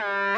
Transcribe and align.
Uh-huh. 0.00 0.29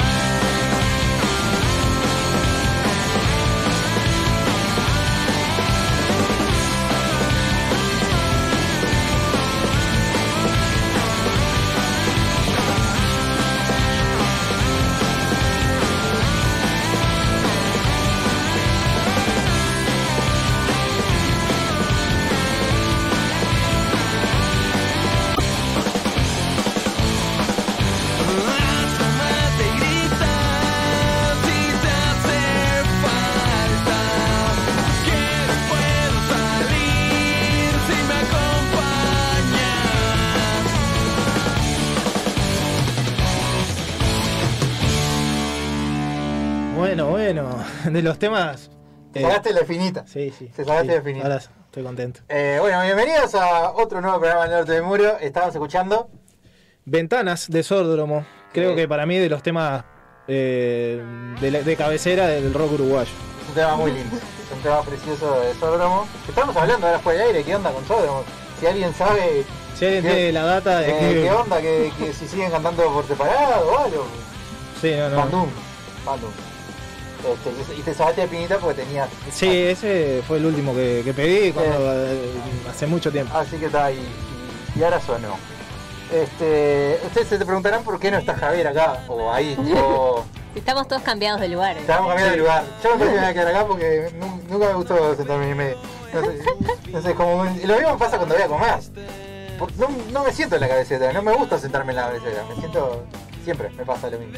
De 47.92 48.02
los 48.02 48.18
temas. 48.18 48.70
Te 49.12 49.20
eh, 49.20 49.22
sacaste 49.22 49.52
la 49.52 49.64
finita. 49.64 50.06
Sí, 50.06 50.32
sí. 50.36 50.46
Te 50.46 50.64
sacaste 50.64 50.88
sí, 50.90 50.94
la 50.96 51.02
finita. 51.02 51.26
Ahora 51.26 51.36
estoy 51.66 51.82
contento. 51.82 52.20
Eh, 52.28 52.58
bueno, 52.60 52.82
bienvenidos 52.82 53.34
a 53.34 53.72
otro 53.72 54.00
nuevo 54.00 54.18
programa 54.18 54.42
del 54.44 54.52
Norte 54.52 54.72
del 54.72 54.82
Muro. 54.82 55.18
Estamos 55.20 55.54
escuchando. 55.54 56.08
Ventanas 56.84 57.48
de 57.48 57.62
Sórdromo. 57.62 58.24
Creo 58.52 58.70
Sí. 58.70 58.76
que 58.76 58.88
para 58.88 59.06
mí 59.06 59.18
de 59.18 59.28
los 59.28 59.42
temas 59.42 59.84
eh, 60.28 61.02
de, 61.40 61.50
la- 61.50 61.62
de 61.62 61.76
cabecera 61.76 62.26
del 62.26 62.52
rock 62.54 62.72
uruguayo. 62.72 63.10
Es 63.42 63.48
un 63.48 63.54
tema 63.54 63.76
muy 63.76 63.92
lindo. 63.92 64.16
Es 64.16 64.56
un 64.56 64.62
tema 64.62 64.82
precioso 64.82 65.40
de 65.40 65.54
Sódromo. 65.54 66.06
Estamos 66.28 66.56
hablando 66.56 66.86
ahora 66.86 66.98
fuera 67.00 67.20
de 67.20 67.26
aire. 67.26 67.44
¿Qué 67.44 67.54
onda 67.56 67.70
con 67.72 67.84
Sódromo? 67.86 68.22
Si 68.60 68.66
alguien 68.66 68.94
sabe 68.94 69.44
Si 69.74 69.84
alguien 69.86 70.04
tiene 70.04 70.32
la 70.32 70.44
data 70.44 70.78
de 70.80 70.90
eh, 70.90 71.14
que. 71.14 71.22
qué 71.22 71.30
onda, 71.32 71.60
que, 71.60 71.92
que 71.98 72.12
si 72.12 72.28
siguen 72.28 72.50
cantando 72.50 72.84
por 72.92 73.06
separado 73.06 73.68
o 73.70 73.78
algo. 73.78 74.06
Sí, 74.80 74.92
no, 74.96 75.08
no. 75.10 75.16
Bandung. 75.16 75.48
Bandung. 76.06 76.32
Este, 77.24 77.74
y 77.78 77.82
te 77.82 77.94
sacaste 77.94 78.22
de 78.22 78.28
pinita 78.28 78.58
porque 78.58 78.82
tenías. 78.82 79.08
Sí, 79.32 79.48
ese 79.48 80.22
fue 80.26 80.38
el 80.38 80.46
último 80.46 80.74
que, 80.74 81.02
que 81.04 81.12
pedí 81.14 81.52
cuando, 81.52 81.74
eh, 81.94 82.32
hace 82.68 82.86
mucho 82.86 83.10
tiempo. 83.12 83.36
Así 83.36 83.56
que 83.58 83.66
está 83.66 83.86
ahí. 83.86 84.04
Y, 84.74 84.80
y 84.80 84.82
ahora 84.84 85.00
sonó. 85.00 85.36
Este, 86.12 87.00
ustedes 87.06 87.28
se 87.28 87.38
te 87.38 87.44
preguntarán 87.46 87.82
por 87.84 87.98
qué 87.98 88.10
no 88.10 88.18
está 88.18 88.34
Javier 88.34 88.68
acá 88.68 89.04
o 89.08 89.32
ahí. 89.32 89.56
O 89.76 90.24
Estamos 90.54 90.86
todos 90.86 91.00
cambiados 91.00 91.40
de 91.40 91.48
lugar. 91.48 91.76
¿eh? 91.78 91.80
estamos 91.80 92.08
cambiando 92.08 92.32
de 92.32 92.38
lugar. 92.38 92.64
Yo 92.84 92.90
me 92.90 92.96
parece 92.98 93.14
que 93.14 93.14
me 93.14 93.20
voy 93.20 93.30
a 93.30 93.32
quedar 93.32 93.48
acá 93.48 93.66
porque 93.66 94.10
nu- 94.20 94.42
nunca 94.50 94.66
me 94.66 94.74
gustó 94.74 95.16
sentarme 95.16 95.44
en 95.44 95.50
el 95.50 95.56
medio. 95.56 95.76
No 96.12 96.20
sé, 96.20 96.90
no 96.92 97.00
sé, 97.02 97.14
como 97.14 97.36
un- 97.36 97.60
lo 97.66 97.74
mismo 97.78 97.96
pasa 97.96 98.18
cuando 98.18 98.34
voy 98.34 98.44
a 98.44 98.48
comer. 98.48 98.78
No, 99.78 99.88
no 100.10 100.24
me 100.24 100.32
siento 100.32 100.56
en 100.56 100.60
la 100.60 100.68
cabecera, 100.68 101.10
no 101.12 101.22
me 101.22 101.32
gusta 101.32 101.58
sentarme 101.58 101.92
en 101.92 101.96
la 101.96 102.02
cabecera. 102.08 102.44
Me 102.50 102.56
siento. 102.56 103.04
Siempre 103.44 103.70
me 103.70 103.84
pasa 103.86 104.10
lo 104.10 104.18
mismo. 104.18 104.34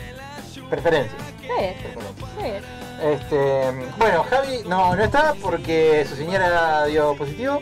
Preferencias. 0.75 1.23
Este, 3.01 3.73
bueno, 3.97 4.25
Javi 4.29 4.63
no, 4.67 4.97
no 4.97 5.05
está 5.05 5.35
porque 5.41 6.05
su 6.09 6.17
señora 6.17 6.87
dio 6.87 7.15
positivo, 7.17 7.61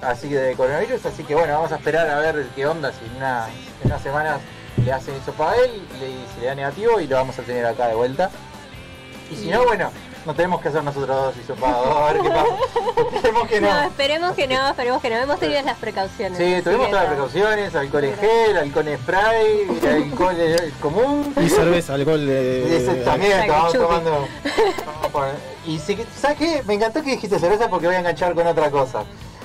así 0.00 0.28
que 0.28 0.36
de 0.36 0.54
coronavirus, 0.54 1.04
así 1.04 1.24
que 1.24 1.34
bueno, 1.34 1.52
vamos 1.52 1.72
a 1.72 1.76
esperar 1.76 2.08
a 2.08 2.18
ver 2.20 2.46
qué 2.54 2.66
onda, 2.66 2.90
si 2.92 3.04
en, 3.04 3.16
una, 3.16 3.48
en 3.82 3.86
unas 3.90 4.02
semanas 4.02 4.40
le 4.82 4.92
hacen 4.92 5.14
hisopo 5.16 5.44
a 5.44 5.56
él, 5.56 5.82
le, 6.00 6.06
si 6.34 6.40
le 6.40 6.46
da 6.46 6.54
negativo 6.54 7.00
y 7.00 7.06
lo 7.06 7.16
vamos 7.16 7.38
a 7.38 7.42
tener 7.42 7.66
acá 7.66 7.88
de 7.88 7.94
vuelta. 7.94 8.30
Y 9.30 9.36
si 9.36 9.50
no, 9.50 9.64
bueno, 9.64 9.90
nos 10.26 10.36
tenemos 10.36 10.60
que 10.60 10.68
hacer 10.68 10.84
nosotros 10.84 11.08
dos 11.16 11.36
hisopados, 11.36 11.86
a 11.96 12.12
ver 12.12 12.22
qué 12.22 12.28
pasa. 12.28 12.46
Esperemos 13.14 13.48
que 13.48 13.60
No, 13.60 13.70
no. 13.72 13.82
esperemos 13.82 14.32
que 14.34 14.46
no, 14.48 14.68
esperemos 14.68 15.02
que 15.02 15.10
no. 15.10 15.16
Hemos 15.16 15.40
tenido 15.40 15.62
las 15.62 15.78
precauciones. 15.78 16.38
Sí, 16.38 16.62
tuvimos 16.62 16.90
todas 16.90 17.04
las 17.04 17.18
no. 17.18 17.24
precauciones, 17.26 17.74
alcohol 17.74 18.04
en 18.04 18.16
gel, 18.16 18.56
alcohol 18.56 18.88
en 18.88 18.98
spray, 18.98 19.68
alcohol 20.04 20.36
común. 20.80 21.34
Y 21.42 21.48
cerveza, 21.48 21.94
alcohol 21.94 22.26
de. 22.26 22.76
Ese 22.76 22.94
también 22.96 23.40
estábamos 23.40 23.72
tomando. 23.72 24.28
Y 25.66 25.78
si, 25.78 25.98
¿sabes 26.18 26.38
qué? 26.38 26.62
Me 26.66 26.74
encantó 26.74 27.02
que 27.02 27.10
dijiste 27.10 27.38
cerveza 27.38 27.68
porque 27.68 27.86
voy 27.86 27.96
a 27.96 27.98
enganchar 27.98 28.34
con 28.34 28.46
otra 28.46 28.70
cosa. 28.70 29.02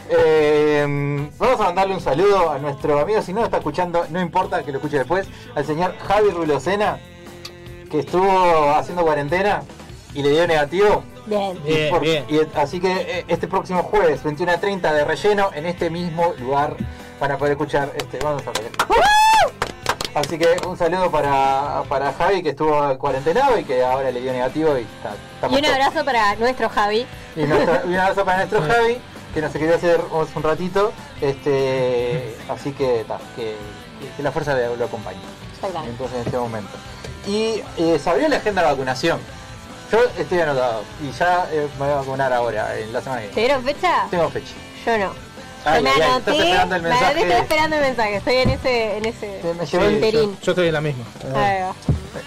Eh, 0.09 1.29
vamos 1.37 1.59
a 1.59 1.63
mandarle 1.63 1.95
un 1.95 2.01
saludo 2.01 2.51
a 2.51 2.59
nuestro 2.59 2.99
amigo, 2.99 3.21
si 3.21 3.33
no 3.33 3.39
lo 3.39 3.45
está 3.45 3.57
escuchando, 3.57 4.05
no 4.09 4.21
importa 4.21 4.63
que 4.63 4.71
lo 4.71 4.77
escuche 4.77 4.97
después, 4.99 5.27
al 5.55 5.65
señor 5.65 5.95
Javi 6.07 6.29
Rulocena, 6.29 6.99
que 7.89 7.99
estuvo 7.99 8.71
haciendo 8.71 9.03
cuarentena 9.03 9.63
y 10.13 10.21
le 10.23 10.29
dio 10.29 10.47
negativo. 10.47 11.03
Bien. 11.25 11.57
Y 11.65 11.73
Bien, 11.73 11.89
por- 11.89 12.01
bien. 12.01 12.25
y 12.29 12.39
así 12.57 12.79
que 12.79 12.91
eh, 12.91 13.25
este 13.27 13.47
próximo 13.47 13.83
jueves, 13.83 14.23
21 14.23 14.51
a 14.51 14.57
30 14.59 14.93
de 14.93 15.05
relleno, 15.05 15.51
en 15.53 15.65
este 15.65 15.89
mismo 15.89 16.33
lugar, 16.39 16.75
para 17.19 17.37
poder 17.37 17.53
escuchar 17.53 17.91
este. 17.95 18.19
Vamos 18.19 18.43
a 18.45 18.51
ver. 18.51 18.71
Así 20.15 20.37
que 20.37 20.47
un 20.67 20.77
saludo 20.77 21.09
para, 21.09 21.83
para 21.89 22.13
Javi 22.13 22.43
que 22.43 22.49
estuvo 22.49 22.97
cuarentenado 22.99 23.57
y 23.57 23.63
que 23.63 23.83
ahora 23.83 24.11
le 24.11 24.21
dio 24.21 24.31
negativo 24.31 24.77
y 24.77 24.81
está. 24.81 25.15
Y 25.49 25.55
un 25.57 25.65
abrazo 25.65 26.05
para 26.05 26.35
nuestro 26.35 26.69
Javi. 26.69 27.07
Y, 27.35 27.41
nuestro- 27.43 27.81
y 27.85 27.93
un 27.93 27.97
abrazo 27.99 28.23
para 28.23 28.37
nuestro 28.45 28.61
Javi, 28.61 28.97
que 29.33 29.41
nos 29.41 29.51
quería 29.51 29.75
hacer 29.75 29.99
hace 30.01 30.37
un 30.37 30.43
ratito. 30.43 30.93
Este, 31.19 32.35
así 32.47 32.73
que, 32.73 33.05
ta, 33.07 33.17
que, 33.35 33.55
que 34.15 34.21
la 34.21 34.31
fuerza 34.31 34.53
de- 34.53 34.77
lo 34.77 34.85
acompañe. 34.85 35.17
Entonces 35.87 36.15
en 36.19 36.25
este 36.27 36.37
momento. 36.37 36.69
Y 37.25 37.61
eh, 37.77 37.97
se 37.97 38.09
abrió 38.09 38.27
la 38.27 38.35
agenda 38.37 38.61
de 38.61 38.67
vacunación. 38.67 39.19
Yo 39.91 39.99
estoy 40.17 40.39
anotado 40.39 40.83
y 41.01 41.11
ya 41.11 41.47
eh, 41.51 41.67
me 41.79 41.85
voy 41.85 41.93
a 41.93 41.95
vacunar 41.97 42.33
ahora, 42.33 42.77
en 42.79 42.91
la 42.91 43.01
semana 43.01 43.21
que 43.21 43.27
¿Te 43.29 43.35
viene. 43.35 43.47
dieron 43.47 43.63
fecha? 43.63 44.07
Tengo 44.09 44.29
fecha. 44.29 44.53
Yo 44.85 44.97
no. 44.97 45.13
Ay, 45.65 45.77
Yo 45.77 45.83
me 45.83 45.89
ay, 45.91 45.95
ay, 46.01 46.09
anoté, 46.11 46.31
estás 46.31 46.45
esperando 46.45 46.75
el 46.75 46.81
me 46.81 46.89
anoté, 46.89 47.05
mensaje. 47.05 47.21
estoy 47.21 47.41
esperando 47.41 47.75
el 47.75 47.81
mensaje, 47.83 48.15
estoy 48.15 48.35
en 48.35 48.49
ese, 48.49 48.97
en 48.97 49.05
ese 49.05 49.41
me 49.59 49.65
llevó 49.65 49.85
el- 49.85 49.93
interín. 49.93 50.37
Yo 50.41 50.51
estoy 50.51 50.67
en 50.67 50.73
la 50.73 50.81
misma. 50.81 51.05
Ahí 51.35 51.61
va. 51.61 51.73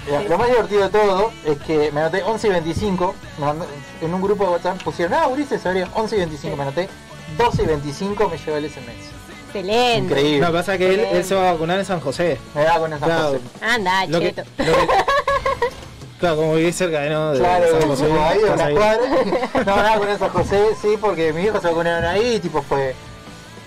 Eh, 0.08 0.26
Lo 0.28 0.38
más 0.38 0.48
divertido 0.48 0.82
de 0.84 0.88
todo 0.88 1.32
es 1.44 1.58
que 1.58 1.90
me 1.92 2.00
anoté 2.00 2.22
11 2.22 2.46
y 2.46 2.50
25. 2.50 3.14
me 3.38 3.44
mandó- 3.46 3.66
en 4.00 4.14
un 4.14 4.22
grupo 4.22 4.44
de 4.44 4.50
WhatsApp 4.52 4.82
pusieron, 4.82 5.14
ah, 5.14 5.26
Ulises, 5.26 5.60
se 5.60 5.68
abrió 5.68 5.88
11 5.94 6.16
y 6.16 6.18
25. 6.20 6.56
Me 6.56 6.62
anoté 6.62 6.88
12 7.36 7.62
y 7.62 7.66
25, 7.66 8.28
me 8.28 8.38
llegó 8.38 8.56
el 8.56 8.64
SMS. 8.70 9.10
Excelente. 9.48 9.98
Increíble. 10.14 10.40
No, 10.46 10.52
pasa 10.52 10.78
que 10.78 10.94
él, 10.94 11.00
él 11.00 11.24
se 11.24 11.34
va 11.34 11.50
a 11.50 11.52
vacunar 11.52 11.78
en 11.78 11.84
San 11.84 12.00
José. 12.00 12.38
Me 12.54 12.62
da 12.62 12.78
con 12.78 12.92
esa 12.92 13.04
Claro. 13.04 13.24
José. 13.28 13.40
Anda, 13.60 14.06
Lo 14.06 14.20
que- 14.20 14.34
cheto. 14.34 14.42
lo 14.58 14.64
que- 14.64 14.88
claro, 16.19 16.37
como 16.37 16.54
vivís 16.54 16.77
cerca 16.77 17.00
de, 17.00 17.10
¿no? 17.10 17.32
de 17.32 17.38
Claro, 17.38 17.66
San 17.81 17.88
José. 17.88 18.09
como 18.09 18.25
ahí 18.27 18.38
de 18.38 18.50
una 18.50 18.71
cuadra. 18.71 19.00
No, 19.66 19.77
nada 19.77 19.99
con 19.99 20.09
esa 20.09 20.28
José, 20.28 20.69
sí, 20.81 20.97
porque 21.00 21.32
mis 21.32 21.47
hijos 21.47 21.60
se 21.62 21.69
vacunaron 21.69 22.04
ahí 22.04 22.34
y 22.37 22.41
tipo 22.41 22.62
fue. 22.62 22.94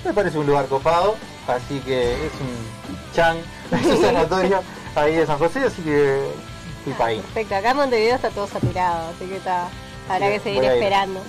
Me 0.05 0.13
parece 0.13 0.37
un 0.37 0.47
lugar 0.47 0.65
copado, 0.67 1.15
así 1.47 1.79
que 1.79 2.13
es 2.13 2.31
un 2.39 2.97
chan, 3.13 3.37
es 3.71 3.85
un 3.85 4.01
sanatorio 4.01 4.61
ahí 4.95 5.15
de 5.15 5.25
San 5.25 5.37
José, 5.39 5.59
así 5.65 5.81
que 5.81 6.21
fui 6.83 6.93
para 6.93 7.09
ahí. 7.09 7.17
Perfecto, 7.19 7.55
acá 7.55 7.71
en 7.71 7.77
Montevideo 7.77 8.15
está 8.15 8.29
todo 8.29 8.47
saturado, 8.47 9.09
así 9.15 9.25
que 9.27 9.35
está, 9.37 9.67
habrá 10.09 10.27
Sí, 10.27 10.33
que 10.33 10.39
seguir 10.39 10.63
esperando. 10.63 11.19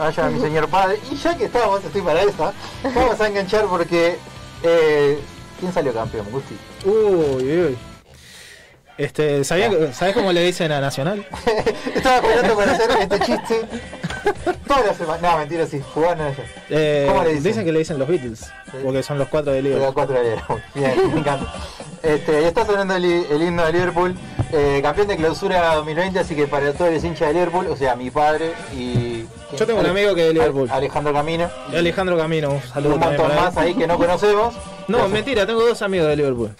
Vaya 0.00 0.30
mi 0.30 0.40
señor 0.40 0.68
padre. 0.68 0.98
Y 1.10 1.16
ya 1.16 1.36
que 1.36 1.44
estamos, 1.44 1.84
estoy 1.84 2.00
para 2.00 2.22
esa, 2.22 2.52
vamos 2.94 3.20
a 3.20 3.28
enganchar 3.28 3.66
porque. 3.66 4.16
Eh, 4.62 5.20
¿Quién 5.60 5.72
salió 5.74 5.92
campeón? 5.92 6.26
Gusti. 6.30 6.56
Uy, 6.86 7.58
uy. 7.58 7.78
Este, 8.96 9.42
¿sabía, 9.42 9.92
¿Sabés 9.92 10.14
cómo 10.14 10.30
le 10.32 10.40
dicen 10.42 10.70
a 10.70 10.80
Nacional? 10.80 11.26
Estaba 11.94 12.16
esperando 12.18 12.54
para 12.56 12.72
hacer 12.72 12.90
este 13.00 13.18
chiste. 13.20 13.60
Toda 14.68 14.82
la 14.86 14.94
semana. 14.94 15.30
No, 15.32 15.38
mentira, 15.38 15.66
sí. 15.66 15.80
Jugaron 15.92 16.20
ayer. 16.28 16.46
Eh, 16.70 17.06
¿Cómo 17.08 17.24
le 17.24 17.34
dicen? 17.40 17.64
que 17.64 17.72
le 17.72 17.80
dicen 17.80 17.98
los 17.98 18.06
Beatles, 18.06 18.52
porque 18.84 19.02
son 19.02 19.18
los 19.18 19.26
cuatro 19.28 19.52
de 19.52 19.62
Liverpool. 19.62 19.92
cuatro 19.94 20.14
de 20.16 20.22
Liverpool. 20.22 20.62
Bien, 20.74 20.94
me 21.12 21.20
encanta. 21.20 21.52
Este, 22.04 22.42
y 22.42 22.44
está 22.44 22.64
sonando 22.64 22.94
el, 22.94 23.04
el 23.04 23.42
himno 23.42 23.64
de 23.66 23.72
Liverpool, 23.72 24.14
eh, 24.52 24.78
campeón 24.82 25.08
de 25.08 25.16
clausura 25.16 25.74
2020, 25.76 26.18
así 26.20 26.36
que 26.36 26.46
para 26.46 26.72
todos 26.72 26.92
los 26.92 27.02
hinchas 27.02 27.28
de 27.28 27.34
Liverpool, 27.34 27.66
o 27.66 27.76
sea, 27.76 27.96
mi 27.96 28.10
padre 28.10 28.52
y. 28.76 29.24
Yo 29.58 29.66
tengo 29.66 29.80
un 29.80 29.86
amigo 29.86 30.14
que 30.14 30.20
es 30.22 30.26
de 30.28 30.34
Liverpool. 30.34 30.68
Alejandro 30.70 31.12
Camino. 31.12 31.50
Alejandro 31.74 32.16
Camino, 32.16 32.50
un 32.50 32.56
Y 32.58 32.60
saludo 32.68 32.94
un 32.94 33.00
montón 33.00 33.34
más 33.34 33.56
él. 33.56 33.62
ahí 33.62 33.74
que 33.74 33.86
no 33.88 33.96
conocemos. 33.98 34.54
No, 34.86 34.98
Gracias. 34.98 35.10
mentira, 35.10 35.46
tengo 35.46 35.66
dos 35.66 35.82
amigos 35.82 36.08
de 36.08 36.16
Liverpool. 36.16 36.54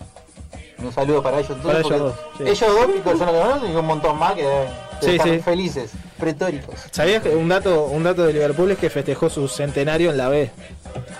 Un 0.78 0.92
saludo 0.92 1.22
para 1.22 1.38
ellos 1.38 1.60
todos. 1.60 1.64
Para 1.64 1.78
ellos 1.80 1.98
dos, 1.98 2.14
sí. 2.36 2.42
Ellos 2.46 2.60
dos, 2.60 2.86
que 2.86 3.02
son 3.18 3.26
los 3.26 3.34
que 3.34 3.40
conocen, 3.42 3.72
y 3.72 3.76
un 3.76 3.86
montón 3.86 4.18
más 4.18 4.34
que 4.34 4.42
deben 4.42 4.68
Sí, 5.00 5.18
sí. 5.22 5.38
felices, 5.40 5.90
pretóricos. 6.18 6.76
¿Sabías 6.90 7.22
que 7.22 7.30
un 7.30 7.48
dato, 7.48 7.84
un 7.84 8.02
dato 8.04 8.24
de 8.24 8.32
Liverpool 8.32 8.70
es 8.70 8.78
que 8.78 8.88
festejó 8.90 9.28
su 9.28 9.48
centenario 9.48 10.10
en 10.10 10.16
la 10.16 10.28
B? 10.28 10.50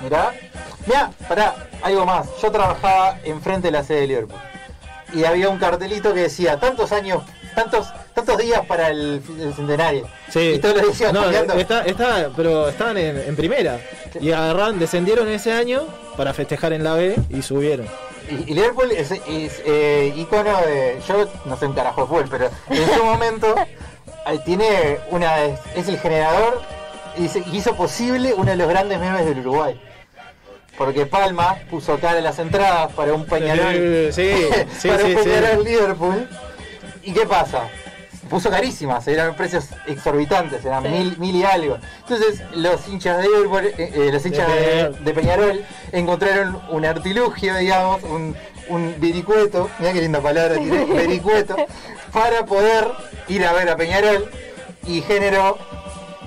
Mirá, 0.01 0.33
mirá, 0.87 1.11
pará, 1.29 1.55
algo 1.83 2.07
más. 2.07 2.27
Yo 2.41 2.51
trabajaba 2.51 3.19
enfrente 3.25 3.69
de 3.69 3.73
la 3.73 3.85
sede 3.85 4.01
de 4.03 4.07
Liverpool. 4.07 4.39
Y 5.13 5.25
había 5.25 5.49
un 5.49 5.59
cartelito 5.59 6.15
que 6.15 6.21
decía 6.21 6.59
tantos 6.59 6.93
años, 6.93 7.23
tantos, 7.55 7.87
tantos 8.15 8.39
días 8.39 8.65
para 8.67 8.91
el, 8.91 9.23
el 9.41 9.55
centenario. 9.55 10.07
Sí. 10.31 10.55
Y 10.57 10.59
todos 10.59 10.77
los 10.83 10.99
días 10.99 11.13
No, 11.13 11.31
está, 11.31 11.85
está, 11.85 12.31
pero 12.37 12.69
estaban 12.69 12.97
en, 12.99 13.19
en 13.19 13.37
primera. 13.37 13.79
Y 14.21 14.33
agarraron, 14.33 14.79
descendieron 14.79 15.29
ese 15.29 15.53
año 15.53 15.83
para 16.17 16.33
festejar 16.35 16.73
en 16.73 16.85
la 16.85 16.95
B 16.95 17.17
y 17.31 17.43
subieron. 17.43 17.87
Y, 18.31 18.51
y 18.53 18.55
Liverpool 18.55 18.91
es, 18.93 19.11
es, 19.11 19.63
eh, 19.67 20.13
icono 20.17 20.57
de. 20.63 20.99
Yo 21.07 21.29
no 21.45 21.57
sé 21.57 21.67
un 21.67 21.75
carajo 21.75 22.03
de 22.03 22.07
fútbol, 22.07 22.25
pero 22.31 22.51
en 22.71 22.95
su 22.97 23.05
momento 23.05 23.55
eh, 24.27 24.39
tiene 24.45 24.99
una. 25.11 25.45
Es, 25.75 25.89
el 25.89 25.99
generador 25.99 26.63
y 27.19 27.29
se- 27.29 27.45
hizo 27.53 27.75
posible 27.77 28.33
uno 28.35 28.51
de 28.51 28.57
los 28.57 28.69
grandes 28.69 28.99
memes 28.99 29.27
del 29.27 29.41
Uruguay. 29.41 29.81
Porque 30.79 31.07
Palma 31.07 31.57
puso 31.71 31.99
cara 32.01 32.19
en 32.19 32.25
las 32.25 32.39
entradas 32.39 32.93
para 32.95 33.13
un 33.13 33.27
Peñarol. 33.27 34.11
Sí, 34.13 34.33
sí, 34.79 34.89
para 34.89 35.05
sí, 35.05 35.15
un. 35.15 35.23
Peñarol 35.23 35.65
Liverpool. 35.65 36.29
¿Y 37.05 37.13
qué 37.13 37.27
pasa? 37.27 37.69
Puso 38.31 38.49
carísimas, 38.51 39.07
eran 39.07 39.37
precios 39.37 39.67
exorbitantes, 39.87 40.65
eran 40.65 40.83
Sí. 40.83 40.89
mil, 40.89 41.19
mil 41.19 41.37
y 41.37 41.45
algo. 41.45 41.79
Entonces 42.01 42.43
los 42.55 42.89
hinchas 42.89 43.19
de 43.19 43.25
Liverpool, 43.25 43.67
eh, 43.67 43.75
eh, 43.79 44.11
los 44.13 44.25
hinchas 44.25 44.49
de, 44.49 44.55
Peñarol. 44.55 45.05
de 45.05 45.13
Peñarol 45.15 45.65
encontraron 45.93 46.61
un 46.71 46.85
artilugio, 46.87 47.55
digamos, 47.57 48.03
un, 48.05 48.35
un 48.69 48.95
vericueto, 48.99 49.69
mira 49.79 49.93
qué 49.93 50.01
linda 50.01 50.21
palabra 50.21 50.57
vericueto, 50.59 51.55
para 52.13 52.47
poder 52.47 52.87
ir 53.29 53.45
a 53.45 53.53
ver 53.53 53.69
a 53.69 53.77
Peñarol 53.77 54.31
y 54.87 55.03
generó 55.03 55.59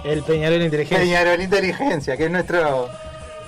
El 0.04 0.22
Peñarol 0.22 0.62
Inteligencia. 0.62 1.00
Peñarol 1.04 1.42
Inteligencia, 1.42 2.16
que 2.16 2.26
es 2.26 2.32
nuestro 2.32 2.90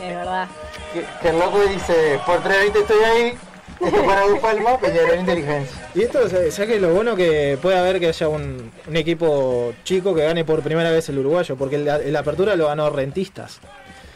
Es 0.01 0.15
verdad. 0.15 0.47
que, 0.91 1.05
que 1.21 1.29
el 1.29 1.37
loco 1.39 1.59
dice, 1.65 2.19
por 2.25 2.41
320 2.41 2.79
estoy 2.79 3.03
ahí, 3.03 3.37
esto 3.81 4.05
para 4.05 4.21
dos 4.27 4.39
palmas, 4.39 4.77
Peñarol 4.79 5.19
Inteligencia. 5.19 5.89
Y 5.95 6.01
esto, 6.03 6.27
¿sabes 6.29 6.55
que 6.57 6.79
lo 6.79 6.93
bueno 6.93 7.15
que 7.15 7.57
puede 7.61 7.77
haber 7.77 7.99
que 7.99 8.07
haya 8.07 8.27
un, 8.27 8.71
un 8.87 8.95
equipo 8.97 9.73
chico 9.83 10.13
que 10.13 10.23
gane 10.23 10.43
por 10.45 10.61
primera 10.61 10.91
vez 10.91 11.07
el 11.09 11.19
uruguayo? 11.19 11.55
Porque 11.55 11.75
el 11.77 12.15
apertura 12.15 12.55
lo 12.55 12.67
ganó 12.67 12.89
Rentistas. 12.89 13.59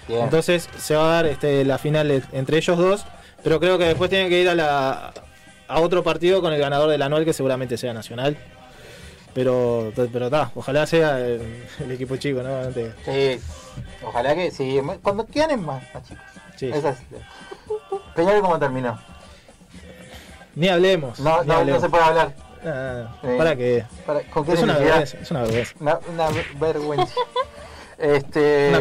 Entonces 0.09 0.69
se 0.77 0.95
va 0.95 1.05
a 1.11 1.13
dar 1.15 1.25
este, 1.27 1.63
la 1.65 1.77
final 1.77 2.23
entre 2.33 2.57
ellos 2.57 2.77
dos. 2.77 3.05
Pero 3.43 3.59
creo 3.59 3.77
que 3.77 3.85
después 3.85 4.09
tienen 4.09 4.29
que 4.29 4.39
ir 4.39 4.47
a, 4.49 4.55
la, 4.55 5.13
a 5.67 5.79
otro 5.81 6.01
partido 6.03 6.41
con 6.41 6.53
el 6.53 6.59
ganador 6.61 6.89
del 6.89 7.01
anual, 7.01 7.25
que 7.25 7.33
seguramente 7.33 7.77
sea 7.77 7.93
Nacional. 7.93 8.37
Pero 9.33 9.91
pero 9.95 10.25
está, 10.25 10.51
ojalá 10.55 10.85
sea 10.85 11.19
el, 11.19 11.41
el 11.83 11.91
equipo 11.91 12.15
chico, 12.17 12.41
¿no? 12.43 12.71
Sí, 12.71 13.39
ojalá 14.05 14.35
que 14.35 14.51
sí, 14.51 14.79
cuando 15.01 15.25
ganen 15.33 15.65
más, 15.65 15.83
más 15.93 16.07
chicos. 16.07 16.23
Sí. 16.55 16.69
Esa 16.71 16.89
es- 16.89 16.97
Peñarol 18.15 18.41
cómo 18.41 18.59
terminó. 18.59 18.99
Ni 20.55 20.67
hablemos. 20.67 21.19
No, 21.19 21.43
ni 21.43 21.71
no, 21.71 21.79
se 21.79 21.89
puede 21.89 22.03
hablar. 22.03 22.33
Ah. 22.65 23.07
¿Para 23.37 23.55
¿Con 24.31 24.45
qué 24.45 24.53
Es 24.53 24.61
una 24.61 24.77
vergüenza. 24.77 25.17
Es 25.17 25.31
una 25.31 25.41
vergüenza. 25.41 25.73
Una, 25.79 25.99
una 26.11 26.27
vergüenza. 26.59 27.13
Este, 27.95 28.73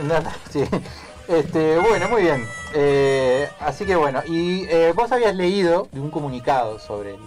Una 0.00 0.22
sí. 0.50 0.62
Este, 1.26 1.78
bueno, 1.78 2.08
muy 2.08 2.22
bien. 2.22 2.46
Eh, 2.74 3.48
así 3.58 3.84
que 3.84 3.96
bueno, 3.96 4.22
y 4.26 4.66
eh, 4.68 4.92
vos 4.94 5.10
habías 5.10 5.34
leído 5.34 5.88
de 5.90 5.98
un 5.98 6.10
comunicado 6.10 6.78
sobre 6.78 7.14
el, 7.14 7.20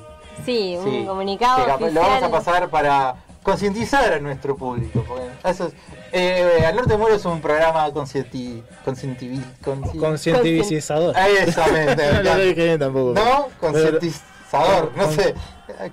Sí, 0.46 0.78
un 0.78 1.06
comunicado 1.06 1.66
que 1.66 1.72
oficial. 1.72 1.94
lo 1.94 2.02
vamos 2.02 2.24
a 2.24 2.32
pasar 2.32 2.70
para 2.70 3.16
concientizar 3.42 4.14
a 4.14 4.20
nuestro 4.20 4.56
público. 4.56 5.04
porque 5.08 5.26
eso 5.44 5.68
es, 5.68 5.74
eh, 6.18 6.66
Al 6.66 6.76
Norte 6.76 6.92
de 6.94 6.98
Moro 6.98 7.14
es 7.16 7.26
un 7.26 7.42
programa 7.42 7.92
conscienti, 7.92 8.64
conscientivi- 8.86 9.44
consci-. 9.64 11.14
Ah, 11.16 11.28
Exactamente. 11.30 11.96
me 12.04 12.08
No 12.08 12.14
lo 12.14 12.20
encanta. 12.22 12.38
dije 12.38 12.64
bien 12.64 12.80
tampoco. 12.80 13.14
No, 13.14 13.48
Pero- 13.60 13.60
concientizador, 13.60 14.92
no 14.96 15.12
sé. 15.12 15.36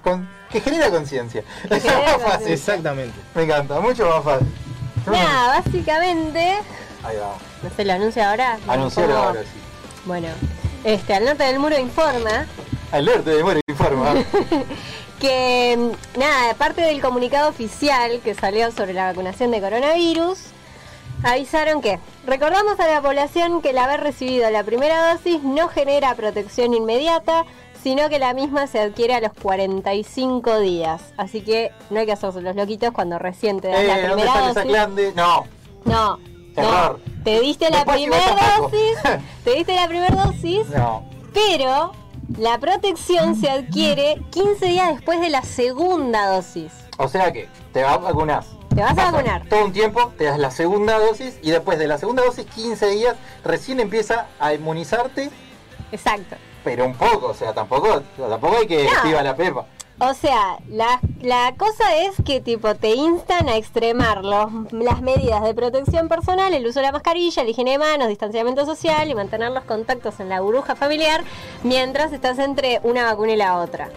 Con- 0.02 0.28
que 0.50 0.60
genera 0.60 0.90
conciencia. 0.90 1.42
Es 1.70 1.84
más 1.84 1.92
fácil. 1.94 2.22
conciencia. 2.22 2.52
Exactamente. 2.54 3.19
Me 3.34 3.42
encanta, 3.42 3.80
mucho 3.80 4.08
más 4.08 4.22
fácil. 4.22 4.46
Nada, 5.06 5.60
básicamente. 5.60 6.54
Ahí 7.02 7.16
va. 7.16 7.34
No 7.62 7.70
sé, 7.75 7.84
lo 7.84 7.92
anuncio 7.94 8.25
ahora. 8.25 8.58
Anuncialo 8.68 9.16
ahora 9.16 9.40
sí. 9.42 9.48
Bueno, 10.04 10.28
este, 10.84 11.14
al 11.14 11.25
norte 11.25 11.44
del 11.44 11.58
muro 11.58 11.78
informa 11.78 12.46
Al 12.92 13.04
norte 13.04 13.30
de 13.30 13.42
Moro 13.42 13.60
informa. 13.68 14.14
que, 15.22 15.78
nada, 16.19 16.54
parte 16.54 16.82
del 16.82 17.00
comunicado 17.00 17.48
oficial 17.48 18.20
que 18.24 18.34
salió 18.34 18.72
sobre 18.72 18.92
la 18.92 19.06
vacunación 19.06 19.52
de 19.52 19.60
coronavirus, 19.60 20.38
avisaron 21.22 21.80
que 21.80 22.00
recordamos 22.26 22.80
a 22.80 22.88
la 22.88 23.00
población 23.00 23.62
que 23.62 23.70
el 23.70 23.78
haber 23.78 24.00
recibido 24.00 24.50
la 24.50 24.64
primera 24.64 25.12
dosis 25.14 25.42
no 25.44 25.69
genera 25.69 26.14
protección 26.16 26.74
inmediata, 26.74 27.44
sino 27.84 28.08
que 28.08 28.19
la 28.19 28.34
misma 28.34 28.66
se 28.66 28.80
adquiere 28.80 29.14
a 29.14 29.20
los 29.20 29.32
45 29.34 30.58
días. 30.58 31.00
Así 31.16 31.40
que 31.42 31.70
no 31.90 32.00
hay 32.00 32.06
que 32.06 32.12
hacerse 32.12 32.40
los 32.40 32.56
loquitos 32.56 32.90
cuando 32.90 33.18
recién 33.20 33.60
te 33.60 33.68
eh, 33.70 33.86
la 33.86 33.94
¿Dónde 34.00 34.14
primera 34.25 34.32
esa 34.32 34.48
dosis. 34.54 34.62
clande? 34.72 35.12
No. 35.14 35.44
No, 35.84 36.18
no. 36.56 36.96
Te 37.22 37.40
diste 37.40 37.70
la 37.70 37.84
primera 37.84 38.56
dosis, 38.58 38.98
te 39.44 39.50
diste 39.54 39.75
la 39.76 39.86
primera 39.86 40.14
dosis, 40.25 40.68
No. 40.70 41.04
pero 41.32 41.92
la 42.38 42.58
protección 42.58 43.34
se 43.37 43.50
adquiere 43.50 44.20
15 44.31 44.67
días 44.67 44.94
después 44.94 45.20
de 45.20 45.31
la 45.31 45.43
segunda 45.43 46.26
dosis. 46.29 46.73
O 46.99 47.08
sea 47.08 47.32
que 47.32 47.49
te 47.73 47.82
vas 47.82 47.94
a 47.94 47.99
vacunar. 47.99 48.44
Te 48.75 48.81
vas 48.81 48.96
a 48.96 49.11
vacunar. 49.11 49.46
Todo 49.49 49.64
un 49.67 49.73
tiempo, 49.73 50.12
te 50.17 50.25
das 50.25 50.38
la 50.38 50.50
segunda 50.50 50.99
dosis 50.99 51.38
y 51.43 51.50
después 51.50 51.79
de 51.79 51.87
la 51.87 51.99
segunda 51.99 52.23
dosis, 52.25 52.46
15 52.46 52.87
días, 52.90 53.17
recién 53.44 53.81
empieza 53.81 54.26
a 54.40 54.55
inmunizarte, 54.55 55.31
Exacto. 55.90 56.37
pero 56.64 56.87
un 56.87 56.94
poco, 56.94 57.26
o 57.29 57.34
sea, 57.34 57.52
tampoco, 57.52 58.02
tampoco 58.17 58.56
hay 58.58 58.67
que 58.67 58.88
No. 59.05 59.23
la 59.23 59.37
pepa. 59.37 59.67
O 60.04 60.14
sea, 60.14 60.58
la, 60.69 60.99
la 61.20 61.54
cosa 61.56 61.96
es 61.96 62.16
que 62.25 62.40
tipo 62.40 62.75
te 62.75 62.90
instan 62.94 63.49
a 63.49 63.56
extremar 63.56 64.25
los, 64.25 64.50
las 64.72 65.00
medidas 65.00 65.43
de 65.44 65.54
protección 65.54 66.08
personal, 66.08 66.52
el 66.54 66.66
uso 66.66 66.81
de 66.81 66.87
la 66.87 66.93
mascarilla, 66.93 67.44
la 67.44 67.50
higiene 67.50 67.70
de 67.72 67.78
manos, 67.78 68.08
distanciamiento 68.08 68.66
social 68.66 69.08
y 69.08 69.14
mantener 69.14 69.52
los 69.52 69.62
contactos 69.62 70.19
en 70.19 70.28
la 70.28 70.40
burbuja 70.40 70.75
familiar 70.75 71.22
mientras 71.62 72.12
estás 72.12 72.40
entre 72.40 72.81
una 72.82 73.04
vacuna 73.04 73.32
y 73.32 73.37
la 73.37 73.58
otra. 73.58 73.90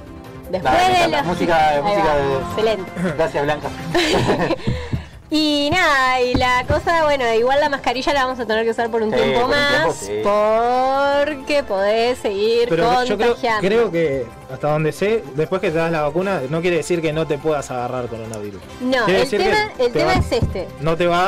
Después 0.51 0.73
de 0.99 1.07
los... 1.07 1.25
Música- 1.25 1.81
música 1.83 2.15
de- 2.15 2.35
Excelente. 2.37 2.91
Gracias, 3.17 3.43
Blanca. 3.43 3.69
Y 5.37 5.69
nada, 5.69 6.21
y 6.21 6.33
la 6.35 6.63
cosa, 6.65 7.03
bueno, 7.03 7.25
igual 7.33 7.59
la 7.59 7.67
mascarilla 7.67 8.13
la 8.13 8.23
vamos 8.25 8.39
a 8.39 8.45
tener 8.45 8.63
que 8.63 8.71
usar 8.71 8.89
por 8.89 9.01
un 9.01 9.09
Sí, 9.11 9.17
tiempo 9.17 9.41
por 9.41 9.49
un 9.49 9.55
tiempo, 9.55 9.87
más, 9.87 9.95
sí. 9.97 10.21
porque 10.23 11.61
podés 11.63 12.19
seguir 12.19 12.69
Pero 12.69 13.03
yo 13.03 13.17
creo, 13.17 13.27
contagiando. 13.33 13.67
creo 13.67 13.91
que 13.91 14.25
hasta 14.53 14.69
donde 14.69 14.93
sé, 14.93 15.25
después 15.35 15.59
que 15.59 15.71
te 15.71 15.77
das 15.77 15.91
la 15.91 16.03
vacuna, 16.03 16.41
no 16.49 16.61
quiere 16.61 16.77
decir 16.77 17.01
que 17.01 17.11
no 17.11 17.27
te 17.27 17.37
puedas 17.37 17.69
agarrar 17.69 18.07
coronavirus. 18.07 18.61
No, 18.79 19.03
Quiere 19.05 19.23
el 19.23 19.29
tema, 19.29 19.71
el 19.77 19.91
te 19.91 19.99
tema 19.99 20.13
va- 20.13 20.19
es 20.19 20.31
este. 20.31 20.67
No 20.79 20.95
te 20.95 21.07
va 21.07 21.19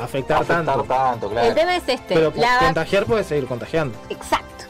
a 0.00 0.04
afectar, 0.04 0.38
Afectar 0.42 0.64
tanto. 0.64 0.82
tanto, 0.82 1.30
claro. 1.30 1.46
El 1.48 1.54
tema 1.54 1.76
es 1.76 1.84
este. 1.86 2.14
Pero 2.14 2.32
la 2.34 2.58
contagiar 2.58 3.04
puedes 3.06 3.28
seguir 3.28 3.46
contagiando. 3.46 3.96
Exacto. 4.08 4.64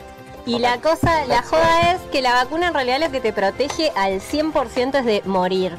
Y 0.44 0.58
la 0.58 0.78
cosa, 0.82 1.24
la 1.26 1.40
joda 1.42 1.92
es 1.92 2.00
que 2.12 2.20
la 2.20 2.34
vacuna 2.34 2.68
en 2.68 2.74
realidad 2.74 3.00
lo 3.00 3.10
que 3.10 3.20
te 3.22 3.32
protege 3.32 3.90
al 3.96 4.20
100% 4.20 4.98
es 4.98 5.06
de 5.06 5.22
morir. 5.24 5.78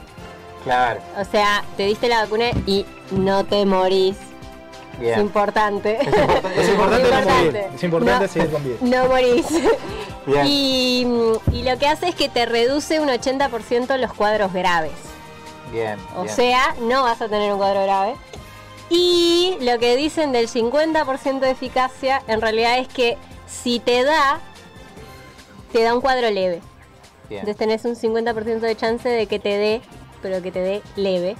Claro, 0.65 0.99
O 1.17 1.23
sea, 1.23 1.63
te 1.77 1.83
diste 1.85 2.09
la 2.09 2.21
vacuna 2.23 2.49
y 2.65 2.85
no 3.11 3.45
te 3.45 3.65
morís. 3.65 4.17
Es 5.01 5.17
importante. 5.17 5.99
Es 6.01 6.07
importante, 6.07 6.61
Es 6.61 6.69
importante 6.69 7.09
no 7.09 7.21
morir. 7.35 7.57
Es 7.75 7.83
importante 7.83 8.25
No. 8.27 8.31
seguir 8.33 8.51
con 8.51 8.63
vida. 8.63 8.77
No 8.81 9.05
morís. 9.07 9.45
Bien. 10.25 10.45
Y, 10.47 11.05
y 11.51 11.63
lo 11.63 11.77
que 11.77 11.87
hace 11.87 12.07
es 12.09 12.15
que 12.15 12.29
te 12.29 12.45
reduce 12.47 12.99
un 12.99 13.09
80% 13.09 13.95
los 13.97 14.11
cuadros 14.13 14.51
graves. 14.53 14.91
Bien, 15.71 15.99
O 16.17 16.23
bien. 16.23 16.35
sea, 16.35 16.75
no 16.81 17.03
vas 17.03 17.21
a 17.21 17.27
tener 17.29 17.51
un 17.53 17.57
cuadro 17.59 17.83
grave. 17.83 18.15
Y 18.89 19.57
lo 19.61 19.77
que 19.79 19.95
dicen 19.95 20.31
del 20.31 20.47
50% 20.47 21.39
de 21.39 21.51
eficacia, 21.51 22.21
en 22.27 22.41
realidad 22.41 22.79
es 22.79 22.87
que 22.87 23.17
si 23.47 23.79
te 23.79 24.03
da, 24.03 24.39
te 25.73 25.83
da 25.83 25.93
un 25.93 26.01
cuadro 26.01 26.29
leve. 26.31 26.61
bien. 27.29 27.41
Entonces 27.41 27.57
tenés 27.57 27.85
un 27.85 27.95
50% 27.95 28.59
de 28.61 28.75
chance 28.75 29.07
de 29.09 29.27
que 29.27 29.39
te 29.39 29.57
dé, 29.57 29.81
pero 30.25 30.41
que 30.41 30.51
te 30.51 30.59
dé 30.59 30.81
leve. 30.95 31.35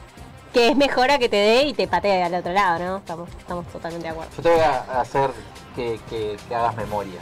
Que 0.53 0.69
es 0.69 0.77
mejor 0.77 1.09
a 1.09 1.17
que 1.17 1.27
te 1.27 1.37
dé 1.37 1.63
y 1.63 1.73
te 1.73 1.87
patee 1.87 2.21
al 2.21 2.35
otro 2.35 2.53
lado, 2.53 2.77
¿no? 2.85 2.97
Estamos, 2.97 3.27
estamos 3.39 3.65
totalmente 3.67 4.05
de 4.05 4.11
acuerdo. 4.11 4.31
Yo 4.37 4.43
te 4.43 4.49
voy 4.51 4.59
a 4.59 5.01
hacer 5.01 5.31
que, 5.75 5.99
que- 6.07 6.37
que 6.47 6.55
hagas 6.55 6.75
memoria. 6.77 7.19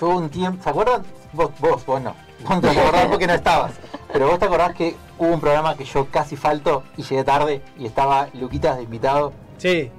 Yo 0.00 0.08
un 0.08 0.30
tiempo, 0.30 0.62
¿se 0.64 0.70
acuerdan? 0.70 1.02
Vos, 1.34 1.50
vos, 1.60 1.84
vos 1.84 2.00
no. 2.00 2.16
Vos 2.40 2.50
no 2.56 2.60
te 2.62 2.70
acordás 2.70 3.06
porque 3.06 3.26
no 3.26 3.34
estabas. 3.34 3.72
Pero 4.12 4.28
vos 4.28 4.38
te 4.38 4.46
acordás 4.46 4.74
que 4.74 4.96
hubo 5.18 5.28
un 5.34 5.40
programa 5.40 5.76
que 5.76 5.84
yo 5.84 6.06
casi 6.10 6.34
falto 6.36 6.82
y 6.96 7.02
llegué 7.02 7.22
tarde 7.22 7.62
y 7.78 7.84
estaba 7.86 8.28
Luquitas 8.32 8.76
de 8.78 8.82
invitado. 8.84 9.32
Sí. 9.58 9.90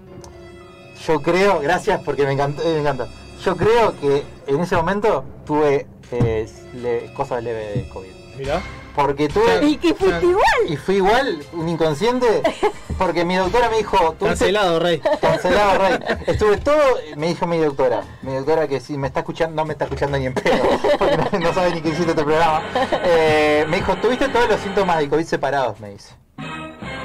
Yo 1.08 1.22
creo, 1.22 1.60
gracias 1.60 2.01
porque 2.03 2.25
me 2.25 2.34
encanta, 2.34 2.63
me 2.63 2.80
encanta. 2.80 3.08
Yo 3.46 3.56
creo 3.56 3.98
que 4.01 4.24
en 4.48 4.60
ese 4.60 4.75
momento 4.75 5.24
tuve 5.46 5.86
eh, 6.12 6.50
le- 6.74 7.13
cosas 7.13 7.42
leves 7.44 7.75
de 7.75 7.88
COVID. 7.89 8.12
Mirá. 8.38 8.62
Porque 8.96 9.28
tuve. 9.28 9.66
Y 9.66 9.78
que 9.78 9.94
fuiste 9.96 10.26
igual. 10.26 10.44
Y 10.68 10.78
fui 10.78 10.96
igual, 10.98 11.44
un 11.54 11.68
inconsciente, 11.68 12.28
porque 13.00 13.26
mi 13.26 13.36
doctora 13.36 13.70
me 13.70 13.78
dijo, 13.78 13.98
"Tuviste- 14.20 14.28
Cancelado, 14.28 14.80
Rey. 14.80 15.02
Cancelado, 15.20 15.80
Rey. 15.80 16.00
Estuve 16.28 16.58
todo, 16.58 16.80
me 17.18 17.28
dijo 17.28 17.48
mi 17.48 17.58
doctora, 17.58 18.04
mi 18.22 18.34
doctora 18.36 18.68
que 18.68 18.80
si 18.80 18.98
me 18.98 19.08
está 19.08 19.22
escuchando, 19.22 19.56
no 19.56 19.66
me 19.66 19.74
está 19.74 19.86
escuchando 19.86 20.18
ni 20.20 20.28
en 20.28 20.34
pedo, 20.36 20.64
porque 21.00 21.18
no, 21.18 21.40
no 21.40 21.54
sabe 21.54 21.72
ni 21.74 21.82
que 21.82 21.90
hiciste 21.90 22.12
este 22.12 22.24
programa. 22.24 22.62
Eh, 23.04 23.66
me 23.68 23.78
dijo, 23.78 23.96
tuviste 23.96 24.28
todos 24.30 24.48
los 24.48 24.60
síntomas 24.62 25.00
de 25.00 25.10
COVID 25.10 25.26
separados, 25.26 25.80
me 25.80 25.90
dice. 25.90 26.14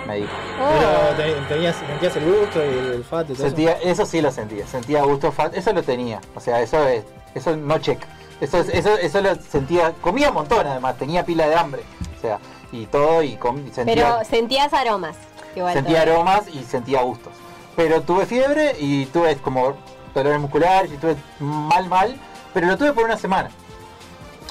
Me 0.07 0.17
dijo. 0.17 0.33
Pero 0.59 1.17
te- 1.17 1.55
tenías, 1.55 1.77
sentías 1.77 2.17
el 2.17 2.25
gusto 2.25 2.65
y 2.65 2.69
el 2.69 2.93
olfato 2.97 3.33
y 3.33 3.37
todo 3.37 3.47
eso. 3.47 3.57
Sentía, 3.57 3.73
eso 3.83 4.07
sí 4.07 4.21
lo 4.21 4.31
sentía, 4.31 4.67
sentía 4.67 5.03
gusto, 5.05 5.33
fa- 5.33 5.51
eso 5.55 5.73
lo 5.73 5.83
tenía. 5.83 6.21
O 6.35 6.41
sea, 6.41 6.61
eso 6.63 6.87
es, 6.87 7.03
eso 7.35 7.57
no 7.57 7.79
check. 7.79 7.99
Eso, 8.41 8.59
es- 8.59 8.69
eso, 8.69 8.97
eso 8.97 9.21
lo 9.21 9.35
sentía, 9.37 9.93
comía 10.01 10.29
un 10.29 10.35
montón 10.35 10.67
además, 10.67 10.97
tenía 10.97 11.25
pila 11.25 11.49
de 11.49 11.57
hambre. 11.57 11.83
O 12.17 12.21
sea, 12.21 12.39
y 12.73 12.87
todo, 12.87 13.23
y, 13.23 13.37
com- 13.37 13.67
y 13.67 13.71
sentía, 13.73 13.95
Pero 13.95 14.25
sentías 14.25 14.73
aromas. 14.73 15.17
Igual 15.57 15.73
sentía 15.75 16.03
aromas 16.03 16.43
y 16.49 16.63
sentía 16.65 17.03
gustos. 17.03 17.33
Pero 17.77 18.03
tuve 18.03 18.27
fiebre 18.27 18.77
y 18.79 19.07
tuve 19.07 19.37
como 19.37 19.75
dolores 20.15 20.41
musculares 20.41 20.93
y 20.93 20.97
tuve 20.97 21.17
mal, 21.41 21.89
mal, 21.89 22.17
pero 22.55 22.67
lo 22.67 22.77
tuve 22.77 22.93
por 22.93 23.05
una 23.05 23.17
semana. 23.17 23.51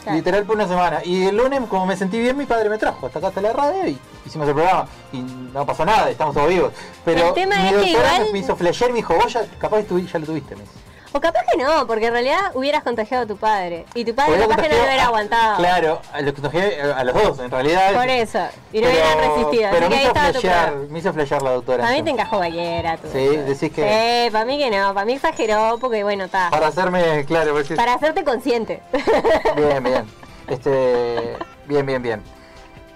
Claro. 0.03 0.17
Literal 0.17 0.45
por 0.45 0.55
una 0.55 0.67
semana. 0.67 1.01
Y 1.03 1.25
el 1.27 1.35
lunes, 1.35 1.59
como 1.69 1.85
me 1.85 1.97
sentí 1.97 2.17
bien, 2.19 2.37
mi 2.37 2.45
padre 2.45 2.69
me 2.69 2.77
trajo 2.77 3.07
hasta 3.07 3.19
acá 3.19 3.27
hasta 3.27 3.41
la 3.41 3.51
radio 3.51 3.87
y 3.87 3.99
hicimos 4.25 4.47
el 4.47 4.53
programa. 4.53 4.87
Y 5.11 5.19
no 5.19 5.65
pasó 5.65 5.83
nada, 5.85 6.09
estamos 6.09 6.33
todos 6.33 6.47
vivos. 6.47 6.71
Pero 7.03 7.27
El 7.29 7.33
tema 7.33 7.57
mi 7.57 7.67
es 7.69 7.73
que 7.75 7.89
igual- 7.89 8.27
me 8.31 8.39
hizo 8.39 8.55
flashear, 8.55 8.91
me 8.91 8.97
dijo, 8.97 9.15
vos 9.15 9.33
ya, 9.33 9.45
capaz 9.59 9.81
ya 9.81 10.19
lo 10.19 10.25
tuviste, 10.25 10.55
me 10.55 10.61
dice. 10.61 10.73
O 11.17 11.19
capaz 11.19 11.41
que 11.51 11.57
no, 11.57 11.87
porque 11.87 12.05
en 12.05 12.13
realidad 12.13 12.51
hubieras 12.53 12.83
contagiado 12.83 13.23
a 13.23 13.25
tu 13.27 13.37
padre. 13.37 13.85
Y 13.95 14.05
tu 14.05 14.13
padre 14.13 14.33
Hubiera 14.33 14.47
capaz 14.49 14.61
que 14.61 14.69
no 14.69 14.75
lo 14.77 14.83
hubiera 14.83 15.05
aguantado. 15.05 15.57
Claro, 15.57 16.01
a 16.13 16.21
lo 16.21 16.31
contagié 16.31 16.79
a 16.79 17.03
los 17.03 17.13
dos, 17.15 17.39
en 17.39 17.49
realidad. 17.49 17.93
Por 17.95 18.07
eso. 18.07 18.39
Y 18.71 18.81
no 18.81 18.87
hubieran 18.87 19.17
resistido. 19.17 19.69
Pero 19.71 19.85
Así 19.87 19.89
me 19.89 19.95
ahí 19.95 20.03
hizo, 20.03 20.13
tu 20.13 20.19
flashear, 20.19 20.75
me 20.75 20.99
hizo 20.99 21.13
flashear 21.13 21.41
la 21.41 21.51
doctora. 21.53 21.83
Para 21.83 21.95
mí 21.95 22.03
te 22.03 22.09
encajó 22.11 22.37
cualquiera. 22.37 22.97
tú. 22.97 23.07
Sí, 23.11 23.17
decís 23.37 23.71
que- 23.71 24.25
Sí, 24.27 24.31
para 24.31 24.45
mí 24.45 24.59
que 24.59 24.69
no. 24.69 24.93
Para 24.93 25.05
mí 25.07 25.13
exageró 25.13 25.79
porque, 25.81 26.03
bueno, 26.03 26.25
está. 26.25 26.51
Para 26.51 26.67
hacerme, 26.67 27.25
claro, 27.25 27.53
porque- 27.53 27.75
Para 27.75 27.95
hacerte 27.95 28.23
consciente. 28.23 28.79
Bien, 29.55 29.83
bien. 29.83 30.05
Este, 30.47 31.35
bien, 31.65 31.83
bien, 31.83 32.03
bien. 32.03 32.23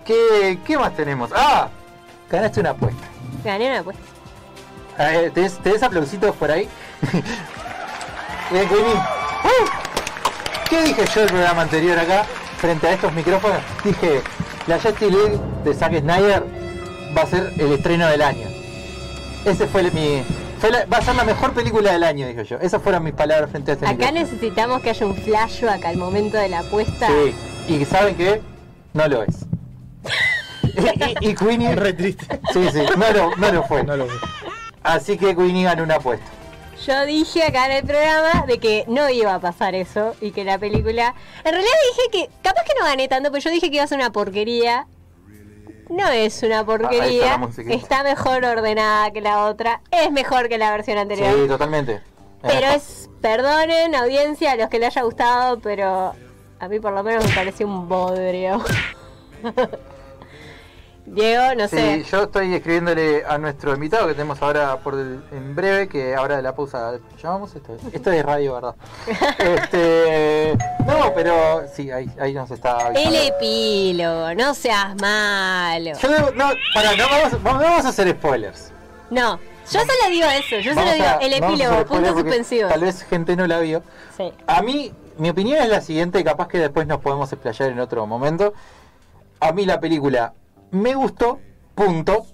¿Qué, 0.06 0.60
qué 0.64 0.78
más 0.78 0.96
tenemos? 0.96 1.32
Ah, 1.36 1.70
ganaste 2.30 2.60
una 2.60 2.70
apuesta. 2.70 3.04
Gané 3.44 3.68
una 3.72 3.80
apuesta. 3.80 4.04
A 5.00 5.06
ver, 5.06 5.32
¿Tenés, 5.32 5.58
tenés 5.58 5.82
aplausitos 5.82 6.36
por 6.36 6.52
ahí? 6.52 6.70
Bien, 8.52 8.68
Queenie. 8.68 8.94
¡Uh! 8.94 9.68
¿Qué 10.70 10.82
dije 10.84 11.06
yo 11.14 11.22
el 11.22 11.28
programa 11.28 11.62
anterior 11.64 11.98
acá, 12.00 12.26
frente 12.58 12.88
a 12.88 12.94
estos 12.94 13.14
micrófonos? 13.14 13.58
Dije, 13.84 14.22
la 14.68 14.80
Justice 14.80 15.12
League 15.12 15.40
de 15.64 15.74
Zack 15.74 16.00
Snyder 16.00 16.44
va 17.18 17.22
a 17.24 17.26
ser 17.28 17.52
el 17.58 17.72
estreno 17.74 18.08
del 18.08 18.22
año. 18.22 18.48
Ese 19.46 19.68
fue 19.68 19.82
el- 19.82 19.92
mi... 19.94 20.24
fue 20.60 20.70
la- 20.72 20.86
va 20.86 20.98
a 20.98 21.02
ser 21.02 21.16
la 21.16 21.24
mejor 21.24 21.54
película 21.54 21.92
del 21.92 22.04
año, 22.04 22.28
dije 22.28 22.44
yo. 22.46 22.58
Esas 22.60 22.82
fueron 22.82 23.04
mis 23.04 23.14
palabras 23.14 23.50
frente 23.50 23.72
a 23.72 23.74
este 23.74 23.86
Acá 23.86 23.94
micrófono. 23.96 24.20
necesitamos 24.22 24.82
que 24.82 24.90
haya 24.92 25.06
un 25.06 25.16
flashback 25.16 25.86
al 25.86 25.98
momento 25.98 26.38
de 26.38 26.50
la 26.50 26.60
apuesta. 26.60 27.08
Sí, 27.08 27.36
y 27.74 27.86
¿saben 27.86 28.16
qué? 28.16 28.42
No 28.94 29.08
lo 29.08 29.24
es. 29.24 29.36
y, 30.64 31.26
y- 31.28 31.30
y 31.32 31.36
Queenie... 31.36 31.72
Es 31.72 31.78
re 31.78 31.94
triste. 31.94 32.26
Sí, 32.54 32.70
sí, 32.72 32.80
no 32.98 33.12
lo, 33.12 33.36
no 33.38 33.52
lo 33.52 33.64
fue. 33.64 33.84
No 33.84 33.96
lo 33.98 34.08
Así 34.84 35.18
que 35.18 35.36
Queenie 35.36 35.64
ganó 35.64 35.84
una 35.84 35.96
apuesta. 35.96 36.26
Yo 36.86 37.06
dije 37.06 37.44
acá 37.44 37.68
en 37.68 37.72
el 37.74 37.84
programa 37.86 38.46
de 38.48 38.58
que 38.60 38.86
no 38.88 39.10
iba 39.10 39.36
a 39.36 39.40
pasar 39.40 39.76
eso 39.76 40.16
y 40.22 40.32
que 40.32 40.44
la 40.44 40.58
película. 40.58 41.14
En 41.44 41.52
realidad 41.52 41.74
dije 41.96 42.10
que. 42.28 42.30
Capaz 42.42 42.64
que 42.64 42.74
no 42.80 42.86
gané 42.86 43.08
tanto, 43.08 43.30
pero 43.32 43.44
yo 43.44 43.50
dije 43.52 43.70
que 43.70 43.76
iba 43.76 43.84
a 43.84 43.88
ser 43.88 43.98
una 44.00 44.12
porquería. 44.12 44.88
No 45.90 46.08
es 46.10 46.42
una 46.44 46.60
Ah, 46.60 46.62
está 46.62 46.66
porquería. 46.66 47.38
musiquita. 47.38 47.76
está 47.76 48.04
mejor 48.04 48.46
ordenada 48.46 49.12
que 49.12 49.22
la 49.22 49.46
otra. 49.46 49.82
Es 49.92 50.12
mejor 50.12 50.48
que 50.50 50.58
la 50.58 50.72
versión 50.72 50.98
anterior. 50.98 51.34
Sí, 51.36 51.48
totalmente. 51.48 52.02
Pero 52.42 52.68
es, 52.68 53.10
perdonen 53.22 53.94
audiencia 53.94 54.54
a 54.54 54.56
los 54.56 54.70
que 54.70 54.80
le 54.80 54.88
haya 54.88 55.04
gustado, 55.04 55.60
pero 55.60 56.16
a 56.60 56.68
mí 56.68 56.80
por 56.80 56.94
lo 56.94 57.04
menos 57.04 57.24
me 57.28 57.36
pareció 57.36 57.68
un 57.68 57.88
bodrio. 57.88 58.64
Diego, 61.06 61.56
no 61.56 61.68
Sí, 61.68 61.76
sé. 61.76 62.04
yo 62.10 62.24
estoy 62.24 62.54
escribiéndole 62.54 63.24
a 63.28 63.38
nuestro 63.38 63.74
invitado 63.74 64.08
que 64.08 64.14
tenemos 64.14 64.42
ahora 64.42 64.78
por 64.78 64.94
el- 64.94 65.22
en 65.32 65.56
breve, 65.56 65.88
que 65.88 66.16
ahora 66.16 66.38
de 66.38 66.42
la 66.44 66.56
pausa 66.56 66.94
llamamos 67.22 67.56
esto. 67.56 67.76
Esto 67.92 68.12
es 68.12 68.24
radio, 68.24 68.54
¿verdad? 68.54 68.76
este, 69.40 70.58
no, 70.86 71.12
pero 71.14 71.64
sí, 71.74 71.92
ahí, 71.92 72.10
ahí 72.20 72.34
nos 72.34 72.50
está. 72.52 72.90
El 72.90 73.16
epílogo, 73.16 74.34
no 74.36 74.54
seas 74.54 74.96
malo. 75.02 75.92
Yo 76.00 76.10
debo- 76.10 76.32
no, 76.36 76.50
para, 76.74 76.96
no 76.96 77.06
vamos, 77.44 77.86
a 77.86 77.90
hacer 77.90 78.10
spoilers. 78.12 78.72
No, 79.10 79.40
yo 79.72 79.80
solo 79.80 80.10
digo 80.10 80.28
eso, 80.28 80.58
yo 80.60 80.74
solo 80.74 80.86
Vamos 80.86 80.94
digo 80.94 81.08
a- 81.08 81.14
el 81.18 81.34
epílogo, 81.34 81.86
punto 81.86 82.14
suspensivo. 82.14 82.70
Tal 82.70 82.82
vez 82.82 83.04
gente 83.04 83.36
no 83.36 83.48
la 83.48 83.60
vio. 83.60 83.84
Sí. 84.16 84.32
A 84.48 84.62
mí, 84.62 84.94
mi 85.18 85.30
opinión 85.30 85.62
es 85.62 85.68
la 85.70 85.82
siguiente, 85.82 86.24
capaz 86.24 86.48
que 86.48 86.60
después 86.60 86.86
nos 86.88 87.00
podemos 87.02 87.32
explayar 87.34 87.70
en 87.72 87.80
otro 87.80 88.06
momento. 88.08 88.54
A 89.40 89.52
mí 89.52 89.66
la 89.66 89.80
película 89.80 90.34
me 90.72 90.96
gustó, 90.96 91.40
punto. 91.76 92.26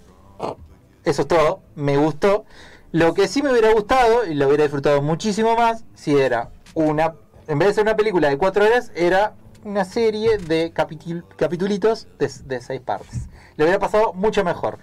Eso 1.04 1.22
es 1.22 1.28
todo, 1.28 1.62
me 1.76 1.98
gustó. 1.98 2.46
Lo 2.92 3.14
que 3.14 3.28
sí 3.28 3.42
me 3.42 3.52
hubiera 3.52 3.72
gustado, 3.74 4.26
y 4.26 4.34
lo 4.34 4.48
hubiera 4.48 4.64
disfrutado 4.64 5.02
muchísimo 5.02 5.56
más, 5.56 5.84
si 5.94 6.18
era 6.18 6.52
una, 6.74 7.16
en 7.48 7.60
vez 7.60 7.70
de 7.70 7.74
ser 7.76 7.84
una 7.84 7.96
película 7.96 8.30
de 8.30 8.38
cuatro 8.38 8.66
horas, 8.66 8.92
era 8.96 9.36
una 9.64 9.86
serie 9.86 10.38
de 10.38 10.74
capitul- 10.74 11.26
capitulitos 11.36 12.08
de, 12.20 12.32
de 12.46 12.62
seis 12.62 12.82
partes. 12.82 13.30
Le 13.56 13.64
hubiera 13.64 13.80
pasado 13.80 14.14
mucho 14.14 14.44
mejor 14.44 14.80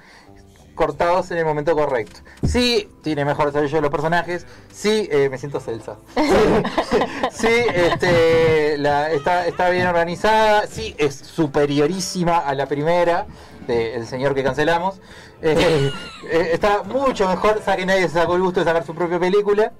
cortados 0.74 1.30
en 1.30 1.38
el 1.38 1.44
momento 1.44 1.74
correcto. 1.74 2.20
Sí, 2.46 2.88
tiene 3.02 3.24
mejor 3.24 3.46
desarrollo 3.46 3.76
de 3.76 3.82
los 3.82 3.90
personajes. 3.90 4.46
Sí, 4.72 5.08
eh, 5.10 5.28
me 5.30 5.38
siento 5.38 5.60
Celsa. 5.60 5.96
Sí, 7.30 7.48
este, 7.48 8.74
está, 9.14 9.46
está 9.46 9.70
bien 9.70 9.86
organizada. 9.86 10.66
Sí, 10.66 10.94
es 10.98 11.14
superiorísima 11.14 12.38
a 12.38 12.54
la 12.54 12.66
primera 12.66 13.26
del 13.66 14.06
señor 14.06 14.34
que 14.34 14.42
cancelamos. 14.42 15.00
Eh, 15.42 15.90
eh, 16.30 16.50
está 16.52 16.82
mucho 16.82 17.28
mejor. 17.28 17.60
Sabe 17.62 17.78
que 17.78 17.86
nadie 17.86 18.02
se 18.02 18.14
sacó 18.14 18.36
el 18.36 18.42
gusto 18.42 18.60
de 18.60 18.66
sacar 18.66 18.84
su 18.84 18.94
propia 18.94 19.18
película. 19.18 19.72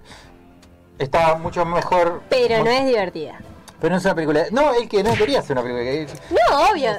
Está 0.98 1.36
mucho 1.36 1.64
mejor. 1.64 2.22
Pero 2.28 2.64
no 2.64 2.70
es 2.70 2.86
divertida. 2.86 3.40
Pero 3.84 3.92
no 3.96 3.98
es 3.98 4.04
una 4.06 4.14
película. 4.14 4.46
No, 4.50 4.72
él 4.72 4.88
que 4.88 5.02
no 5.02 5.12
quería 5.12 5.40
hacer 5.40 5.58
una 5.58 5.62
película. 5.62 6.18
No, 6.30 6.70
obvio. 6.70 6.92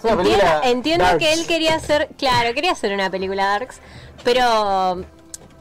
Entiendo, 0.62 1.18
que 1.18 1.34
él 1.34 1.48
quería 1.48 1.74
hacer, 1.74 2.10
claro, 2.16 2.54
quería 2.54 2.74
hacer 2.74 2.94
una 2.94 3.10
película 3.10 3.44
Darks, 3.48 3.80
pero 4.24 5.04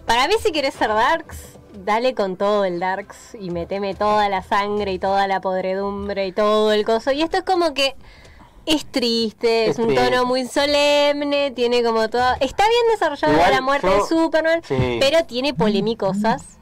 para 0.05 0.29
mí 0.29 0.35
si 0.45 0.53
querés 0.53 0.75
ser 0.75 0.89
Darks, 0.89 1.39
dale 1.73 2.15
con 2.15 2.37
todo 2.37 2.67
el 2.67 2.79
Darks 2.79 3.37
y 3.41 3.49
meteme 3.49 3.95
toda 3.95 4.29
la 4.29 4.43
sangre 4.43 4.93
y 4.93 4.99
toda 4.99 5.27
la 5.27 5.41
podredumbre 5.41 6.27
y 6.27 6.33
todo 6.33 6.73
el 6.73 6.85
coso. 6.85 7.11
Y 7.11 7.23
esto 7.23 7.39
es 7.39 7.43
como 7.45 7.73
que 7.73 7.97
es 8.67 8.85
triste, 8.85 9.65
es, 9.65 9.71
Es 9.71 9.79
un 9.79 9.87
triste. 9.87 10.05
tono 10.11 10.27
muy 10.27 10.47
solemne, 10.47 11.53
tiene 11.53 11.83
como 11.83 12.11
todo... 12.11 12.35
Está 12.41 12.65
bien 12.69 12.83
desarrollado 12.93 13.33
Igual 13.33 13.51
la 13.51 13.61
muerte 13.63 13.87
yo- 13.87 13.97
de 13.97 14.07
Superman, 14.09 14.61
Sí. 14.63 14.99
pero 15.01 15.25
tiene 15.25 15.55
polémicosas. 15.55 16.59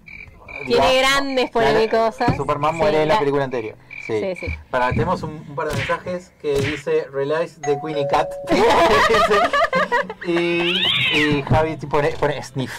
Tiene 0.68 0.98
grandes 1.00 1.50
polémicosas. 1.50 2.36
Superman 2.36 2.74
Sí, 2.74 2.76
muere 2.78 3.02
en 3.02 3.08
la 3.08 3.14
la- 3.14 3.18
película 3.20 3.42
anterior. 3.42 3.74
Sí. 4.06 4.18
Sí, 4.20 4.34
sí. 4.36 4.46
Para, 4.70 4.90
tenemos 4.90 5.22
un, 5.22 5.30
un 5.48 5.54
par 5.54 5.68
de 5.68 5.76
mensajes 5.76 6.32
que 6.40 6.54
dice 6.54 7.06
Realize 7.12 7.60
the 7.60 7.78
Queenie 7.80 8.06
Cat. 8.08 8.28
y, 10.26 10.80
y 11.14 11.42
Javi 11.48 11.76
pone, 11.76 12.08
pone 12.18 12.42
sniff. 12.42 12.72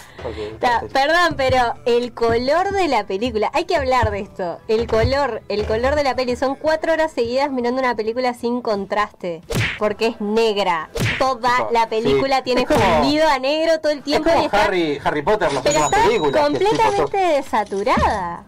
Ta- 0.60 0.82
perdón, 0.92 1.34
pero 1.36 1.74
el 1.86 2.12
color 2.14 2.70
de 2.72 2.88
la 2.88 3.06
película, 3.06 3.50
hay 3.54 3.64
que 3.64 3.76
hablar 3.76 4.10
de 4.10 4.20
esto. 4.20 4.58
El 4.68 4.86
color, 4.86 5.42
el 5.48 5.66
color 5.66 5.94
de 5.94 6.04
la 6.04 6.14
peli, 6.16 6.36
son 6.36 6.54
cuatro 6.56 6.92
horas 6.92 7.12
seguidas 7.12 7.50
mirando 7.50 7.80
una 7.80 7.94
película 7.94 8.34
sin 8.34 8.60
contraste, 8.62 9.42
porque 9.78 10.08
es 10.08 10.20
negra. 10.20 10.88
Toda 11.18 11.68
la 11.70 11.88
película 11.88 12.38
Sí. 12.38 12.42
tiene 12.44 12.66
fundido 12.66 13.28
a 13.28 13.38
negro 13.38 13.80
todo 13.80 13.92
el 13.92 13.98
es 13.98 14.04
tiempo 14.04 14.30
y 14.40 14.44
está, 14.44 14.64
Harry, 14.64 15.00
Harry 15.04 15.22
Potter, 15.22 15.52
las 15.52 15.62
pero 15.62 15.78
está 15.84 16.02
películas. 16.04 16.42
completamente 16.42 17.16
desaturada. 17.16 18.44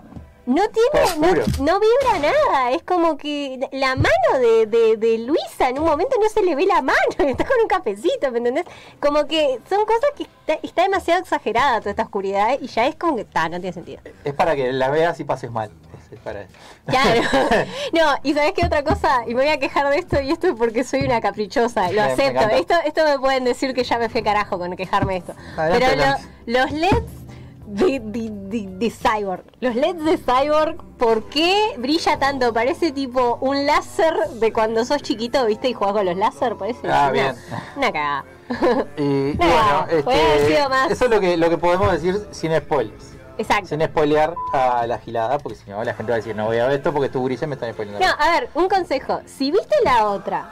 No 0.46 0.62
tiene, 0.68 1.16
no, 1.18 1.64
no 1.64 1.80
vibra 1.80 2.18
nada, 2.20 2.70
es 2.70 2.82
como 2.84 3.16
que 3.16 3.58
la 3.72 3.96
mano 3.96 4.38
de, 4.40 4.66
de, 4.66 4.96
de 4.96 5.18
Luisa 5.18 5.68
en 5.68 5.78
un 5.80 5.84
momento 5.86 6.16
no 6.22 6.28
se 6.28 6.40
le 6.42 6.54
ve 6.54 6.66
la 6.66 6.82
mano, 6.82 6.96
está 7.18 7.44
con 7.44 7.56
un 7.60 7.66
cafecito, 7.68 8.30
¿me 8.30 8.38
entendés? 8.38 8.64
Como 9.00 9.26
que 9.26 9.58
son 9.68 9.84
cosas 9.84 10.10
que 10.16 10.22
está, 10.22 10.54
está 10.62 10.82
demasiado 10.82 11.20
exagerada 11.20 11.80
toda 11.80 11.90
esta 11.90 12.04
oscuridad 12.04 12.56
y 12.60 12.68
ya 12.68 12.86
es 12.86 12.94
como 12.94 13.16
que, 13.16 13.24
ta, 13.24 13.48
no 13.48 13.58
tiene 13.60 13.72
sentido. 13.72 14.00
Es 14.24 14.34
para 14.34 14.54
que 14.54 14.72
la 14.72 14.88
veas 14.90 15.18
y 15.18 15.24
pases 15.24 15.50
mal. 15.50 15.70
Es- 16.12 16.20
para 16.20 16.42
eso. 16.42 16.52
Claro. 16.86 17.20
No, 17.92 18.14
y 18.22 18.32
sabes 18.34 18.52
qué 18.52 18.64
otra 18.64 18.84
cosa, 18.84 19.22
y 19.26 19.34
me 19.34 19.42
voy 19.42 19.48
a 19.50 19.58
quejar 19.58 19.90
de 19.90 19.98
esto, 19.98 20.20
y 20.20 20.30
esto 20.30 20.46
es 20.46 20.54
porque 20.56 20.84
soy 20.84 21.00
una 21.02 21.20
caprichosa, 21.20 21.88
lo 21.90 21.94
me 22.02 22.12
acepto. 22.12 22.48
Esto, 22.50 22.74
esto 22.84 23.04
me 23.04 23.18
pueden 23.18 23.42
decir 23.44 23.74
que 23.74 23.82
ya 23.82 23.98
me 23.98 24.08
fui 24.08 24.22
carajo 24.22 24.58
con 24.58 24.76
quejarme 24.76 25.14
de 25.14 25.18
esto. 25.18 25.34
Adelante, 25.56 25.86
Pero 25.96 26.06
lo- 26.46 26.60
los 26.60 26.70
LEDs 26.70 27.25
de, 27.66 28.00
de, 28.00 28.30
de- 28.30 28.68
de 28.78 28.90
Cyborg, 28.90 29.42
los 29.60 29.74
LEDs 29.74 30.04
de 30.04 30.16
Cyborg, 30.18 30.76
¿por 30.98 31.24
qué 31.24 31.74
brilla 31.78 32.18
tanto? 32.18 32.52
Parece 32.52 32.92
tipo 32.92 33.38
un 33.40 33.66
láser 33.66 34.14
de 34.34 34.52
cuando 34.52 34.84
sos 34.84 35.02
chiquito, 35.02 35.44
¿viste? 35.46 35.68
Y 35.68 35.72
jugás 35.74 35.92
con 35.94 36.06
los 36.06 36.16
láser, 36.16 36.56
parece. 36.56 36.88
Ah, 36.88 37.04
una, 37.04 37.10
bien. 37.10 37.34
Una 37.76 37.92
cagada. 37.92 38.24
Y, 38.96 39.02
y 39.02 39.34
No, 39.38 39.46
bueno, 39.46 39.86
este, 39.90 40.68
más. 40.68 40.90
eso 40.92 41.04
es 41.06 41.10
lo 41.10 41.20
que, 41.20 41.36
lo 41.36 41.50
que 41.50 41.58
podemos 41.58 41.90
decir 41.90 42.26
sin 42.30 42.56
spoilers. 42.56 43.14
Exacto. 43.38 43.66
Sin 43.66 43.82
spoilear 43.84 44.34
a 44.52 44.86
la 44.86 44.98
gilada, 44.98 45.38
porque 45.38 45.58
si 45.58 45.68
no 45.70 45.82
la 45.84 45.92
gente 45.94 46.10
va 46.12 46.14
a 46.14 46.18
decir, 46.18 46.34
no 46.36 46.46
voy 46.46 46.58
a 46.58 46.66
ver 46.68 46.76
esto 46.76 46.92
porque 46.92 47.08
tú 47.08 47.20
gurises 47.20 47.46
me 47.48 47.54
están 47.56 47.72
spoileando. 47.72 48.06
No, 48.06 48.12
a 48.18 48.30
ver, 48.30 48.48
un 48.54 48.68
consejo. 48.68 49.20
Si 49.26 49.50
viste 49.50 49.74
la 49.84 50.06
otra, 50.06 50.48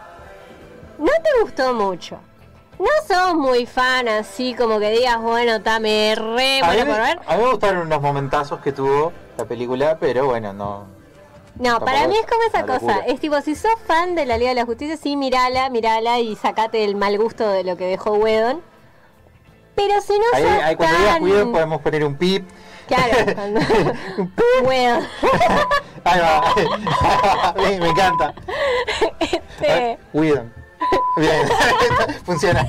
no 0.98 1.06
te 1.06 1.40
gustó 1.42 1.72
mucho. 1.72 2.18
No 2.78 2.86
sos 3.06 3.34
muy 3.34 3.66
fan 3.66 4.08
así 4.08 4.54
como 4.54 4.78
que 4.78 4.90
digas, 4.90 5.20
bueno, 5.20 5.60
ta, 5.62 5.78
me 5.78 6.14
re 6.14 6.60
a, 6.60 6.66
bueno 6.66 6.86
por 6.86 7.00
ver. 7.00 7.20
a 7.26 7.36
mí 7.36 7.42
me 7.44 7.50
gustaron 7.50 7.86
unos 7.86 8.00
momentazos 8.00 8.60
que 8.60 8.72
tuvo 8.72 9.12
la 9.36 9.44
película, 9.44 9.96
pero 9.98 10.26
bueno, 10.26 10.52
no. 10.52 10.86
No, 11.56 11.78
para 11.78 12.08
mí 12.08 12.16
es 12.16 12.26
como 12.26 12.42
esa 12.48 12.62
cosa. 12.66 12.96
locura. 12.96 13.06
Es 13.06 13.20
tipo, 13.20 13.40
si 13.40 13.54
sos 13.54 13.78
fan 13.86 14.16
de 14.16 14.26
la 14.26 14.36
Liga 14.36 14.50
de 14.50 14.56
la 14.56 14.64
Justicia, 14.64 14.96
sí, 14.96 15.16
mirala, 15.16 15.70
mirala 15.70 16.18
y 16.18 16.34
sacate 16.34 16.84
el 16.84 16.96
mal 16.96 17.16
gusto 17.16 17.48
de 17.48 17.62
lo 17.62 17.76
que 17.76 17.84
dejó 17.84 18.14
Wedon. 18.14 18.60
Pero 19.76 20.00
si 20.00 20.12
no 20.12 20.24
Ahí, 20.32 20.42
sos 20.42 20.62
ahí 20.62 20.76
cuando 20.76 20.98
digas 20.98 21.18
cuidado 21.18 21.52
podemos 21.52 21.80
poner 21.80 22.04
un 22.04 22.16
pip. 22.16 22.48
Claro, 22.88 23.16
cuando... 23.34 23.60
Wedon. 24.64 25.06
Ahí 26.04 26.20
va. 26.20 27.54
me, 27.56 27.78
me 27.80 27.88
encanta. 27.88 28.34
Este, 29.20 29.98
Cuidan. 30.12 30.63
Bien, 31.16 31.48
funciona. 32.24 32.68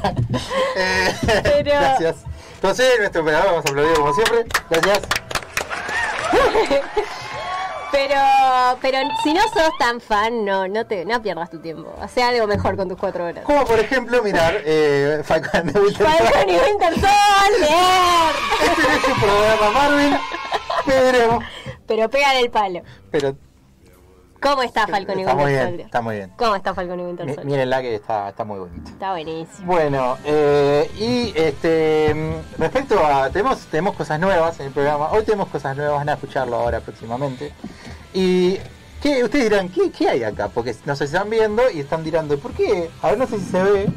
Eh, 0.75 1.15
Pero- 1.43 1.71
Gracias. 1.71 2.17
Entonces, 2.55 2.93
nuestro 2.99 3.21
operador, 3.21 3.47
vamos 3.47 3.65
a 3.65 3.69
aplaudir 3.69 3.93
como 3.95 4.13
siempre. 4.13 4.45
Gracias. 4.69 5.01
Pero, 7.91 8.15
pero 8.81 8.97
si 9.23 9.33
no 9.33 9.39
sos 9.43 9.69
tan 9.79 10.01
fan, 10.01 10.43
no, 10.43 10.67
no 10.67 10.85
te, 10.85 11.05
no 11.05 11.21
pierdas 11.21 11.49
tu 11.49 11.59
tiempo. 11.61 11.95
Hacé 12.01 12.23
algo 12.23 12.45
mejor 12.45 12.75
con 12.75 12.89
tus 12.89 12.97
cuatro 12.97 13.23
horas. 13.25 13.45
Como 13.45 13.63
por 13.63 13.79
ejemplo, 13.79 14.21
mirar 14.21 14.61
eh, 14.65 15.21
Falcon 15.23 15.67
de 15.71 15.79
Winter 15.79 16.05
Falcon 16.05 16.49
y 16.49 16.57
Winter. 16.57 16.93
Este 16.93 18.81
es 18.81 19.07
un 19.07 19.21
programa 19.21 19.71
Marvel, 19.71 20.17
pero. 20.85 21.39
Pero 21.87 22.09
pegan 22.09 22.35
el 22.35 22.49
palo. 22.51 22.81
Pero 23.11 23.37
¿Cómo 24.45 24.61
está 24.61 24.85
Falcon 24.85 25.17
y 25.17 25.21
está 25.23 25.33
muy 25.33 25.51
bien, 25.51 25.79
está 25.79 26.01
muy 26.01 26.15
bien. 26.17 26.31
¿Cómo 26.35 26.55
está 26.55 26.75
Falcon 26.75 26.99
y 26.99 27.03
Winter 27.03 27.25
Soldier? 27.25 27.45
Mírenla 27.47 27.81
que 27.81 27.95
está, 27.95 28.29
está 28.29 28.43
muy 28.43 28.59
bonita. 28.59 28.91
Está 28.91 29.11
buenísimo. 29.11 29.65
Bueno, 29.65 30.17
eh, 30.23 30.87
y 30.99 31.33
este 31.35 32.15
respecto 32.59 33.03
a 33.03 33.31
tenemos 33.31 33.65
tenemos 33.65 33.95
cosas 33.95 34.19
nuevas 34.19 34.59
en 34.59 34.67
el 34.67 34.71
programa. 34.71 35.11
Hoy 35.11 35.23
tenemos 35.23 35.47
cosas 35.47 35.75
nuevas, 35.75 35.95
van 35.95 36.09
a 36.09 36.13
escucharlo 36.13 36.57
ahora 36.57 36.79
próximamente. 36.79 37.53
Y 38.13 38.59
¿qué, 39.01 39.23
ustedes 39.23 39.49
dirán, 39.49 39.69
¿qué, 39.69 39.89
¿qué 39.89 40.09
hay 40.09 40.23
acá? 40.23 40.47
Porque 40.47 40.75
no 40.85 40.95
sé 40.95 41.07
si 41.07 41.15
están 41.15 41.31
viendo 41.31 41.63
y 41.71 41.79
están 41.79 42.03
dirando, 42.03 42.37
¿por 42.37 42.51
qué? 42.51 42.91
A 43.01 43.09
ver, 43.09 43.17
no 43.17 43.25
sé 43.25 43.39
si 43.39 43.45
se 43.45 43.63
ve. 43.63 43.87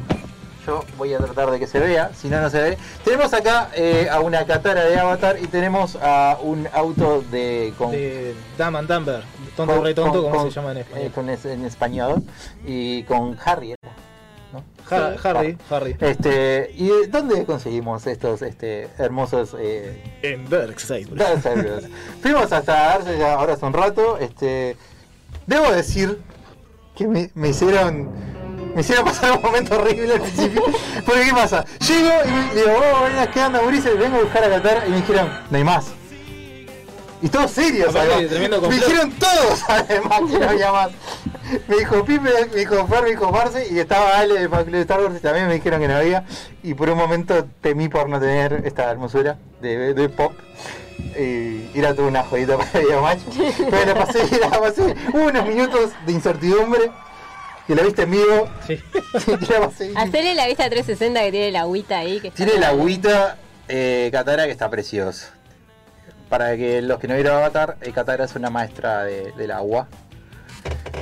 Yo 0.65 0.83
voy 0.97 1.13
a 1.13 1.17
tratar 1.19 1.49
de 1.51 1.59
que 1.59 1.67
se 1.67 1.79
vea, 1.79 2.11
si 2.13 2.27
no, 2.27 2.41
no 2.41 2.49
se 2.49 2.61
ve. 2.61 2.77
Tenemos 3.03 3.33
acá 3.33 3.69
eh, 3.75 4.07
a 4.11 4.19
una 4.19 4.45
catara 4.45 4.83
de 4.85 4.99
Avatar 4.99 5.37
y 5.41 5.47
tenemos 5.47 5.97
a 6.01 6.37
un 6.41 6.67
auto 6.73 7.23
de... 7.31 7.73
Con, 7.77 7.91
De 7.91 8.35
Dumb 8.57 8.75
and 8.75 8.87
Dumber, 8.91 9.23
tonto 9.55 9.73
con- 9.75 9.83
re 9.83 9.93
tonto, 9.93 10.29
como 10.29 10.43
se 10.45 10.51
llama 10.51 10.71
en 10.73 10.77
eh, 10.77 10.81
español. 10.81 11.11
con 11.13 11.29
es- 11.29 11.45
en 11.45 11.65
español. 11.65 12.23
Y 12.65 13.03
con 13.03 13.37
Harry, 13.45 13.71
¿era? 13.71 13.93
¿no? 14.53 14.63
Ha- 14.91 15.15
Harry, 15.23 15.57
Harry. 15.69 15.95
Este, 15.99 16.71
¿Y 16.75 16.89
dónde 17.09 17.45
conseguimos 17.45 18.05
estos 18.07 18.41
este, 18.41 18.89
hermosos 18.97 19.55
eh, 19.57 20.03
En. 20.23 20.49
Darksiders? 20.49 21.85
Fuimos 22.21 22.51
hasta 22.51 22.73
darse 22.73 23.17
ya 23.17 23.35
ahora 23.35 23.53
hace 23.53 23.65
un 23.65 23.73
rato. 23.73 24.17
Este, 24.17 24.75
debo 25.47 25.71
decir 25.71 26.19
que 26.95 27.07
me, 27.07 27.31
me 27.33 27.49
hicieron. 27.49 28.09
Me 28.75 28.81
hicieron 28.81 29.05
pasar 29.05 29.31
un 29.31 29.41
momento 29.41 29.75
horrible 29.75 30.13
al 30.13 30.21
principio. 30.21 30.63
Porque 31.05 31.21
¿qué 31.25 31.33
pasa? 31.33 31.65
Llego 31.87 32.09
y 32.25 32.31
me, 32.31 32.61
digo, 32.61 32.71
oh, 32.77 33.03
venga, 33.03 33.31
¿qué 33.31 33.41
onda, 33.41 33.61
Mauricio? 33.61 33.97
Vengo 33.97 34.17
a 34.17 34.21
buscar 34.21 34.43
a 34.43 34.49
Qatar 34.49 34.83
y 34.87 34.89
me 34.91 34.97
dijeron, 34.97 35.29
no 35.49 35.57
hay 35.57 35.63
más. 35.63 35.87
Y 37.21 37.27
todos 37.27 37.51
serios, 37.51 37.93
además. 37.95 38.31
Me 38.69 38.75
dijeron 38.75 39.11
todos, 39.11 39.63
además, 39.67 40.21
que 40.29 40.39
no 40.39 40.49
había 40.49 40.71
más. 40.71 40.91
Me 41.67 41.77
dijo 41.77 42.05
Pipe, 42.05 42.29
me 42.51 42.59
dijo 42.59 42.87
Fer, 42.87 43.03
me 43.03 43.09
dijo 43.09 43.31
Marce 43.31 43.67
y 43.71 43.79
estaba 43.79 44.19
Ale 44.19 44.39
de 44.39 44.47
Club 44.47 44.65
de 44.69 44.81
Star 44.81 45.01
Wars 45.01 45.15
y 45.17 45.19
también 45.19 45.47
me 45.47 45.55
dijeron 45.55 45.81
que 45.81 45.87
no 45.87 45.95
había. 45.95 46.23
Y 46.63 46.75
por 46.75 46.89
un 46.89 46.97
momento 46.97 47.45
temí 47.61 47.89
por 47.89 48.07
no 48.07 48.19
tener 48.19 48.61
esta 48.65 48.89
hermosura 48.89 49.37
de, 49.61 49.93
de 49.93 50.09
pop. 50.09 50.33
Y 51.17 51.77
era 51.77 51.93
toda 51.95 52.07
una 52.07 52.23
jodita 52.23 52.57
para 52.57 52.79
el 52.79 53.01
match. 53.01 53.19
Pero 53.69 53.85
la 53.85 54.05
pasé, 54.05 54.39
la 54.39 54.59
pasé. 54.59 54.95
Hubo 55.11 55.23
unos 55.23 55.45
minutos 55.45 55.91
de 56.05 56.11
incertidumbre. 56.11 56.91
Que 57.69 57.75
la 57.75 57.83
viste 57.83 58.01
en 58.01 58.09
vivo. 58.11 58.49
Sí. 58.65 58.79
y 59.27 59.45
la 59.51 59.59
pasé. 59.59 59.93
Hacele 59.95 60.33
la 60.33 60.47
vista 60.47 60.67
360 60.67 61.21
que 61.21 61.31
tiene 61.31 61.51
la 61.51 61.61
agüita 61.61 61.99
ahí. 61.99 62.19
Que 62.19 62.29
está 62.29 62.43
Tiene 62.43 62.59
la 62.59 62.69
agüita 62.69 63.37
eh, 63.67 64.09
Katara 64.11 64.45
que 64.45 64.51
está 64.51 64.71
preciosa. 64.71 65.35
Para 66.29 66.57
que 66.57 66.81
los 66.81 66.97
que 66.97 67.07
no 67.07 67.13
vieron 67.13 67.35
Avatar, 67.35 67.77
eh, 67.81 67.91
Katara 67.91 68.25
es 68.25 68.33
una 68.35 68.49
maestra 68.49 69.03
de- 69.03 69.33
del 69.33 69.51
agua. 69.51 69.87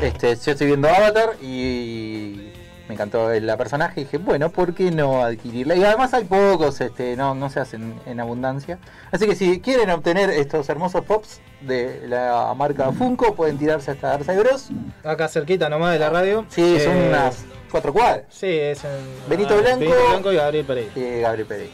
Este, 0.02 0.36
yo 0.36 0.52
estoy 0.52 0.68
viendo 0.68 0.90
Avatar 0.90 1.38
y 1.42 2.52
me 2.88 2.94
encantó 2.96 3.30
la 3.30 3.58
personaje 3.58 4.02
y 4.02 4.04
dije, 4.06 4.18
bueno, 4.18 4.50
¿por 4.50 4.74
qué 4.74 4.92
no 4.92 5.24
adquirirla? 5.24 5.76
Y 5.76 5.84
además 5.84 6.14
hay 6.14 6.24
pocos, 6.24 6.80
este, 6.82 7.16
no, 7.16 7.36
no 7.36 7.50
se 7.50 7.60
hacen 7.60 7.94
en 8.06 8.20
abundancia. 8.20 8.78
Así 9.12 9.26
que 9.26 9.36
si 9.36 9.60
quieren 9.60 9.90
obtener 9.90 10.30
estos 10.30 10.68
hermosos 10.70 11.04
pops 11.04 11.42
de 11.62 12.04
la 12.08 12.54
marca 12.56 12.92
Funko, 12.92 13.36
pueden 13.36 13.58
tirarse 13.58 13.92
hasta 13.92 14.18
Darcy 14.18 14.32
Bros. 14.38 14.70
Acá 15.04 15.28
cerquita 15.28 15.70
nomás 15.70 15.94
de 15.94 16.00
la 16.00 16.10
radio. 16.10 16.46
Sí, 16.50 16.80
son 16.80 16.96
Eh, 16.96 17.08
unas 17.10 17.46
cuatro 17.72 17.92
cuadras. 17.92 18.22
Sí, 18.30 18.48
es 18.48 18.84
en. 18.84 18.92
Benito 19.30 19.56
ah, 19.56 19.62
Blanco. 19.62 19.80
Benito 19.80 19.98
Blanco 20.10 20.32
y 20.32 20.36
Gabriel 20.36 20.66
Pereira. 20.66 20.92
eh, 20.96 21.20
Gabriel 21.22 21.48
Pérez. 21.48 21.70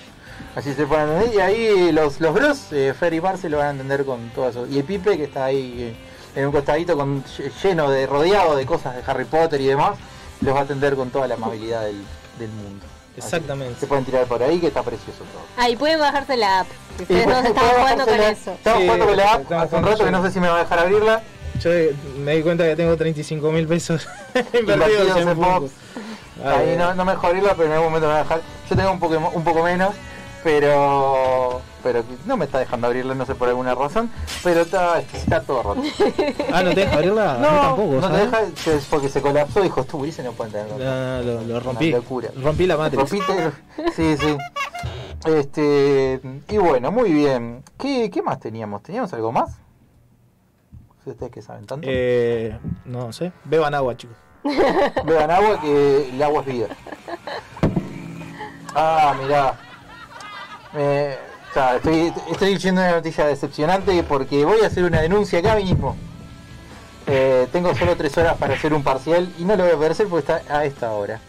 Así 0.56 0.74
se 0.74 0.86
pueden 0.86 1.10
entender. 1.10 1.36
Y 1.36 1.40
ahí 1.40 1.92
los, 1.92 2.20
los 2.22 2.34
bros, 2.34 2.72
eh, 2.72 2.94
Fer 2.98 3.14
y 3.14 3.22
Marce, 3.22 3.50
lo 3.50 3.58
van 3.58 3.68
a 3.68 3.72
entender 3.72 4.06
con 4.06 4.30
todo 4.30 4.50
eso. 4.50 4.66
Y 4.68 4.78
el 4.80 4.84
Pipe, 4.84 5.18
que 5.18 5.24
está 5.26 5.46
ahí 5.46 5.94
eh, 6.36 6.40
en 6.40 6.46
un 6.48 6.52
costadito 6.52 6.96
con, 6.96 7.24
ll- 7.24 7.52
lleno 7.62 7.90
de, 7.92 8.06
rodeado 8.08 8.56
de 8.56 8.66
cosas 8.66 8.96
de 8.96 9.02
Harry 9.06 9.26
Potter 9.26 9.60
y 9.62 9.66
demás, 9.68 9.98
los 10.44 10.56
va 10.56 10.60
a 10.60 10.64
atender 10.64 10.96
con 10.96 11.10
toda 11.10 11.28
la 11.28 11.36
amabilidad 11.36 11.84
del, 11.84 12.04
del 12.40 12.50
mundo. 12.50 12.86
Exactamente. 13.16 13.80
Se 13.80 13.88
pueden 13.88 14.06
tirar 14.06 14.26
por 14.26 14.42
ahí, 14.42 14.60
que 14.60 14.68
está 14.68 14.82
precioso 14.82 15.20
todo. 15.20 15.42
Ah, 15.58 15.70
y 15.70 15.76
pueden 15.76 16.00
bajarse 16.00 16.36
la 16.36 16.62
app. 16.62 16.68
Ustedes 17.00 17.26
dos 17.28 17.44
jugando 17.78 18.06
con 18.06 18.20
eso. 18.20 18.52
Estamos 18.52 18.80
Sí, 18.82 18.86
jugando 18.86 19.06
con 19.06 19.18
la 19.18 19.34
app 19.34 19.52
hace 19.52 19.76
un 19.76 19.84
rato 19.84 20.06
que 20.06 20.12
no 20.12 20.24
sé 20.24 20.32
si 20.32 20.40
me 20.40 20.48
va 20.48 20.56
a 20.58 20.60
dejar 20.64 20.80
abrirla. 20.80 21.22
Yo 21.62 21.70
me 22.18 22.36
di 22.36 22.42
cuenta 22.42 22.64
que 22.66 22.76
tengo 22.76 22.98
35 22.98 23.52
mil 23.52 23.68
pesos 23.68 24.08
Invertidos 24.60 25.16
en 25.18 25.28
en. 25.28 25.72
Ah, 26.44 26.56
Ahí 26.58 26.66
bien. 26.66 26.80
no, 26.80 26.96
no 26.96 27.06
me 27.06 27.12
dejó 27.12 27.28
abrirla, 27.28 27.54
pero 27.56 27.66
en 27.68 27.74
algún 27.74 27.88
momento 27.90 28.08
me 28.08 28.14
va 28.14 28.20
a 28.20 28.24
dejar. 28.24 28.42
Yo 28.70 28.76
tengo 28.76 28.92
un 28.92 29.00
poco, 29.00 29.32
un 29.36 29.44
poco 29.44 29.62
menos, 29.64 29.94
pero 30.44 31.62
pero 31.82 32.04
no 32.26 32.38
me 32.38 32.46
está 32.46 32.60
dejando 32.60 32.88
abrirla, 32.88 33.14
no 33.14 33.26
sé 33.26 33.36
por 33.36 33.50
alguna 33.50 33.76
razón. 33.76 34.10
Pero 34.44 34.62
está, 34.62 35.00
está 35.00 35.42
todo 35.42 35.64
roto. 35.64 35.82
Ah, 36.54 36.64
¿no 36.64 36.70
te 36.74 36.82
deja 36.82 36.96
abrirla? 36.96 37.38
No, 37.40 37.48
tampoco. 37.48 37.94
no 37.96 38.02
te 38.02 38.08
¿sabes? 38.08 38.32
deja 38.32 38.64
que 38.64 38.76
es 38.76 38.86
porque 38.86 39.10
se 39.10 39.22
colapsó. 39.22 39.62
Dijo, 39.62 39.82
esto 39.82 39.98
Ulises 39.98 40.24
no 40.24 40.32
puede 40.32 40.52
tener. 40.52 40.70
No, 40.70 41.22
lo, 41.24 41.42
lo 41.42 41.60
rompí. 41.60 41.90
Una 41.90 41.98
locura. 41.98 42.30
Rompí 42.42 42.68
la 42.68 42.78
matriz. 42.78 43.10
Sí, 43.96 44.18
sí. 44.18 44.38
Este, 45.26 46.20
y 46.50 46.58
bueno, 46.58 46.92
muy 46.92 47.12
bien. 47.12 47.64
¿Qué, 47.78 48.10
qué 48.10 48.22
más 48.22 48.40
teníamos? 48.40 48.82
¿Teníamos 48.84 49.12
algo 49.14 49.32
más? 49.32 49.58
¿Ustedes 51.06 51.32
que 51.32 51.42
saben 51.42 51.66
tanto? 51.66 51.88
Eh, 51.90 52.58
no 52.86 53.12
sé. 53.12 53.34
Beban 53.44 53.74
agua, 53.74 53.98
chicos. 53.98 54.16
Beban 55.06 55.32
agua 55.32 55.60
que 55.62 56.10
el 56.10 56.24
agua 56.24 56.42
es 56.42 56.46
vida. 56.48 56.68
Ah, 58.76 59.16
mirá. 59.22 59.60
Me- 60.74 61.14
o 61.50 61.54
sea, 61.54 61.76
estoy, 61.76 62.12
estoy 62.32 62.54
diciendo 62.56 62.82
una 62.82 62.92
noticia 62.92 63.28
decepcionante 63.28 64.02
porque 64.04 64.44
voy 64.44 64.62
a 64.64 64.68
hacer 64.68 64.84
una 64.86 65.02
denuncia 65.02 65.40
acá 65.40 65.56
mismo. 65.56 65.96
Eh, 67.06 67.48
tengo 67.52 67.76
solo 67.76 67.96
tres 67.96 68.18
horas 68.18 68.38
para 68.38 68.56
hacer 68.56 68.74
un 68.74 68.82
parcial 68.84 69.32
y 69.38 69.44
no 69.44 69.56
lo 69.56 69.64
voy 69.64 69.74
a 69.74 69.76
poder 69.76 69.92
hacer 69.92 70.08
porque 70.08 70.34
está 70.34 70.56
a 70.58 70.66
esta 70.66 70.92
hora. 70.94 71.20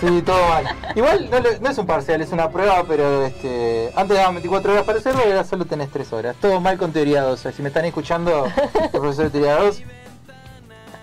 Sí, 0.00 0.22
todo 0.22 0.48
mal. 0.48 0.64
Igual 0.96 1.30
no, 1.30 1.38
lo- 1.38 1.58
no 1.60 1.70
es 1.70 1.78
un 1.78 1.86
parcial, 1.86 2.20
es 2.22 2.32
una 2.32 2.50
prueba, 2.50 2.82
pero 2.88 3.24
este 3.24 3.92
antes 3.94 4.16
daban 4.16 4.34
24 4.34 4.72
horas 4.72 4.84
para 4.84 4.98
hacerlo 4.98 5.20
y 5.24 5.30
ahora 5.30 5.44
solo 5.44 5.64
tenés 5.64 5.90
3 5.90 6.12
horas. 6.12 6.34
Todo 6.40 6.60
mal 6.60 6.76
con 6.76 6.92
teoría 6.92 7.22
2. 7.22 7.46
Si 7.54 7.62
me 7.62 7.68
están 7.68 7.84
escuchando, 7.84 8.46
el 8.82 8.90
profesor 8.90 9.24
de 9.26 9.30
teoría 9.30 9.56
2, 9.56 9.82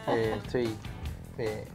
eh, 0.08 0.36
estoy. 0.44 0.76
Eh, 1.38 1.66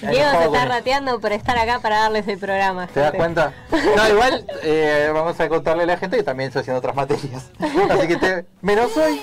Diego 0.00 0.30
se 0.38 0.44
está 0.44 0.64
rateando 0.64 1.20
por 1.20 1.32
estar 1.32 1.56
acá 1.58 1.80
para 1.80 2.00
darles 2.00 2.26
el 2.28 2.38
programa. 2.38 2.86
¿Te 2.88 3.00
das 3.00 3.12
cuenta? 3.12 3.52
No, 3.70 4.08
igual 4.08 4.46
eh, 4.62 5.10
vamos 5.12 5.38
a 5.38 5.48
contarle 5.48 5.84
a 5.84 5.86
la 5.86 5.96
gente 5.96 6.16
que 6.16 6.22
también 6.22 6.48
estoy 6.48 6.62
haciendo 6.62 6.78
otras 6.78 6.94
materias. 6.94 7.50
Así 7.90 8.08
que 8.08 8.16
te, 8.16 8.44
menos 8.62 8.96
hoy, 8.96 9.20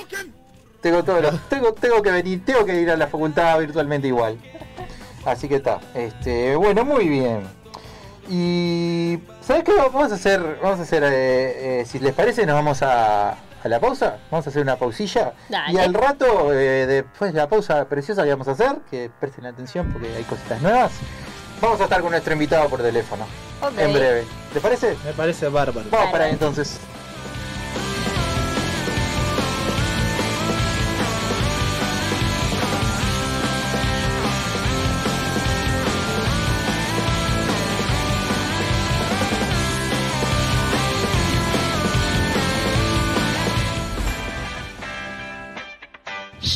tengo 0.81 1.03
todos 1.03 1.21
los, 1.21 1.49
tengo, 1.49 1.73
tengo 1.73 2.01
que 2.01 2.11
venir, 2.11 2.45
tengo 2.45 2.65
que 2.65 2.79
ir 2.79 2.89
a 2.89 2.97
la 2.97 3.07
facultad 3.07 3.59
virtualmente 3.59 4.07
igual. 4.07 4.37
Así 5.25 5.47
que 5.47 5.55
está. 5.55 5.79
Este, 5.93 6.55
bueno, 6.55 6.85
muy 6.85 7.07
bien. 7.07 7.43
Y 8.29 9.19
¿sabes 9.41 9.63
qué? 9.63 9.73
Vamos 9.73 10.11
a 10.11 10.15
hacer, 10.15 10.59
vamos 10.61 10.79
a 10.79 10.83
hacer, 10.83 11.03
eh, 11.03 11.81
eh, 11.81 11.85
si 11.85 11.99
les 11.99 12.13
parece, 12.13 12.45
nos 12.45 12.55
vamos 12.55 12.81
a, 12.81 13.37
a 13.63 13.67
la 13.67 13.79
pausa. 13.79 14.17
Vamos 14.31 14.45
a 14.47 14.49
hacer 14.49 14.61
una 14.61 14.75
pausilla. 14.75 15.33
Dale. 15.49 15.73
Y 15.73 15.77
al 15.77 15.93
rato, 15.93 16.53
eh, 16.53 16.85
después 16.85 17.33
de 17.33 17.39
la 17.39 17.49
pausa 17.49 17.85
preciosa 17.85 18.23
que 18.23 18.29
vamos 18.29 18.47
a 18.47 18.51
hacer, 18.51 18.77
que 18.89 19.09
presten 19.19 19.45
atención 19.45 19.91
porque 19.91 20.13
hay 20.15 20.23
cositas 20.23 20.61
nuevas, 20.61 20.91
vamos 21.61 21.79
a 21.81 21.85
estar 21.85 22.01
con 22.01 22.11
nuestro 22.11 22.33
invitado 22.33 22.69
por 22.69 22.81
teléfono. 22.81 23.25
En 23.77 23.91
breve. 23.91 24.25
¿Te 24.53 24.59
parece? 24.59 24.95
me 25.03 25.13
parece 25.13 25.47
bárbaro. 25.47 25.89
Vamos 25.89 25.91
Dale. 25.91 26.11
para 26.11 26.25
ahí 26.25 26.31
entonces. 26.31 26.79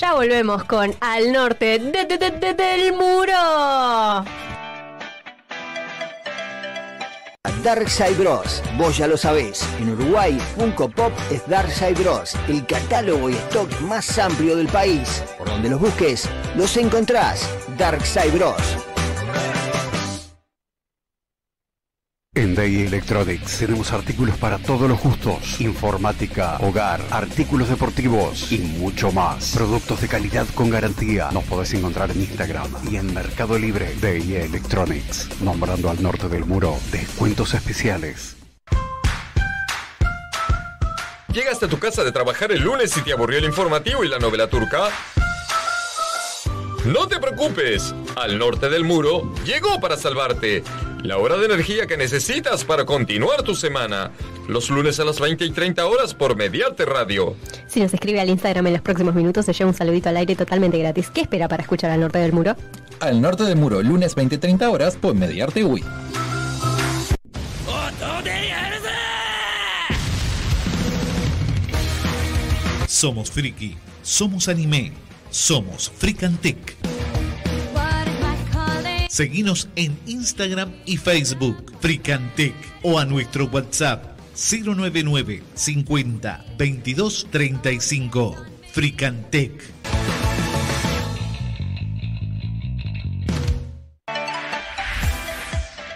Ya 0.02 0.14
volvemos 0.16 0.64
con 0.64 0.96
Al 1.00 1.32
Norte 1.32 1.78
de- 1.78 2.06
de- 2.06 2.18
de- 2.18 2.32
de- 2.32 2.54
del 2.56 2.94
Muro. 2.94 4.26
Darkside 7.64 8.16
Bros. 8.16 8.64
Vos 8.80 8.98
ya 8.98 9.06
lo 9.06 9.16
sabés. 9.16 9.64
En 9.80 9.92
Uruguay, 9.92 10.40
Funko 10.58 10.90
Pop 10.90 11.14
es 11.30 11.48
Darkside 11.48 11.94
Bros. 11.94 12.36
El 12.48 12.66
catálogo 12.66 13.30
y 13.30 13.34
stock 13.34 13.70
más 13.82 14.18
amplio 14.18 14.56
del 14.56 14.68
país. 14.68 15.24
Por 15.38 15.48
donde 15.48 15.70
los 15.70 15.80
busques, 15.80 16.28
los 16.56 16.76
encontrás. 16.78 17.48
Darkside 17.78 18.32
Bros. 18.32 18.56
En 22.34 22.56
Day 22.56 22.84
Electronics 22.84 23.58
tenemos 23.58 23.92
artículos 23.92 24.38
para 24.38 24.58
todos 24.58 24.90
los 24.90 25.02
gustos, 25.02 25.60
informática, 25.60 26.58
hogar, 26.62 27.02
artículos 27.12 27.68
deportivos 27.68 28.54
y 28.54 28.60
mucho 28.60 29.12
más. 29.12 29.52
Productos 29.54 30.00
de 30.00 30.08
calidad 30.08 30.48
con 30.56 30.70
garantía. 30.70 31.30
Nos 31.34 31.44
podés 31.44 31.74
encontrar 31.74 32.10
en 32.12 32.22
Instagram 32.22 32.72
y 32.90 32.96
en 32.96 33.14
Mercado 33.14 33.60
Libre. 33.60 33.94
Day 34.00 34.34
Electronics, 34.36 35.42
nombrando 35.42 35.90
al 35.90 36.02
norte 36.02 36.30
del 36.30 36.46
muro, 36.46 36.78
descuentos 36.90 37.54
especiales. 37.54 38.38
¿Llegaste 41.34 41.66
a 41.66 41.68
tu 41.68 41.80
casa 41.80 42.06
de 42.06 42.14
trabajar 42.14 42.54
el 42.54 42.62
lunes 42.62 42.96
y 42.96 43.02
te 43.02 43.12
aburrió 43.12 43.40
el 43.40 43.46
informativo 43.46 44.06
y 44.06 44.08
la 44.08 44.20
novela 44.20 44.48
turca? 44.48 44.88
No 46.86 47.08
te 47.08 47.20
preocupes, 47.20 47.94
al 48.16 48.40
norte 48.40 48.70
del 48.70 48.86
muro 48.86 49.32
llegó 49.44 49.82
para 49.82 49.98
salvarte. 49.98 50.64
La 51.04 51.18
hora 51.18 51.36
de 51.38 51.46
energía 51.46 51.88
que 51.88 51.98
necesitas 51.98 52.64
para 52.64 52.86
continuar 52.86 53.42
tu 53.42 53.56
semana. 53.56 54.12
Los 54.48 54.70
lunes 54.70 55.00
a 55.00 55.04
las 55.04 55.20
20 55.20 55.46
y 55.46 55.50
30 55.50 55.84
horas 55.88 56.14
por 56.14 56.36
Mediarte 56.36 56.86
Radio. 56.86 57.36
Si 57.68 57.80
nos 57.80 57.92
escribe 57.92 58.20
al 58.20 58.30
Instagram 58.30 58.68
en 58.68 58.74
los 58.74 58.84
próximos 58.84 59.16
minutos, 59.16 59.46
se 59.46 59.54
lleva 59.54 59.72
un 59.72 59.76
saludito 59.76 60.10
al 60.10 60.18
aire 60.18 60.36
totalmente 60.36 60.78
gratis. 60.78 61.10
¿Qué 61.10 61.22
espera 61.22 61.48
para 61.48 61.64
escuchar 61.64 61.90
al 61.90 62.02
norte 62.02 62.20
del 62.20 62.34
muro? 62.34 62.56
Al 63.00 63.20
norte 63.20 63.46
del 63.46 63.56
muro, 63.56 63.82
lunes 63.82 64.16
20-30 64.16 64.72
horas 64.72 64.96
por 64.96 65.16
Mediarte 65.16 65.64
UI. 65.64 65.84
Somos 72.88 73.32
friki, 73.32 73.76
somos 74.04 74.48
anime, 74.48 74.92
somos 75.32 75.92
Fricantec. 75.98 76.76
Seguinos 79.12 79.68
en 79.76 80.00
Instagram 80.06 80.72
y 80.86 80.96
Facebook, 80.96 81.74
Fricantec, 81.82 82.56
o 82.82 82.98
a 82.98 83.04
nuestro 83.04 83.48
WhatsApp 83.48 84.18
099 84.38 85.44
50 85.54 86.46
22 86.58 87.28
35. 87.30 88.38
Fricantec. 88.72 89.52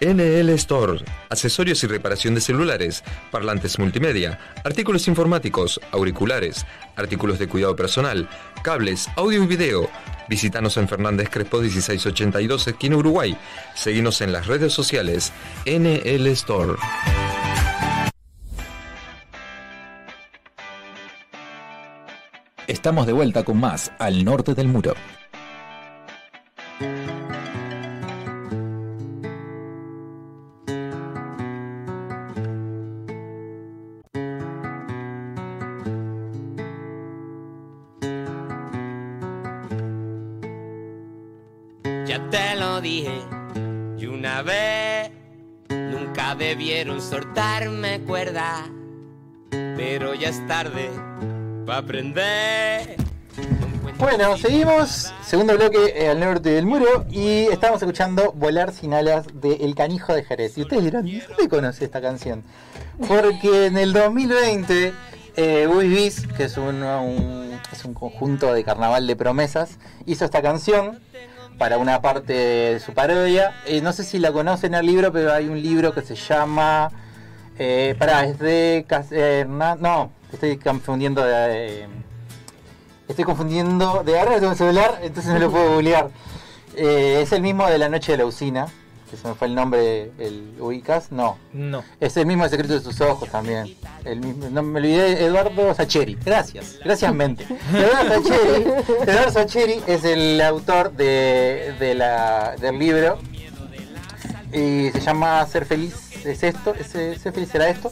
NL 0.02 0.50
Store, 0.50 1.00
accesorios 1.30 1.82
y 1.86 1.88
reparación 1.88 2.36
de 2.36 2.42
celulares, 2.42 3.02
parlantes 3.32 3.80
multimedia, 3.80 4.40
artículos 4.66 5.08
informáticos, 5.08 5.80
auriculares, 5.92 6.66
artículos 6.98 7.40
de 7.40 7.48
cuidado 7.48 7.78
personal, 7.78 8.28
cables, 8.62 9.08
audio 9.16 9.42
y 9.42 9.48
video. 9.48 9.90
Visítanos 10.28 10.78
en 10.78 10.88
Fernández 10.88 11.30
Crespo 11.30 11.60
1682, 11.60 12.68
esquina 12.68 12.98
Uruguay. 12.98 13.38
Seguinos 13.76 14.22
en 14.22 14.32
las 14.32 14.48
redes 14.48 14.74
sociales 14.74 15.32
NL 15.66 16.28
Store. 16.28 16.74
Estamos 22.68 23.06
de 23.06 23.14
vuelta 23.14 23.44
con 23.44 23.60
más 23.60 23.92
Al 24.00 24.26
norte 24.26 24.56
del 24.56 24.68
muro. 24.68 24.96
Dije, 42.86 43.20
y 43.98 44.06
una 44.06 44.44
vez 44.44 45.10
nunca 45.70 46.36
debieron 46.36 47.02
soltarme 47.02 48.00
cuerda, 48.02 48.64
pero 49.50 50.14
ya 50.14 50.30
es 50.30 50.46
tarde 50.48 50.92
para 51.66 51.80
aprender. 51.80 52.96
Bueno, 53.98 54.38
seguimos. 54.38 55.12
Segundo 55.26 55.56
bloque 55.58 55.94
eh, 55.96 56.10
al 56.10 56.20
norte 56.20 56.50
del 56.50 56.66
muro. 56.68 57.06
Y 57.10 57.46
estamos 57.46 57.82
escuchando 57.82 58.34
Volar 58.34 58.72
sin 58.72 58.94
alas 58.94 59.26
de 59.34 59.54
El 59.56 59.74
Canijo 59.74 60.14
de 60.14 60.24
Jerez. 60.24 60.56
Y 60.58 60.62
ustedes 60.62 60.84
dirán, 60.84 61.06
¿de 61.06 61.22
dónde 61.28 61.50
conoce 61.50 61.86
esta 61.86 62.02
canción? 62.02 62.44
Porque 63.08 63.66
en 63.68 63.78
el 63.78 63.94
2020, 63.94 64.94
eh, 65.38 65.68
Bis, 65.88 66.28
que 66.38 66.44
es 66.44 66.58
un, 66.58 66.84
un- 66.84 67.60
es 67.72 67.84
un 67.86 67.94
conjunto 67.96 68.54
de 68.54 68.64
carnaval 68.64 69.08
de 69.08 69.16
promesas, 69.16 69.80
hizo 70.06 70.24
esta 70.26 70.42
canción 70.42 71.00
para 71.58 71.78
una 71.78 72.02
parte 72.02 72.34
de 72.34 72.80
su 72.80 72.94
parodia. 72.94 73.54
Eh, 73.66 73.82
no 73.82 73.94
sé 73.94 74.04
si 74.04 74.20
la 74.20 74.32
conocen 74.32 74.74
el 74.74 74.86
libro, 74.86 75.12
pero 75.12 75.34
hay 75.34 75.48
un 75.48 75.62
libro 75.62 75.94
que 75.94 76.02
se 76.02 76.16
llama. 76.16 76.92
Eh, 77.58 77.96
pará, 77.98 78.26
es 78.26 78.38
de. 78.40 78.86
Eh, 79.12 79.46
no, 79.48 80.12
estoy 80.32 80.58
confundiendo 80.58 81.24
de. 81.24 81.84
eh, 81.84 81.88
Estoy 83.08 83.24
confundiendo 83.24 84.02
de 84.04 84.20
ahora 84.20 84.40
tengo 84.40 84.54
el 84.54 84.58
celular, 84.58 85.00
entonces 85.04 85.32
no 85.32 85.38
lo 85.38 85.52
puedo 85.52 85.74
googlear. 85.74 86.10
Eh, 86.76 87.20
es 87.22 87.32
el 87.34 87.44
mismo 87.44 87.68
de 87.68 87.78
la 87.78 87.88
noche 87.88 88.14
de 88.14 88.18
la 88.18 88.26
usina, 88.26 88.66
que 89.16 89.22
se 89.22 89.28
me 89.28 89.36
fue 89.36 89.48
el 89.48 89.56
nombre, 89.56 90.12
el 90.20 90.56
ubicas, 90.60 91.12
no. 91.12 91.38
No. 91.54 91.84
Es 92.00 92.18
el 92.18 92.26
mismo 92.26 92.48
secreto 92.50 92.74
de 92.74 92.82
sus 92.82 93.00
ojos 93.02 93.30
también. 93.30 93.76
El 94.04 94.20
mismo, 94.20 94.50
no 94.50 94.62
me 94.62 94.80
olvidé, 94.80 95.26
Eduardo 95.26 95.74
Sacheri. 95.74 96.18
Gracias, 96.24 96.80
gracias 96.84 97.14
mente. 97.14 97.46
Eduardo 97.74 98.24
Sacheri, 98.24 98.66
Eduardo 99.08 99.32
Sacheri 99.32 99.84
es 99.88 100.04
el 100.04 100.42
autor 100.42 100.92
de, 100.92 101.74
de 101.80 101.96
la, 101.96 102.56
del 102.60 102.78
libro 102.78 103.20
y 104.52 104.92
se 104.92 105.02
llama 105.02 105.46
Ser 105.48 105.66
feliz 105.66 106.06
es 106.26 106.44
esto, 106.44 106.74
es, 106.76 106.88
Ser 106.88 107.34
feliz 107.34 107.50
será 107.50 107.70
esto. 107.70 107.92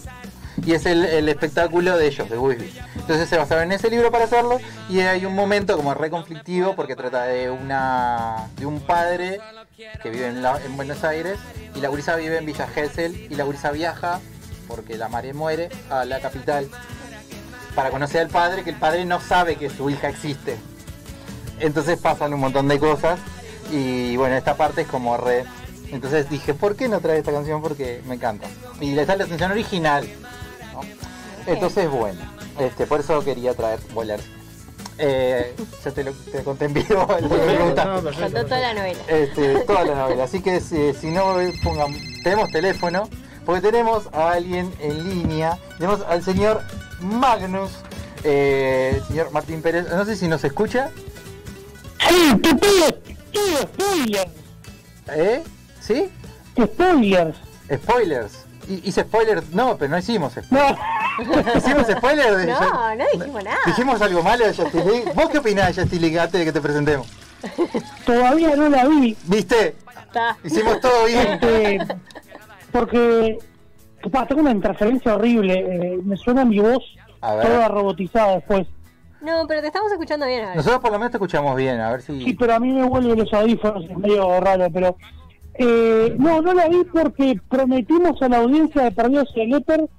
Y 0.65 0.73
es 0.73 0.85
el, 0.85 1.03
el 1.03 1.27
espectáculo 1.29 1.97
de 1.97 2.07
ellos, 2.07 2.29
de 2.29 2.37
Wisby. 2.37 2.71
Entonces 2.95 3.27
se 3.27 3.37
basaron 3.37 3.65
en 3.65 3.71
ese 3.73 3.89
libro 3.89 4.11
para 4.11 4.25
hacerlo 4.25 4.59
y 4.87 4.99
hay 4.99 5.25
un 5.25 5.35
momento 5.35 5.75
como 5.75 5.93
re 5.93 6.09
conflictivo 6.09 6.75
porque 6.75 6.95
trata 6.95 7.23
de 7.23 7.49
una 7.49 8.49
de 8.57 8.65
un 8.65 8.79
padre 8.79 9.39
que 9.75 10.09
vive 10.09 10.27
en, 10.27 10.41
la- 10.41 10.61
en 10.63 10.75
Buenos 10.75 11.03
Aires 11.03 11.37
y 11.75 11.79
la 11.79 11.89
gurisa 11.89 12.15
vive 12.15 12.37
en 12.37 12.45
Villa 12.45 12.67
Gesell 12.67 13.15
y 13.31 13.35
la 13.35 13.43
gurisa 13.43 13.71
viaja 13.71 14.19
porque 14.67 14.97
la 14.97 15.09
madre 15.09 15.33
muere 15.33 15.69
a 15.89 16.05
la 16.05 16.19
capital 16.19 16.69
para 17.75 17.89
conocer 17.89 18.21
al 18.21 18.29
padre 18.29 18.63
que 18.63 18.69
el 18.69 18.75
padre 18.75 19.03
no 19.05 19.19
sabe 19.19 19.55
que 19.55 19.69
su 19.69 19.89
hija 19.89 20.09
existe. 20.09 20.57
Entonces 21.59 21.97
pasan 21.99 22.33
un 22.33 22.39
montón 22.39 22.67
de 22.67 22.79
cosas 22.79 23.19
y 23.71 24.15
bueno, 24.17 24.35
esta 24.35 24.55
parte 24.55 24.81
es 24.81 24.87
como 24.87 25.17
re... 25.17 25.45
Entonces 25.91 26.27
dije, 26.29 26.53
¿por 26.55 26.75
qué 26.75 26.87
no 26.87 26.99
trae 27.01 27.19
esta 27.19 27.31
canción? 27.31 27.61
Porque 27.61 28.01
me 28.07 28.15
encanta. 28.15 28.47
Y 28.81 28.93
le 28.93 29.05
sale 29.05 29.19
la 29.19 29.23
atención 29.25 29.51
original. 29.51 30.07
¿no? 30.73 30.81
Entonces, 31.45 31.87
bueno, 31.89 32.19
este, 32.59 32.87
por 32.87 32.99
eso 32.99 33.23
quería 33.23 33.53
traer 33.53 33.79
Volar. 33.93 34.19
Eh, 35.05 35.53
ya 35.83 35.91
te 35.91 36.01
lo 36.01 36.13
te 36.13 36.43
conté 36.43 36.63
en 36.65 36.73
vivo, 36.75 37.05
me 37.21 37.27
preguntaste. 37.27 38.21
Contó 38.21 38.45
toda 38.45 38.59
la 38.61 38.73
novela. 38.73 38.99
Este, 39.09 39.55
toda 39.65 39.83
la 39.83 39.95
novela. 39.95 40.23
Así 40.23 40.41
que 40.41 40.61
si, 40.61 40.93
si 40.93 41.07
no 41.07 41.35
pongan, 41.61 41.93
tenemos 42.23 42.49
teléfono, 42.51 43.09
porque 43.45 43.59
tenemos 43.61 44.07
a 44.13 44.31
alguien 44.31 44.73
en 44.79 45.09
línea, 45.09 45.57
tenemos 45.77 46.01
al 46.07 46.23
señor 46.23 46.61
Magnus, 47.01 47.71
eh, 48.23 48.93
el 48.95 49.03
señor 49.07 49.31
Martín 49.31 49.61
Pérez, 49.61 49.89
no 49.91 50.05
sé 50.05 50.15
si 50.15 50.29
nos 50.29 50.41
escucha. 50.45 50.89
¿Eh? 55.13 55.43
¿Sí? 55.81 56.09
Spoilers. 56.63 57.37
Spoilers. 57.73 58.31
¿Y- 58.69 58.87
¿Hice 58.87 59.01
spoilers? 59.01 59.49
No, 59.51 59.75
pero 59.77 59.91
no 59.91 59.97
hicimos 59.97 60.33
spoilers. 60.33 60.79
¿Hicimos 61.57 61.87
spoilers? 61.87 62.37
de- 62.37 62.47
No, 62.47 62.95
no 62.95 63.03
dijimos 63.13 63.43
nada. 63.43 63.57
¿Dijimos 63.65 64.01
algo 64.01 64.23
malo 64.23 64.45
de 64.47 64.53
Justice 64.53 64.85
League? 64.85 65.11
¿Vos 65.15 65.29
qué 65.29 65.37
opinás 65.39 65.75
de 65.75 65.81
Justice 65.81 66.01
League 66.01 66.19
antes 66.19 66.39
de 66.39 66.45
que 66.45 66.51
te 66.51 66.61
presentemos? 66.61 67.07
Todavía 68.05 68.55
no 68.55 68.69
la 68.69 68.85
vi. 68.87 69.15
¿Viste? 69.25 69.75
Está. 70.07 70.37
Hicimos 70.43 70.79
todo 70.79 71.05
bien. 71.05 71.27
Este, 71.33 71.79
porque 72.71 73.37
pa, 74.11 74.25
tengo 74.27 74.41
una 74.41 74.51
interferencia 74.51 75.15
horrible. 75.15 75.53
eh, 75.59 75.99
me 76.03 76.17
suena 76.17 76.45
mi 76.45 76.59
voz 76.59 76.83
toda 77.21 77.67
robotizada 77.67 78.35
después. 78.35 78.67
No, 79.21 79.45
pero 79.47 79.61
te 79.61 79.67
estamos 79.67 79.91
escuchando 79.91 80.25
bien. 80.25 80.43
A 80.43 80.47
ver. 80.49 80.57
Nosotros 80.57 80.81
por 80.81 80.91
lo 80.91 80.99
menos 80.99 81.11
te 81.11 81.17
escuchamos 81.17 81.55
bien, 81.55 81.79
a 81.79 81.91
ver 81.91 82.01
si... 82.01 82.21
Sí, 82.25 82.33
pero 82.33 82.55
a 82.55 82.59
mí 82.59 82.73
me 82.73 82.83
vuelven 82.83 83.17
los 83.17 83.33
audífonos, 83.33 83.85
es 83.89 83.97
medio 83.97 84.37
raro, 84.41 84.67
pero... 84.73 84.97
eh, 85.53 86.13
no, 86.19 86.41
no 86.41 86.53
la 86.53 86.67
vi 86.67 86.83
porque 86.91 87.39
prometimos 87.49 88.21
a 88.21 88.27
la 88.27 88.39
audiencia 88.39 88.83
de 88.83 88.91
Perdidos 88.91 89.29
y 89.35 89.41
el 89.41 89.53
Éter 89.55 89.89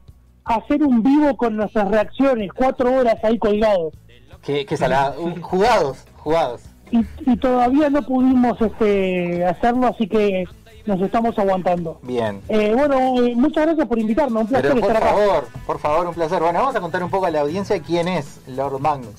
hacer 0.44 0.82
un 0.82 1.02
vivo 1.02 1.36
con 1.36 1.56
nuestras 1.56 1.88
reacciones, 1.90 2.50
cuatro 2.54 2.92
horas 2.92 3.16
ahí 3.22 3.38
colgados. 3.38 3.94
Qué, 4.42 4.66
qué 4.66 4.76
salada. 4.76 5.14
Jugados, 5.40 6.04
jugados. 6.18 6.62
Y, 6.90 7.00
y 7.26 7.36
todavía 7.36 7.88
no 7.90 8.02
pudimos 8.02 8.60
este, 8.60 9.44
hacerlo, 9.44 9.88
así 9.88 10.06
que 10.06 10.44
nos 10.86 11.00
estamos 11.00 11.38
aguantando. 11.38 11.98
Bien. 12.02 12.42
Eh, 12.48 12.74
bueno, 12.76 13.24
eh, 13.24 13.34
muchas 13.34 13.64
gracias 13.64 13.88
por 13.88 13.98
invitarme, 13.98 14.40
un 14.40 14.46
placer 14.46 14.70
Pero 14.70 14.80
por 14.80 14.90
estar 14.90 15.02
acá. 15.02 15.16
favor, 15.16 15.48
por 15.66 15.78
favor, 15.78 16.06
un 16.06 16.14
placer. 16.14 16.40
Bueno, 16.42 16.58
vamos 16.60 16.76
a 16.76 16.80
contar 16.80 17.02
un 17.02 17.10
poco 17.10 17.24
a 17.26 17.30
la 17.30 17.40
audiencia 17.40 17.80
quién 17.80 18.06
es 18.06 18.40
Lord 18.46 18.80
Magnus. 18.80 19.14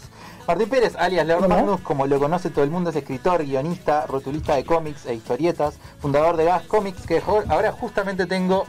Martín 0.47 0.69
Pérez, 0.69 0.95
alias 0.95 1.25
Lord 1.25 1.45
Hola. 1.45 1.55
Magnus, 1.55 1.81
como 1.81 2.05
lo 2.05 2.19
conoce 2.19 2.51
todo 2.51 2.63
el 2.63 2.69
mundo, 2.69 2.91
es 2.91 2.95
escritor, 2.95 3.43
guionista, 3.43 4.05
rotulista 4.05 4.55
de 4.55 4.63
cómics 4.63 5.07
e 5.07 5.15
historietas, 5.15 5.79
fundador 5.99 6.37
de 6.37 6.45
Gas 6.45 6.63
Comics, 6.67 7.07
que 7.07 7.19
ahora 7.49 7.71
justamente 7.71 8.27
tengo 8.27 8.65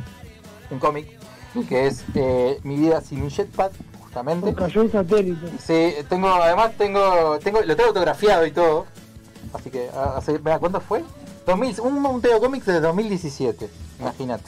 un 0.71 0.79
cómic 0.79 1.16
que 1.64 1.87
es 1.87 2.05
eh, 2.14 2.59
Mi 2.64 2.77
vida 2.77 3.01
sin 3.01 3.23
un 3.23 3.31
jetpack, 3.31 3.73
justamente. 4.03 4.55
Cayó 4.55 4.83
el 4.83 4.90
satélite. 4.92 5.47
Sí, 5.59 5.95
tengo, 6.09 6.29
además 6.29 6.73
tengo, 6.77 7.38
tengo, 7.38 7.61
lo 7.62 7.77
tengo 7.77 7.88
autografiado 7.88 8.45
y 8.47 8.51
todo. 8.53 8.87
Así 9.53 9.71
que, 9.71 9.88
hace, 10.16 10.38
mira, 10.40 10.59
¿cuándo 10.59 10.81
fue? 10.81 11.05
2000, 11.47 11.81
un 11.81 12.01
Monteo 12.03 12.40
Comics 12.40 12.66
de 12.66 12.81
2017, 12.81 13.69
imagínate. 14.01 14.45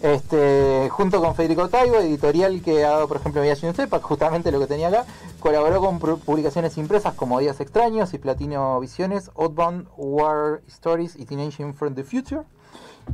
Este, 0.00 0.88
junto 0.90 1.20
con 1.20 1.34
Federico 1.34 1.68
Taibo, 1.68 1.96
editorial 1.96 2.62
que 2.62 2.84
ha 2.84 2.90
dado, 2.90 3.08
por 3.08 3.16
ejemplo, 3.16 3.42
Vía 3.42 3.56
Sin 3.56 3.74
Sepa, 3.74 3.98
justamente 4.00 4.52
lo 4.52 4.60
que 4.60 4.68
tenía 4.68 4.88
acá, 4.88 5.04
colaboró 5.40 5.80
con 5.80 5.98
pu- 5.98 6.18
publicaciones 6.20 6.78
impresas 6.78 7.14
como 7.14 7.40
Días 7.40 7.58
Extraños 7.60 8.14
y 8.14 8.18
Platino 8.18 8.78
Visiones, 8.78 9.30
Outbound, 9.36 9.88
War 9.96 10.60
Stories 10.68 11.16
y 11.16 11.24
Teenage 11.24 11.72
from 11.72 11.94
the 11.96 12.04
Future. 12.04 12.42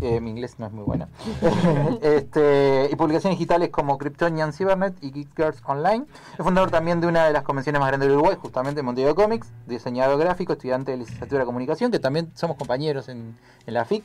Eh, 0.01 0.21
mi 0.21 0.31
inglés 0.31 0.59
no 0.59 0.67
es 0.67 0.73
muy 0.73 0.85
bueno. 0.85 1.09
este, 2.03 2.89
y 2.91 2.97
publicaciones 2.97 3.39
digitales 3.39 3.71
como 3.71 3.99
Kryptonian 3.99 4.53
Cybernet 4.53 4.95
y 5.03 5.11
Geek 5.11 5.37
Girls 5.37 5.63
Online. 5.67 6.05
Es 6.39 6.45
fundador 6.45 6.71
también 6.71 7.01
de 7.01 7.07
una 7.07 7.27
de 7.27 7.33
las 7.33 7.43
convenciones 7.43 7.81
más 7.81 7.89
grandes 7.89 8.09
del 8.09 8.19
Uruguay, 8.19 8.37
justamente 8.41 8.83
Montevideo 8.83 9.15
Comics, 9.15 9.53
diseñador 9.67 10.19
gráfico, 10.19 10.53
estudiante 10.53 10.93
de 10.93 10.99
licenciatura 10.99 11.41
de 11.41 11.47
comunicación, 11.47 11.91
que 11.91 11.99
también 11.99 12.31
somos 12.35 12.57
compañeros 12.57 13.09
en, 13.09 13.37
en 13.67 13.75
la 13.75 13.85
FIC. 13.85 14.05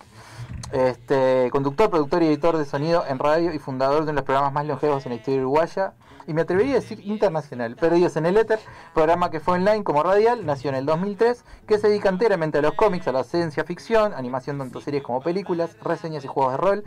Este, 0.71 1.49
conductor, 1.52 1.89
productor 1.89 2.21
y 2.23 2.28
editor 2.28 2.58
de 2.58 2.65
sonido 2.65 3.04
en 3.08 3.17
radio 3.17 3.54
y 3.54 3.60
fundador 3.60 3.97
de 3.97 4.02
uno 4.02 4.08
de 4.08 4.13
los 4.13 4.23
programas 4.23 4.54
más 4.54 4.65
longevos 4.65 5.06
en 5.06 5.12
la 5.12 5.15
historia 5.15 5.39
uruguaya. 5.39 5.93
Y 6.30 6.34
me 6.36 6.42
atrevería 6.42 6.74
a 6.74 6.76
decir 6.76 7.00
internacional, 7.08 7.76
Perdidos 7.76 8.15
en 8.15 8.28
el 8.28 8.38
Éter, 8.38 8.60
programa 8.94 9.32
que 9.32 9.39
fue 9.39 9.56
online 9.56 9.84
como 9.84 10.04
radial, 10.04 10.46
nació 10.46 10.70
en 10.70 10.76
el 10.76 10.86
2003, 10.86 11.44
que 11.65 11.80
se 11.80 11.88
dedica 11.88 12.10
enteramente 12.10 12.60
a 12.60 12.62
los 12.62 12.76
cómics, 12.76 13.08
a 13.08 13.12
la 13.12 13.24
ciencia 13.24 13.63
ficción, 13.63 14.13
animación 14.13 14.60
tanto 14.60 14.80
series 14.80 15.02
como 15.02 15.24
películas, 15.24 15.76
reseñas 15.82 16.24
y 16.24 16.28
juegos 16.28 16.52
de 16.52 16.58
rol, 16.58 16.84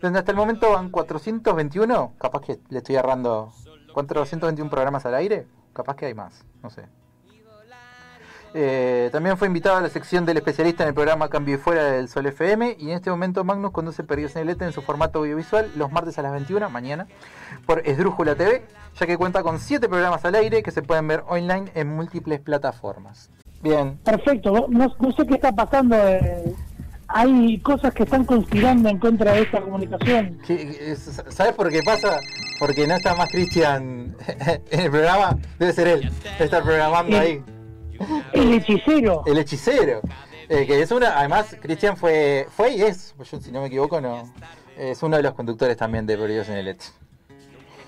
donde 0.00 0.18
hasta 0.18 0.30
el 0.30 0.38
momento 0.38 0.72
van 0.72 0.88
421, 0.88 2.14
capaz 2.16 2.40
que 2.40 2.58
le 2.70 2.78
estoy 2.78 2.96
errando, 2.96 3.52
421 3.92 4.70
programas 4.70 5.04
al 5.04 5.14
aire, 5.16 5.46
capaz 5.74 5.94
que 5.96 6.06
hay 6.06 6.14
más, 6.14 6.46
no 6.62 6.70
sé. 6.70 6.88
Eh, 8.58 9.10
también 9.12 9.36
fue 9.36 9.48
invitado 9.48 9.76
a 9.76 9.82
la 9.82 9.90
sección 9.90 10.24
del 10.24 10.38
especialista 10.38 10.82
en 10.82 10.88
el 10.88 10.94
programa 10.94 11.28
Cambio 11.28 11.56
y 11.56 11.58
Fuera 11.58 11.84
del 11.92 12.08
Sol 12.08 12.24
FM 12.24 12.76
y 12.78 12.86
en 12.90 12.96
este 12.96 13.10
momento 13.10 13.44
Magnus 13.44 13.70
conduce 13.70 14.02
Perdidos 14.02 14.34
en 14.36 14.42
el 14.42 14.48
Éter 14.48 14.66
en 14.68 14.72
su 14.72 14.80
formato 14.80 15.18
audiovisual 15.18 15.70
los 15.76 15.92
martes 15.92 16.18
a 16.18 16.22
las 16.22 16.32
21, 16.32 16.70
mañana, 16.70 17.06
por 17.66 17.82
Esdrújula 17.86 18.34
TV, 18.34 18.64
ya 18.98 19.06
que 19.06 19.18
cuenta 19.18 19.42
con 19.42 19.58
7 19.60 19.90
programas 19.90 20.24
al 20.24 20.36
aire 20.36 20.62
que 20.62 20.70
se 20.70 20.80
pueden 20.80 21.06
ver 21.06 21.22
online 21.28 21.70
en 21.74 21.88
múltiples 21.94 22.40
plataformas. 22.40 23.28
Bien, 23.62 23.98
Perfecto, 24.02 24.66
no, 24.70 24.88
no 24.98 25.12
sé 25.12 25.26
qué 25.26 25.34
está 25.34 25.52
pasando. 25.52 25.94
eh, 25.98 26.54
hay 27.08 27.58
cosas 27.60 27.92
que 27.92 28.04
están 28.04 28.24
conspirando 28.24 28.88
en 28.88 28.98
contra 28.98 29.32
de 29.32 29.42
esta 29.42 29.60
comunicación. 29.60 30.38
¿qué- 30.46 30.92
es- 30.92 31.22
¿sabes 31.28 31.52
por 31.52 31.70
qué 31.70 31.82
pasa? 31.84 32.20
Porque 32.58 32.86
no 32.86 32.94
está 32.94 33.14
más 33.14 33.28
Cristian 33.28 34.16
en 34.70 34.80
el 34.80 34.90
programa, 34.90 35.36
debe 35.58 35.72
ser 35.74 35.88
él, 35.88 36.10
debe 36.22 36.44
estar 36.46 36.62
programando 36.62 37.18
ahí. 37.18 37.44
El 38.32 38.52
hechicero. 38.54 39.22
El 39.26 39.38
hechicero. 39.38 40.00
Eh, 40.48 40.64
que 40.66 40.80
es 40.80 40.90
una, 40.92 41.18
además, 41.18 41.56
Cristian 41.60 41.96
fue, 41.96 42.46
fue 42.50 42.70
y 42.74 42.82
es, 42.82 43.14
yo, 43.30 43.40
si 43.40 43.50
no 43.50 43.60
me 43.60 43.66
equivoco, 43.66 44.00
no. 44.00 44.30
Es 44.76 45.02
uno 45.02 45.16
de 45.16 45.22
los 45.22 45.34
conductores 45.34 45.76
también 45.76 46.06
de 46.06 46.16
Perdidos 46.16 46.48
en 46.48 46.56
el 46.58 46.68
Éter. 46.68 46.88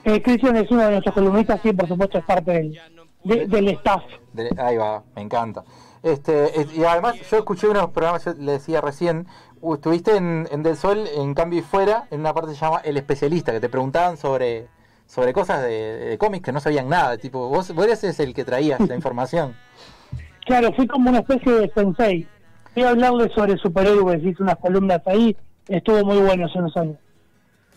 Eh, 0.04 0.22
Cristian 0.22 0.56
es 0.56 0.70
uno 0.70 0.82
de 0.84 0.90
nuestros 0.90 1.14
columnistas 1.14 1.60
y 1.64 1.72
por 1.72 1.86
supuesto 1.86 2.18
es 2.18 2.24
parte 2.24 2.50
del, 2.52 2.80
de- 3.24 3.46
del 3.46 3.68
staff. 3.68 4.02
De- 4.32 4.50
ahí 4.58 4.76
va, 4.76 5.02
me 5.14 5.22
encanta. 5.22 5.64
Este, 6.02 6.60
es- 6.60 6.72
y 6.76 6.84
además 6.84 7.16
yo 7.30 7.38
escuché 7.38 7.68
unos 7.68 7.90
programas, 7.90 8.24
yo 8.24 8.32
le 8.34 8.52
decía 8.52 8.80
recién, 8.80 9.26
estuviste 9.74 10.16
en, 10.16 10.48
en 10.50 10.62
Del 10.62 10.76
Sol, 10.76 11.06
en 11.14 11.34
Cambio 11.34 11.58
y 11.58 11.62
Fuera, 11.62 12.06
en 12.10 12.20
una 12.20 12.32
parte 12.32 12.50
que 12.50 12.56
se 12.56 12.64
llama 12.64 12.80
El 12.84 12.96
Especialista, 12.96 13.52
que 13.52 13.60
te 13.60 13.68
preguntaban 13.68 14.16
sobre, 14.16 14.68
sobre 15.06 15.32
cosas 15.32 15.62
de, 15.62 15.68
de 16.08 16.18
cómics 16.18 16.44
que 16.44 16.52
no 16.52 16.60
sabían 16.60 16.88
nada, 16.88 17.18
tipo, 17.18 17.48
vos, 17.48 17.72
vos 17.74 17.84
eres 17.84 18.18
el 18.20 18.32
que 18.34 18.44
traías 18.44 18.80
la 18.80 18.94
información. 18.96 19.54
Claro, 20.48 20.72
fui 20.72 20.86
como 20.88 21.10
una 21.10 21.18
especie 21.20 21.52
de 21.52 21.70
sensei. 21.74 22.26
Fui 22.74 22.82
a 22.82 22.88
hablarle 22.90 23.28
sobre 23.34 23.56
superhéroes, 23.58 24.24
hice 24.24 24.42
unas 24.42 24.56
columnas 24.56 25.00
ahí, 25.06 25.36
estuvo 25.68 26.02
muy 26.04 26.18
bueno 26.18 26.46
hace 26.46 26.58
unos 26.58 26.76
años. 26.76 26.96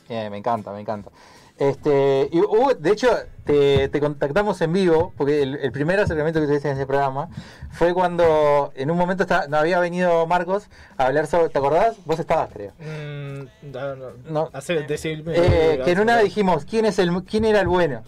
Eh, 0.09 0.29
me 0.29 0.37
encanta, 0.37 0.71
me 0.71 0.79
encanta. 0.79 1.11
Este, 1.57 2.29
y 2.31 2.39
hubo- 2.39 2.73
de 2.73 2.91
hecho, 2.91 3.09
te, 3.43 3.87
te 3.89 3.99
contactamos 3.99 4.59
en 4.61 4.71
vivo, 4.73 5.13
porque 5.17 5.43
el, 5.43 5.55
el 5.57 5.71
primer 5.71 5.99
acercamiento 5.99 6.39
que 6.39 6.47
tuviste 6.47 6.69
en 6.69 6.75
ese 6.77 6.87
programa 6.87 7.27
fue 7.71 7.93
cuando 7.93 8.71
en 8.75 8.89
un 8.89 8.97
momento 8.97 9.23
está- 9.23 9.47
no 9.47 9.57
había 9.57 9.79
venido 9.79 10.25
Marcos 10.25 10.69
a 10.97 11.05
hablar 11.07 11.27
sobre, 11.27 11.49
¿te 11.49 11.57
acordás? 11.59 11.97
Vos 12.05 12.19
estabas, 12.19 12.49
creo. 12.53 12.71
Mm, 12.79 13.69
no, 13.71 13.95
no, 13.95 14.05
No. 14.29 14.49
hace- 14.53 14.81
decirme- 14.87 15.33
Eh, 15.35 15.81
que 15.83 15.91
en 15.91 15.99
una 15.99 16.17
dijimos, 16.19 16.65
¿quién 16.65 16.85
es 16.85 16.97
el 16.99 17.11
quién 17.25 17.43
era 17.45 17.59
el 17.59 17.67
bueno? 17.67 18.01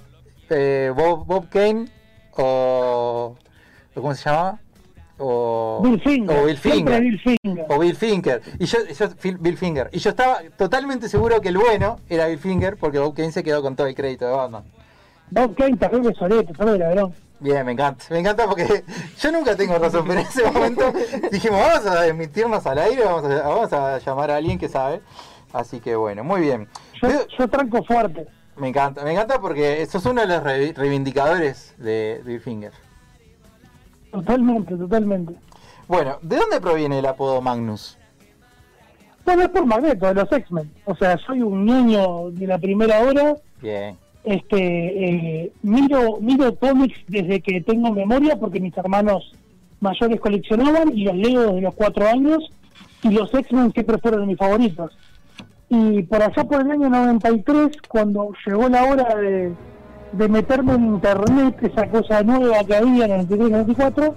Eh, 0.50 0.92
Bob, 0.96 1.26
Bob 1.26 1.50
Kane 1.50 1.90
o 2.38 3.36
¿cómo 3.94 4.14
se 4.16 4.30
llama? 4.30 4.60
O 5.20 5.80
Bill 5.84 6.02
Finger. 6.02 6.38
o 6.40 6.46
Bill 6.46 6.58
Finger. 6.58 7.02
Bill 7.02 7.20
Finger. 7.20 7.66
O 7.70 7.80
Bill 7.80 7.96
Finger. 7.96 8.42
Y 8.60 8.66
yo, 8.66 8.80
yo 8.98 9.08
Bill 9.40 9.58
Finger. 9.58 9.90
Y 9.94 10.00
yo 10.00 10.10
estaba 10.10 10.40
totalmente 10.58 11.08
seguro 11.08 11.40
que 11.40 11.50
el 11.50 11.58
bueno 11.58 12.00
era 12.10 12.28
Bill 12.28 12.40
Finger 12.40 12.78
porque 12.78 13.00
Bob 13.00 13.16
Kane 13.16 13.32
se 13.32 13.44
quedó 13.44 13.62
con 13.62 13.76
todo 13.76 13.88
el 13.88 13.96
crédito 13.96 14.26
de 14.26 14.32
Batman. 14.32 14.64
Bob 15.30 15.56
Kane, 15.56 15.78
terrible 15.78 16.14
sorete, 16.16 16.54
terrible 16.54 16.80
ladrón. 16.80 17.14
Bien, 17.40 17.66
me 17.66 17.74
encanta. 17.74 18.06
Me 18.10 18.20
encanta 18.20 18.48
porque 18.48 18.84
yo 19.20 19.32
nunca 19.32 19.56
tengo 19.56 19.78
razón, 19.78 20.06
pero 20.08 20.20
en 20.20 20.26
ese 20.26 20.50
momento 20.50 20.92
dijimos, 21.32 21.60
vamos 21.60 21.86
a 21.86 22.08
emitirnos 22.08 22.66
al 22.66 22.78
aire, 22.80 23.04
vamos 23.04 23.24
a, 23.26 23.48
vamos 23.48 23.74
a 23.74 24.00
llamar 24.00 24.32
a 24.32 24.38
alguien 24.38 24.58
que 24.58 24.68
sabe. 24.70 25.02
Así 25.52 25.80
que 25.80 25.96
bueno, 25.96 26.24
muy 26.24 26.42
bien. 26.42 26.68
Yo, 27.02 27.10
yo 27.38 27.48
tranco 27.48 27.84
fuerte. 27.84 28.28
Me 28.58 28.68
encanta, 28.70 29.04
me 29.04 29.12
encanta 29.12 29.40
porque 29.40 29.86
sos 29.86 30.06
uno 30.06 30.22
de 30.22 30.28
los 30.28 30.44
re- 30.44 30.74
reivindicadores 30.76 31.76
de 31.78 32.22
Bill 32.26 32.40
Finger. 32.40 32.72
Totalmente, 34.14 34.78
totalmente. 34.78 35.34
Bueno, 35.88 36.20
¿de 36.22 36.38
dónde 36.38 36.62
proviene 36.62 37.00
el 37.00 37.06
apodo 37.08 37.42
Magnus? 37.42 37.98
Bueno, 39.26 39.42
es 39.42 39.50
por 39.50 39.66
Magneto, 39.66 40.06
de 40.06 40.14
los 40.14 40.32
X-Men. 40.32 40.72
O 40.86 40.96
sea, 40.96 41.18
soy 41.18 41.42
un 41.42 41.66
niño 41.66 42.30
de 42.30 42.46
la 42.46 42.60
primera 42.60 43.00
hora. 43.00 43.36
Bien. 43.60 43.98
Este, 44.24 44.56
eh, 44.56 45.52
miro, 45.64 46.20
miro 46.22 46.56
cómics 46.56 47.00
desde 47.08 47.42
que 47.42 47.62
tengo 47.62 47.92
memoria 47.92 48.38
porque 48.38 48.60
mis 48.60 48.78
hermanos 48.78 49.34
mayores 49.80 50.22
coleccionaban 50.22 50.96
y 50.96 51.06
los 51.06 51.16
leo 51.16 51.42
desde 51.48 51.62
los 51.62 51.74
cuatro 51.74 52.08
años. 52.08 52.48
Y 53.02 53.10
los 53.10 53.34
X-Men 53.34 53.74
siempre 53.74 53.98
fueron 53.98 54.28
mis 54.28 54.38
favoritos. 54.38 54.96
Y 55.70 56.04
por 56.04 56.22
allá 56.22 56.44
por 56.44 56.62
el 56.62 56.70
año 56.70 56.88
93, 56.88 57.78
cuando 57.88 58.30
llegó 58.46 58.70
la 58.70 58.84
hora 58.84 59.16
de, 59.16 59.54
de 60.14 60.30
meterme 60.30 60.74
en 60.74 60.86
internet, 60.86 61.58
esa 61.62 61.88
cosa 61.90 62.24
nueva 62.24 62.64
que 62.64 62.76
había 62.76 63.06
en 63.06 63.12
el 63.12 63.28
93-94, 63.28 64.14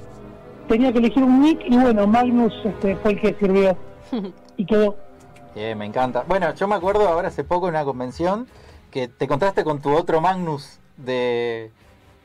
tenía 0.68 0.92
que 0.92 0.98
elegir 0.98 1.22
un 1.22 1.40
nick 1.40 1.60
y 1.66 1.76
bueno, 1.76 2.06
Magnus 2.06 2.52
este, 2.64 2.96
fue 2.96 3.12
el 3.12 3.20
que 3.20 3.34
sirvió. 3.38 3.76
y 4.56 4.64
quedó. 4.64 4.96
Bien, 5.54 5.76
me 5.78 5.86
encanta. 5.86 6.24
Bueno, 6.28 6.54
yo 6.54 6.68
me 6.68 6.74
acuerdo 6.74 7.08
ahora 7.08 7.28
hace 7.28 7.44
poco 7.44 7.68
en 7.68 7.74
una 7.74 7.84
convención 7.84 8.46
que 8.90 9.08
te 9.08 9.24
encontraste 9.24 9.64
con 9.64 9.80
tu 9.80 9.94
otro 9.94 10.20
Magnus 10.20 10.78
de, 10.96 11.70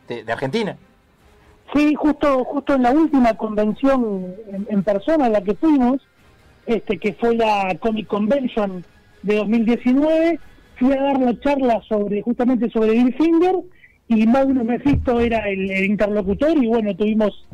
de, 0.07 0.23
de 0.23 0.31
Argentina. 0.31 0.77
Sí, 1.73 1.95
justo 1.95 2.43
justo 2.43 2.73
en 2.75 2.83
la 2.83 2.91
última 2.91 3.33
convención 3.35 4.35
en, 4.47 4.67
en 4.69 4.83
persona 4.83 5.27
en 5.27 5.33
la 5.33 5.41
que 5.41 5.55
fuimos, 5.55 6.01
este 6.65 6.97
que 6.97 7.13
fue 7.13 7.35
la 7.35 7.73
Comic 7.79 8.07
Convention 8.07 8.83
de 9.23 9.35
2019, 9.37 10.39
fui 10.81 10.93
a 10.97 11.01
dar 11.01 11.19
la 11.19 11.39
charla 11.39 11.81
sobre 11.87 12.23
justamente 12.23 12.69
sobre 12.71 12.91
Bill 12.91 13.13
Finger 13.13 13.55
y 14.07 14.25
Magnus 14.25 14.65
Mephisto 14.65 15.19
era 15.19 15.47
el, 15.47 15.69
el 15.69 15.85
interlocutor 15.85 16.57
y 16.57 16.67
bueno, 16.67 16.95
tuvimos 16.95 17.47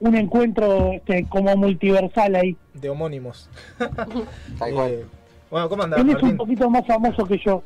un 0.00 0.16
encuentro 0.16 0.92
este, 0.92 1.24
como 1.28 1.56
multiversal 1.56 2.34
ahí. 2.34 2.56
De 2.74 2.90
homónimos. 2.90 3.48
Eh, 4.66 5.04
bueno, 5.50 5.68
¿cómo 5.68 5.82
andás, 5.82 6.00
Él 6.00 6.10
es 6.10 6.22
un 6.22 6.36
poquito 6.36 6.68
más 6.70 6.86
famoso 6.86 7.24
que 7.26 7.38
yo. 7.38 7.62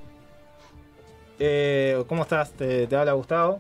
Eh, 1.39 2.03
¿Cómo 2.09 2.23
estás? 2.23 2.53
¿Te, 2.53 2.87
te 2.87 2.97
habla 2.97 3.13
Gustavo? 3.13 3.59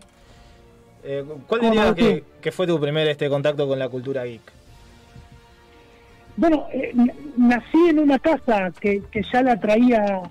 Eh, 1.04 1.24
¿Cuál 1.46 1.60
¿Cómo 1.60 1.72
dirías 1.72 1.94
que, 1.94 2.24
que 2.40 2.52
fue 2.52 2.66
tu 2.66 2.78
primer 2.80 3.06
este 3.08 3.28
contacto 3.28 3.68
con 3.68 3.78
la 3.78 3.88
cultura 3.88 4.24
geek? 4.24 4.52
Bueno, 6.36 6.66
eh, 6.72 6.92
nací 7.36 7.78
en 7.88 7.98
una 7.98 8.18
casa 8.18 8.72
que, 8.80 9.02
que 9.10 9.22
ya 9.32 9.42
la 9.42 9.58
traía 9.58 10.22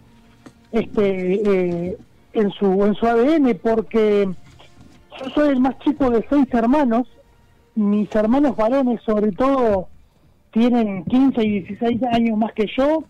este 0.76 1.90
eh, 1.90 1.98
en 2.34 2.52
su 2.52 2.86
en 2.86 2.96
su 2.96 3.06
ADN 3.08 3.58
porque 3.62 4.30
yo 5.20 5.30
soy 5.34 5.50
el 5.50 5.60
más 5.60 5.78
chico 5.80 6.10
de 6.10 6.26
seis 6.30 6.48
hermanos. 6.52 7.08
Mis 7.76 8.14
hermanos 8.16 8.56
varones, 8.56 9.02
sobre 9.06 9.32
todo, 9.32 9.90
tienen 10.52 11.04
15 11.06 11.44
y 11.44 11.60
16 11.62 12.04
años 12.04 12.38
más 12.38 12.54
que 12.54 12.68
yo. 12.78 13.04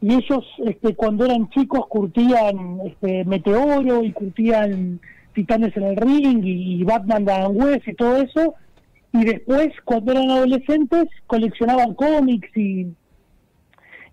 Y 0.00 0.14
ellos, 0.14 0.44
este, 0.66 0.94
cuando 0.94 1.24
eran 1.24 1.48
chicos, 1.50 1.86
curtían 1.88 2.80
este, 2.86 3.24
Meteoro 3.24 4.02
y 4.02 4.12
curtían 4.12 5.00
Titanes 5.34 5.76
en 5.76 5.82
el 5.82 5.96
Ring 5.96 6.44
y, 6.44 6.82
Batman 6.84 7.24
Dan 7.24 7.56
West 7.56 7.88
y 7.88 7.94
todo 7.94 8.16
eso. 8.16 8.54
Y 9.12 9.24
después, 9.24 9.68
cuando 9.84 10.12
eran 10.12 10.30
adolescentes, 10.30 11.04
coleccionaban 11.26 11.94
cómics 11.94 12.54
y, 12.56 12.86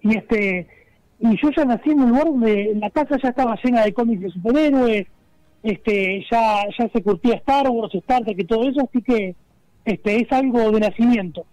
y 0.02 0.18
este 0.18 0.68
y 1.22 1.42
yo 1.42 1.50
ya 1.56 1.66
nací 1.66 1.92
en 1.92 2.00
un 2.02 2.10
lugar 2.10 2.26
donde 2.26 2.74
la 2.76 2.90
casa 2.90 3.18
ya 3.22 3.30
estaba 3.30 3.56
llena 3.64 3.84
de 3.84 3.94
cómics 3.94 4.22
de 4.22 4.30
superhéroes, 4.32 5.08
este 5.64 6.26
ya 6.32 6.64
ya 6.78 6.90
se 6.90 7.04
curtía 7.04 7.36
Star 7.36 7.70
Wars, 7.70 7.94
Star 7.96 8.24
Trek 8.24 8.40
y 8.40 8.46
todo 8.46 8.68
eso, 8.70 8.82
así 8.82 9.02
que 9.02 9.36
este 9.86 10.16
es 10.22 10.32
algo 10.32 10.72
de 10.72 10.80
nacimiento. 10.80 11.46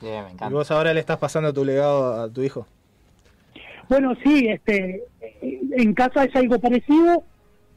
Bien, 0.00 0.24
me 0.24 0.30
¿Y 0.30 0.32
encanta. 0.34 0.54
vos 0.54 0.70
ahora 0.70 0.92
le 0.94 1.00
estás 1.00 1.18
pasando 1.18 1.52
tu 1.52 1.64
legado 1.64 2.22
a 2.22 2.28
tu 2.30 2.42
hijo? 2.42 2.66
Bueno, 3.88 4.14
sí, 4.22 4.46
este, 4.48 5.02
en 5.40 5.94
casa 5.94 6.24
es 6.24 6.36
algo 6.36 6.58
parecido, 6.58 7.22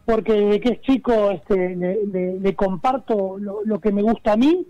porque 0.06 0.34
desde 0.34 0.60
que 0.60 0.70
es 0.74 0.82
chico 0.82 1.32
este, 1.32 1.76
le, 1.76 2.06
le- 2.06 2.40
le 2.40 2.56
comparto 2.56 3.38
lo, 3.40 3.60
lo 3.64 3.80
que 3.80 3.92
me 3.94 4.02
gusta 4.02 4.34
a 4.34 4.38
mí. 4.38 4.68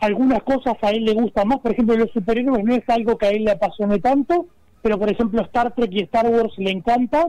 Algunas 0.00 0.42
cosas 0.42 0.74
a 0.82 0.90
él 0.90 1.04
le 1.04 1.14
gustan 1.14 1.46
más, 1.46 1.60
por 1.60 1.70
ejemplo, 1.70 1.94
los 1.96 2.10
superhéroes 2.10 2.64
no 2.64 2.74
es 2.74 2.82
algo 2.88 3.16
que 3.16 3.26
a 3.26 3.30
él 3.30 3.44
le 3.44 3.52
apasione 3.52 4.00
tanto, 4.00 4.48
pero 4.82 4.98
por 4.98 5.10
ejemplo 5.10 5.40
Star 5.42 5.74
Trek 5.74 5.90
y 5.92 6.02
Star 6.02 6.26
Wars 6.26 6.52
le 6.58 6.70
encanta. 6.70 7.28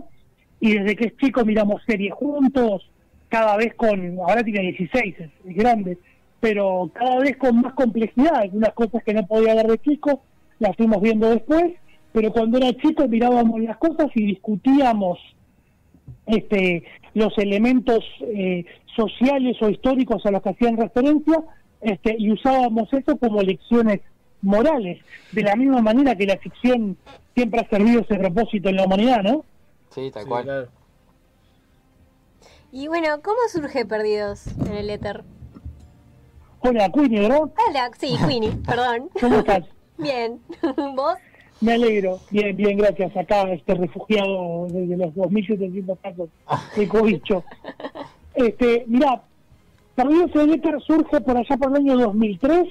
Y 0.59 0.73
desde 0.73 0.95
que 0.95 1.05
es 1.07 1.17
chico 1.17 1.45
miramos 1.45 1.81
series 1.85 2.13
juntos, 2.13 2.89
cada 3.29 3.57
vez 3.57 3.73
con, 3.75 4.19
ahora 4.19 4.43
tiene 4.43 4.71
16, 4.71 5.15
es, 5.19 5.31
grande, 5.55 5.97
pero 6.39 6.89
cada 6.93 7.19
vez 7.19 7.37
con 7.37 7.61
más 7.61 7.73
complejidad. 7.73 8.35
Algunas 8.35 8.73
cosas 8.73 9.03
que 9.03 9.13
no 9.13 9.25
podía 9.25 9.55
ver 9.55 9.67
de 9.67 9.77
chico 9.79 10.21
las 10.59 10.75
fuimos 10.77 11.01
viendo 11.01 11.29
después, 11.29 11.73
pero 12.11 12.31
cuando 12.31 12.57
era 12.57 12.73
chico 12.77 13.07
mirábamos 13.07 13.61
las 13.61 13.77
cosas 13.77 14.07
y 14.15 14.25
discutíamos 14.25 15.19
este, 16.25 16.83
los 17.13 17.37
elementos 17.37 18.03
eh, 18.21 18.65
sociales 18.95 19.57
o 19.61 19.69
históricos 19.69 20.25
a 20.25 20.31
los 20.31 20.41
que 20.41 20.49
hacían 20.49 20.77
referencia 20.77 21.43
este, 21.81 22.15
y 22.17 22.31
usábamos 22.31 22.91
eso 22.93 23.17
como 23.17 23.41
lecciones 23.41 23.99
morales, 24.43 24.99
de 25.31 25.41
la 25.41 25.55
misma 25.55 25.81
manera 25.81 26.15
que 26.15 26.25
la 26.25 26.37
ficción 26.37 26.97
siempre 27.33 27.61
ha 27.61 27.69
servido 27.69 28.01
ese 28.01 28.15
propósito 28.15 28.69
en 28.69 28.75
la 28.75 28.85
humanidad, 28.85 29.23
¿no? 29.23 29.43
Sí, 29.89 30.11
tal 30.11 30.23
Sí, 30.23 30.29
cual. 30.29 30.43
claro. 30.43 30.67
Y 32.71 32.87
bueno, 32.87 33.21
¿cómo 33.23 33.37
surge 33.49 33.85
Perdidos 33.85 34.47
en 34.65 34.73
el 34.73 34.89
éter? 34.89 35.23
Hola, 36.59 36.89
Queenie, 36.89 37.21
¿verdad? 37.21 37.41
Hola, 37.69 37.91
sí, 37.99 38.15
Queenie, 38.27 38.51
perdón. 38.65 39.09
¿Cómo 39.19 39.39
estás? 39.39 39.63
Bien, 39.97 40.39
¿vos? 40.95 41.15
Me 41.61 41.73
alegro. 41.73 42.19
Bien, 42.31 42.55
bien, 42.57 42.77
gracias. 42.77 43.15
Acá, 43.15 43.43
este 43.51 43.75
refugiado 43.75 44.67
desde 44.69 44.97
los 44.97 45.13
2.700 45.13 45.97
casos 46.01 46.29
de 46.75 46.87
cobicho. 46.87 47.43
Este, 48.35 48.83
mira, 48.87 49.21
Perdidos 49.95 50.31
en 50.35 50.41
el 50.41 50.53
Éter 50.55 50.81
surge 50.81 51.21
por 51.21 51.37
allá 51.37 51.55
por 51.57 51.69
el 51.69 51.77
año 51.77 51.97
2003. 51.97 52.67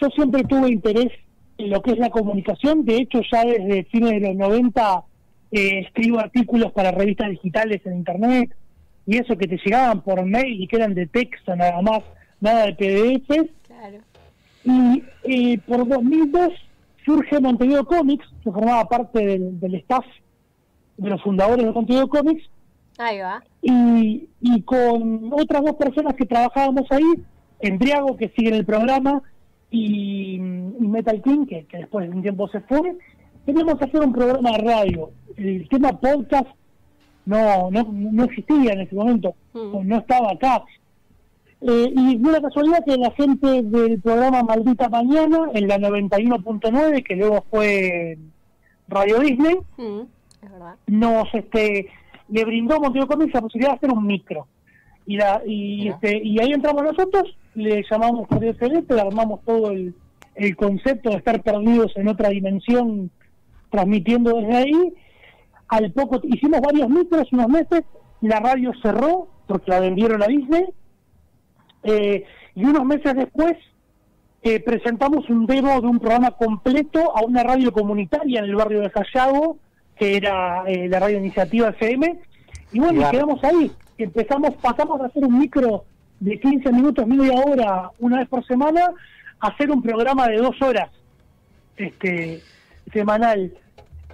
Yo 0.00 0.08
siempre 0.10 0.44
tuve 0.44 0.68
interés 0.72 1.12
en 1.58 1.70
lo 1.70 1.82
que 1.82 1.92
es 1.92 1.98
la 1.98 2.10
comunicación. 2.10 2.84
De 2.84 2.96
hecho, 2.96 3.20
ya 3.30 3.44
desde 3.44 3.84
fines 3.84 4.12
de 4.12 4.20
los 4.20 4.36
90 4.36 5.04
eh, 5.52 5.80
escribo 5.80 6.18
artículos 6.18 6.72
para 6.72 6.90
revistas 6.90 7.30
digitales 7.30 7.80
en 7.84 7.96
Internet 7.96 8.54
y 9.06 9.18
eso 9.18 9.36
que 9.36 9.46
te 9.46 9.58
llegaban 9.64 10.00
por 10.02 10.24
mail 10.24 10.62
y 10.62 10.66
que 10.66 10.76
eran 10.76 10.94
de 10.94 11.06
texto 11.06 11.54
nada 11.54 11.80
más, 11.82 12.00
nada 12.40 12.66
de 12.66 12.74
PDFs. 12.74 13.50
Claro. 13.66 13.98
Y 14.64 15.04
eh, 15.24 15.58
por 15.66 15.86
2002 15.86 16.52
surge 17.04 17.38
Montevideo 17.40 17.84
Comics, 17.84 18.26
que 18.42 18.50
formaba 18.50 18.88
parte 18.88 19.24
del, 19.24 19.60
del 19.60 19.74
staff 19.76 20.06
de 20.96 21.10
los 21.10 21.22
fundadores 21.22 21.64
de 21.66 21.72
Montevideo 21.72 22.08
Comics, 22.08 22.48
Ahí 22.98 23.18
va. 23.18 23.42
y, 23.60 24.28
y 24.40 24.62
con 24.62 25.30
otras 25.32 25.62
dos 25.64 25.74
personas 25.74 26.14
que 26.14 26.24
trabajábamos 26.24 26.86
ahí, 26.90 27.04
Endriago, 27.60 28.16
que 28.16 28.32
sigue 28.36 28.48
en 28.48 28.54
el 28.54 28.64
programa, 28.64 29.22
y, 29.74 30.34
y 30.36 30.86
Metal 30.88 31.20
King, 31.22 31.46
que, 31.46 31.64
que 31.66 31.78
después 31.78 32.08
de 32.08 32.14
un 32.16 32.22
tiempo 32.22 32.48
se 32.48 32.60
fue, 32.62 32.96
queríamos 33.46 33.80
hacer 33.80 34.00
un 34.00 34.12
programa 34.12 34.52
de 34.52 34.58
radio. 34.58 35.10
El 35.36 35.68
tema 35.68 35.98
podcast 35.98 36.46
no, 37.26 37.70
no, 37.70 37.88
no 37.90 38.24
existía 38.24 38.72
en 38.72 38.80
ese 38.82 38.94
momento, 38.94 39.34
Mm. 39.54 39.86
no 39.88 39.98
estaba 39.98 40.32
acá. 40.32 40.62
Eh, 41.60 41.92
y 41.96 42.18
la 42.18 42.40
casualidad 42.42 42.84
que 42.84 42.96
la 42.96 43.10
gente 43.12 43.62
del 43.62 44.00
programa 44.00 44.42
Maldita 44.42 44.88
Mañana, 44.88 45.48
en 45.54 45.68
la 45.68 45.78
91.9, 45.78 47.02
que 47.04 47.16
luego 47.16 47.44
fue 47.50 48.18
Radio 48.88 49.20
Disney, 49.20 49.56
Mm, 49.78 50.00
es 50.42 50.50
nos 50.88 51.32
este 51.34 51.88
le 52.28 52.44
brindó 52.44 52.74
a 52.76 52.80
Montevideo 52.80 53.06
Comics 53.06 53.34
la 53.34 53.40
posibilidad 53.42 53.70
de 53.72 53.76
hacer 53.76 53.90
un 53.92 54.06
micro 54.06 54.46
y 55.06 55.16
la 55.16 55.40
y 55.46 55.88
este 55.88 56.20
y 56.22 56.38
ahí 56.40 56.52
entramos 56.52 56.82
nosotros 56.82 57.36
le 57.54 57.84
llamamos 57.90 58.28
Perdido 58.28 58.54
Celeste 58.54 58.94
le 58.94 59.00
armamos 59.00 59.40
todo 59.44 59.70
el, 59.70 59.94
el 60.34 60.56
concepto 60.56 61.10
de 61.10 61.16
estar 61.16 61.42
perdidos 61.42 61.92
en 61.96 62.08
otra 62.08 62.28
dimensión 62.30 63.10
transmitiendo 63.70 64.36
desde 64.36 64.56
ahí 64.56 64.94
al 65.68 65.92
poco 65.92 66.20
hicimos 66.24 66.60
varios 66.60 66.88
micros 66.88 67.32
unos 67.32 67.48
meses 67.48 67.82
la 68.20 68.40
radio 68.40 68.72
cerró 68.82 69.28
porque 69.46 69.70
la 69.70 69.80
vendieron 69.80 70.22
a 70.22 70.26
Disney 70.26 70.64
eh, 71.84 72.24
y 72.54 72.64
unos 72.64 72.84
meses 72.84 73.14
después 73.14 73.54
eh, 74.42 74.60
presentamos 74.60 75.28
un 75.30 75.46
demo 75.46 75.80
de 75.80 75.86
un 75.86 75.98
programa 75.98 76.30
completo 76.32 77.16
a 77.16 77.24
una 77.24 77.42
radio 77.42 77.72
comunitaria 77.72 78.40
en 78.40 78.44
el 78.44 78.54
barrio 78.54 78.80
de 78.80 78.90
Sayago, 78.90 79.56
que 79.96 80.16
era 80.18 80.64
eh, 80.66 80.86
la 80.86 81.00
radio 81.00 81.16
iniciativa 81.16 81.70
FM, 81.70 82.20
y 82.72 82.78
bueno, 82.78 82.92
y 82.92 82.96
Claro. 82.98 83.10
quedamos 83.12 83.42
ahí. 83.44 83.72
Empezamos, 83.96 84.50
pasamos 84.60 85.00
a 85.00 85.06
hacer 85.06 85.24
un 85.24 85.38
micro 85.38 85.84
de 86.20 86.40
15 86.40 86.72
minutos, 86.72 87.06
media 87.06 87.32
hora, 87.32 87.90
una 87.98 88.18
vez 88.18 88.28
por 88.28 88.46
semana, 88.46 88.90
hacer 89.40 89.70
un 89.70 89.82
programa 89.82 90.28
de 90.28 90.36
dos 90.38 90.60
horas 90.62 90.90
este 91.76 92.40
semanal. 92.92 93.52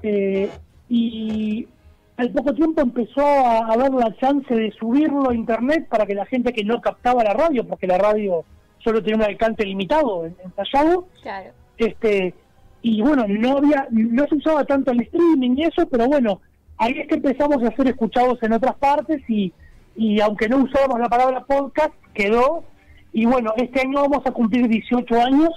Eh, 0.03 0.51
y 0.89 1.69
al 2.17 2.31
poco 2.33 2.55
tiempo 2.55 2.81
empezó 2.81 3.25
a, 3.25 3.77
dar 3.77 3.93
la 3.93 4.15
chance 4.17 4.55
de 4.55 4.71
subirlo 4.73 5.31
a 5.31 5.35
internet 5.35 5.87
para 5.89 6.07
que 6.07 6.15
la 6.15 6.27
gente 6.27 6.53
que 6.53 6.65
no 6.65 6.81
captaba 6.81 7.25
la 7.25 7.35
radio, 7.35 7.67
porque 7.67 7.87
la 7.87 7.99
radio 7.99 8.45
solo 8.83 9.03
tenía 9.03 9.17
un 9.17 9.23
alcance 9.23 9.65
limitado 9.65 10.27
en, 10.27 10.37
en 10.45 10.53
Sayago, 10.55 11.07
Claro. 11.23 11.51
este 11.77 12.35
y 12.83 13.03
bueno 13.03 13.27
no 13.29 13.59
había 13.59 13.87
no 13.91 14.27
se 14.27 14.37
usaba 14.37 14.65
tanto 14.65 14.91
el 14.91 15.03
streaming 15.03 15.55
y 15.55 15.65
eso 15.65 15.87
pero 15.87 16.07
bueno 16.07 16.41
ahí 16.79 16.95
es 16.99 17.09
que 17.09 17.17
empezamos 17.17 17.63
a 17.63 17.77
ser 17.77 17.89
escuchados 17.89 18.43
en 18.43 18.55
otras 18.55 18.75
partes 18.77 19.21
y 19.29 19.53
y 20.01 20.19
aunque 20.23 20.49
no 20.49 20.57
usábamos 20.65 20.99
la 20.99 21.11
palabra 21.11 21.45
podcast 21.45 21.93
quedó 22.15 22.65
y 23.13 23.27
bueno 23.27 23.53
este 23.59 23.81
año 23.83 24.01
vamos 24.01 24.25
a 24.27 24.31
cumplir 24.33 24.67
18 24.67 25.15
años 25.21 25.51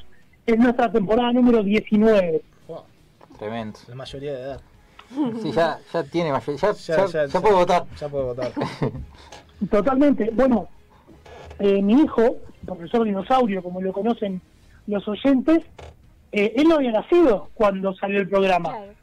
es 0.45 0.57
nuestra 0.57 0.91
temporada 0.91 1.31
número 1.31 1.63
19 1.63 2.41
Tremendo. 3.39 3.79
La 3.87 3.95
mayoría 3.95 4.33
de 4.33 4.41
edad. 4.41 4.61
Sí, 5.41 5.51
ya, 5.51 5.79
ya 5.91 6.03
tiene 6.03 6.31
mayoría. 6.31 6.59
Ya, 6.61 6.73
Ya, 6.73 6.95
ya, 6.95 7.05
ya, 7.05 7.11
ya 7.11 7.25
ya. 7.27 7.41
puede 7.41 7.55
votar. 7.55 7.83
Ya 7.99 8.07
puedo 8.09 8.25
votar. 8.27 8.51
totalmente 9.71 10.29
bueno 10.33 10.67
eh, 11.59 11.81
mi 11.81 11.93
hijo 12.01 12.37
profesor 12.65 13.05
dinosaurio 13.05 13.63
como 13.63 13.81
lo 13.81 13.93
conocen 13.93 14.41
los 14.87 15.07
oyentes 15.07 15.59
eh, 16.33 16.53
él 16.57 16.67
no 16.67 16.75
había 16.75 16.91
nacido 16.91 17.49
cuando 17.53 17.93
salió 17.95 18.19
el 18.19 18.27
programa 18.27 18.69
Claro. 18.71 18.93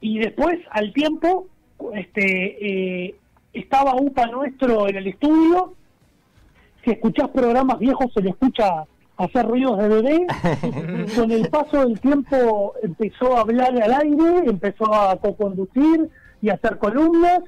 y 0.00 0.18
después 0.18 0.58
al 0.70 0.92
tiempo 0.94 1.46
este 1.94 3.06
eh, 3.06 3.14
estaba 3.60 3.94
UPA 3.94 4.26
nuestro 4.26 4.88
en 4.88 4.96
el 4.96 5.06
estudio. 5.06 5.74
Si 6.84 6.90
escuchás 6.90 7.28
programas 7.28 7.78
viejos 7.78 8.12
se 8.12 8.22
le 8.22 8.30
escucha 8.30 8.84
hacer 9.18 9.46
ruidos 9.46 9.78
de 9.78 9.88
bebé. 9.88 10.26
Con 11.16 11.30
el 11.30 11.48
paso 11.48 11.84
del 11.84 12.00
tiempo 12.00 12.74
empezó 12.82 13.36
a 13.36 13.40
hablar 13.40 13.80
al 13.82 13.92
aire 13.92 14.44
empezó 14.46 14.92
a 14.94 15.16
co-conducir 15.16 16.08
y 16.40 16.50
a 16.50 16.54
hacer 16.54 16.78
columnas. 16.78 17.40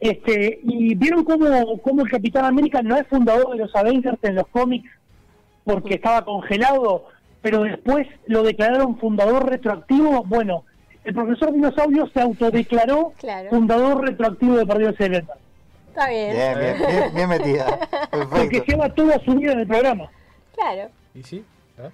Este 0.00 0.60
y 0.62 0.94
vieron 0.94 1.24
cómo, 1.24 1.46
cómo 1.82 2.02
el 2.02 2.10
Capitán 2.10 2.44
América 2.44 2.82
no 2.82 2.96
es 2.96 3.06
fundador 3.06 3.52
de 3.52 3.58
los 3.58 3.74
Avengers 3.74 4.18
en 4.22 4.34
los 4.34 4.46
cómics 4.48 4.90
porque 5.64 5.94
estaba 5.94 6.24
congelado, 6.24 7.06
pero 7.42 7.62
después 7.62 8.06
lo 8.26 8.42
declararon 8.42 8.98
fundador 8.98 9.48
retroactivo. 9.48 10.22
Bueno, 10.24 10.64
el 11.06 11.14
profesor 11.14 11.52
Dinosaurio 11.52 12.06
se 12.08 12.20
autodeclaró 12.20 13.12
Claro. 13.18 13.50
fundador 13.50 14.02
retroactivo 14.04 14.56
de 14.56 14.66
Partido 14.66 14.92
Secreto, 14.92 15.32
Está 15.88 16.08
bien. 16.10 16.32
Bien, 16.32 16.58
bien, 16.58 16.76
bien, 16.78 17.14
bien 17.14 17.28
metida. 17.28 17.66
porque 18.10 18.26
Perfecto. 18.26 18.64
lleva 18.66 18.94
toda 18.94 19.18
su 19.24 19.34
vida 19.34 19.52
en 19.52 19.60
el 19.60 19.66
programa. 19.66 20.10
Claro. 20.54 20.90
¿Y 21.14 21.22
sí? 21.22 21.44
¿Ah? 21.78 21.88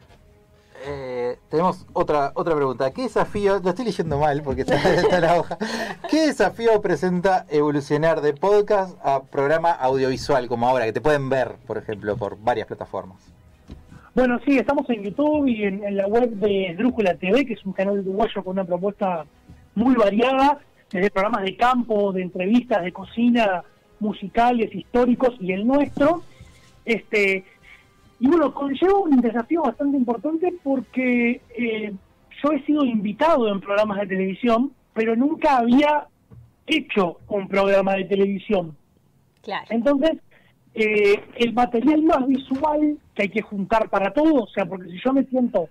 Eh, 0.84 1.38
tenemos 1.48 1.86
otra 1.92 2.32
otra 2.34 2.56
pregunta. 2.56 2.90
¿Qué 2.90 3.02
desafío, 3.02 3.60
lo 3.62 3.70
estoy 3.70 3.84
leyendo 3.84 4.18
mal 4.18 4.42
porque 4.42 4.62
está, 4.62 4.74
está 4.94 5.16
en 5.16 5.22
la 5.22 5.38
hoja, 5.38 5.56
¿qué 6.10 6.26
desafío 6.26 6.80
presenta 6.82 7.46
evolucionar 7.48 8.20
de 8.20 8.32
podcast 8.34 8.96
a 9.04 9.22
programa 9.22 9.70
audiovisual 9.70 10.48
como 10.48 10.66
ahora, 10.68 10.84
que 10.86 10.92
te 10.92 11.00
pueden 11.00 11.28
ver, 11.28 11.54
por 11.68 11.78
ejemplo, 11.78 12.16
por 12.16 12.36
varias 12.40 12.66
plataformas? 12.66 13.18
Bueno, 14.14 14.38
sí, 14.44 14.58
estamos 14.58 14.88
en 14.90 15.04
YouTube 15.04 15.46
y 15.46 15.64
en, 15.64 15.82
en 15.84 15.96
la 15.96 16.06
web 16.06 16.30
de 16.30 16.74
Drújula 16.76 17.14
TV, 17.14 17.46
que 17.46 17.54
es 17.54 17.64
un 17.64 17.72
canal 17.72 18.00
uruguayo 18.00 18.44
con 18.44 18.52
una 18.52 18.64
propuesta 18.64 19.24
muy 19.74 19.94
variada, 19.94 20.60
desde 20.90 21.10
programas 21.10 21.44
de 21.44 21.56
campo, 21.56 22.12
de 22.12 22.22
entrevistas, 22.22 22.82
de 22.82 22.92
cocina, 22.92 23.64
musicales, 24.00 24.74
históricos 24.74 25.34
y 25.40 25.52
el 25.52 25.66
nuestro. 25.66 26.22
Este, 26.84 27.44
y 28.20 28.26
bueno, 28.28 28.52
conlleva 28.52 28.98
un 28.98 29.20
desafío 29.20 29.62
bastante 29.62 29.96
importante 29.96 30.52
porque 30.62 31.40
eh, 31.56 31.94
yo 32.42 32.52
he 32.52 32.62
sido 32.66 32.84
invitado 32.84 33.48
en 33.48 33.60
programas 33.60 34.00
de 34.00 34.08
televisión, 34.08 34.72
pero 34.92 35.16
nunca 35.16 35.56
había 35.58 36.06
hecho 36.66 37.18
un 37.28 37.48
programa 37.48 37.94
de 37.94 38.04
televisión. 38.04 38.76
Claro. 39.40 39.66
Entonces, 39.70 40.18
eh, 40.74 41.20
el 41.36 41.52
material 41.52 42.02
más 42.02 42.26
visual 42.26 42.98
que 43.14 43.22
hay 43.22 43.28
que 43.28 43.42
juntar 43.42 43.90
para 43.90 44.12
todo, 44.12 44.44
o 44.44 44.48
sea, 44.48 44.64
porque 44.64 44.90
si 44.90 44.98
yo 45.04 45.12
me 45.12 45.24
siento 45.24 45.68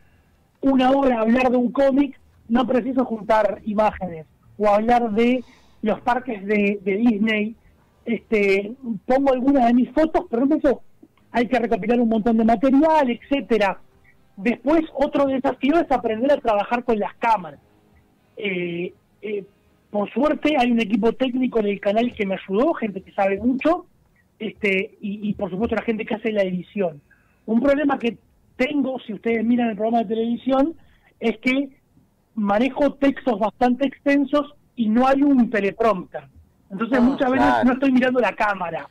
una 0.62 0.92
hora 0.92 1.18
a 1.18 1.22
hablar 1.22 1.50
de 1.50 1.58
un 1.58 1.72
cómic, 1.72 2.20
no 2.48 2.68
preciso 2.68 3.06
juntar 3.06 3.62
imágenes 3.66 4.28
o 4.58 4.68
hablar 4.68 5.12
de 5.12 5.44
los 5.82 6.00
parques 6.02 6.46
de, 6.46 6.80
Disney. 6.84 7.56
Este, 8.06 8.74
pongo 9.06 9.34
algunas 9.34 9.68
de 9.68 9.74
mis 9.74 9.92
fotos, 9.92 10.26
pero 10.30 10.46
no 10.46 10.56
eso 10.56 10.82
hay 11.32 11.48
que 11.48 11.60
recopilar 11.60 12.00
un 12.00 12.10
montón 12.10 12.38
de 12.38 12.44
material, 12.44 13.10
etcétera. 13.10 13.80
Después, 14.38 14.82
otro 14.94 15.26
desafío 15.26 15.80
es 15.80 15.92
aprender 15.92 16.32
a 16.32 16.38
trabajar 16.38 16.84
con 16.84 17.00
las 17.00 17.14
cámaras. 17.16 17.60
Eh, 18.38 18.94
eh, 19.22 19.46
por 19.90 20.12
suerte, 20.12 20.56
hay 20.58 20.72
un 20.72 20.80
equipo 20.80 21.14
técnico 21.14 21.60
en 21.60 21.68
el 21.68 21.80
canal 21.80 22.14
que 22.14 22.26
me 22.26 22.36
ayudó, 22.36 22.74
gente 22.74 23.02
que 23.02 23.12
sabe 23.12 23.38
mucho, 23.40 23.86
este, 24.42 24.98
y, 25.02 25.30
y, 25.30 25.34
por 25.36 25.50
supuesto 25.50 25.76
la 25.76 25.84
gente 25.84 26.06
que 26.06 26.16
hace 26.16 26.32
la 26.32 26.42
edición. 26.42 27.02
Un 27.46 27.62
problema 27.62 28.00
que 28.00 28.18
tengo, 28.56 29.00
si 29.00 29.14
ustedes 29.14 29.46
miran 29.46 29.70
el 29.70 29.76
programa 29.76 30.00
de 30.00 30.16
televisión, 30.16 30.76
es 31.20 31.38
que 31.38 31.70
manejo 32.36 32.94
textos 32.96 33.40
bastante 33.40 33.88
extensos 33.88 34.54
y 34.76 34.90
no 34.90 35.08
hay 35.08 35.22
un 35.22 35.50
teleprompter. 35.50 36.24
Entonces 36.72 37.00
Oh, 37.00 37.04
muchas 37.04 37.30
veces 37.30 37.46
claro. 37.46 37.66
no 37.66 37.74
estoy 37.74 37.92
mirando 37.92 38.20
la 38.20 38.34
cámara. 38.34 38.88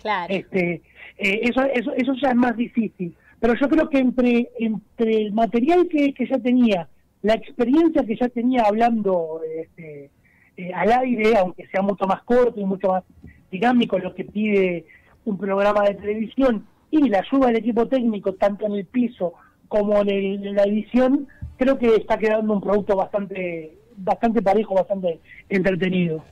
Claro. 0.00 0.32
Este, 0.32 0.82
eh, 1.16 1.40
eso, 1.42 1.62
eso, 1.64 1.92
eso 1.94 2.12
ya 2.22 2.30
es 2.30 2.36
más 2.36 2.56
difícil. 2.56 3.14
Pero 3.40 3.54
yo 3.54 3.68
creo 3.68 3.88
que 3.88 3.98
entre, 3.98 4.50
entre 4.58 5.22
el 5.22 5.32
material 5.32 5.88
que, 5.88 6.12
que 6.12 6.26
ya 6.26 6.38
tenía, 6.38 6.88
la 7.22 7.34
experiencia 7.34 8.04
que 8.04 8.16
ya 8.16 8.28
tenía 8.28 8.62
hablando 8.62 9.40
este, 9.56 10.10
eh, 10.56 10.72
al 10.72 10.92
aire, 10.92 11.36
aunque 11.36 11.66
sea 11.68 11.82
mucho 11.82 12.06
más 12.06 12.22
corto 12.22 12.60
y 12.60 12.64
mucho 12.64 12.88
más 12.88 13.04
dinámico 13.50 13.98
lo 13.98 14.14
que 14.14 14.24
pide 14.24 14.86
un 15.24 15.38
programa 15.38 15.82
de 15.84 15.94
televisión, 15.94 16.66
y 16.90 17.08
la 17.08 17.18
ayuda 17.20 17.48
del 17.48 17.56
equipo 17.58 17.86
técnico, 17.86 18.32
tanto 18.34 18.64
en 18.66 18.72
el 18.72 18.86
piso 18.86 19.34
como 19.68 20.00
en, 20.00 20.08
el- 20.08 20.46
en 20.46 20.54
la 20.54 20.62
edición, 20.64 21.28
creo 21.58 21.78
que 21.78 21.94
está 21.96 22.16
quedando 22.18 22.52
un 22.54 22.60
producto 22.60 22.96
bastante 22.96 23.74
bastante 24.00 24.40
parejo, 24.40 24.74
bastante 24.74 25.18
entretenido. 25.48 26.24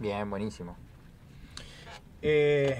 Bien, 0.00 0.28
buenísimo. 0.28 0.76
Eh, 2.20 2.76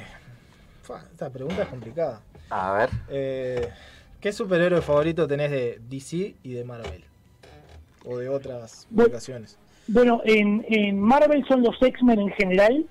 esta 1.12 1.30
pregunta 1.30 1.62
es 1.62 1.68
complicada. 1.68 2.20
A 2.50 2.72
ver. 2.72 2.90
Eh, 3.08 3.68
¿Qué 4.20 4.32
superhéroe 4.32 4.82
favorito 4.82 5.28
tenés 5.28 5.50
de 5.52 5.80
DC 5.88 6.34
y 6.42 6.52
de 6.52 6.64
Marvel? 6.64 7.04
O 8.04 8.18
de 8.18 8.28
otras 8.28 8.88
Bu- 8.90 8.96
publicaciones. 9.02 9.56
Bueno, 9.86 10.20
en, 10.24 10.66
en 10.68 10.98
Marvel 10.98 11.44
son 11.46 11.62
los 11.62 11.80
X-Men 11.80 12.18
en 12.18 12.30
general, 12.32 12.86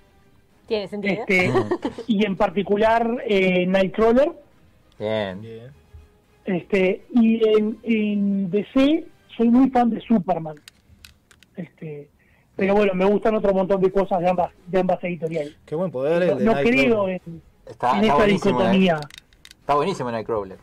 Tiene 0.68 0.88
sentido. 0.88 1.14
este, 1.22 1.52
y 2.08 2.26
en 2.26 2.36
particular 2.36 3.24
eh, 3.28 3.66
Nightcrawler. 3.68 4.32
Bien. 5.00 5.42
Bien. 5.42 5.72
Este, 6.46 7.06
y 7.14 7.42
en, 7.50 7.78
en 7.84 8.50
DC 8.50 9.06
soy 9.36 9.50
muy 9.50 9.70
fan 9.70 9.90
de 9.90 10.00
Superman. 10.02 10.56
Este, 11.56 12.10
pero 12.56 12.76
bueno, 12.76 12.94
me 12.94 13.06
gustan 13.06 13.36
otro 13.36 13.54
montón 13.54 13.82
de 13.82 13.92
cosas 13.92 14.20
de 14.20 14.30
ambas, 14.30 14.52
de 14.68 14.80
ambas 14.80 15.04
editoriales. 15.04 15.56
Qué 15.66 15.76
buen 15.76 15.92
poder 15.92 16.24
el 16.24 16.30
No, 16.30 16.36
de 16.38 16.46
no 16.46 16.54
Nightcrawler. 16.54 16.86
creo 16.86 17.10
en, 17.10 17.42
Está, 17.68 17.92
en 17.92 17.96
está 17.98 18.06
esa 18.08 18.16
buenísimo. 18.16 18.60
dicotomía. 18.60 18.96
eh. 19.04 19.08
Está 19.60 19.76
buenísimo 19.76 20.12
Nightcrawler. 20.12 20.58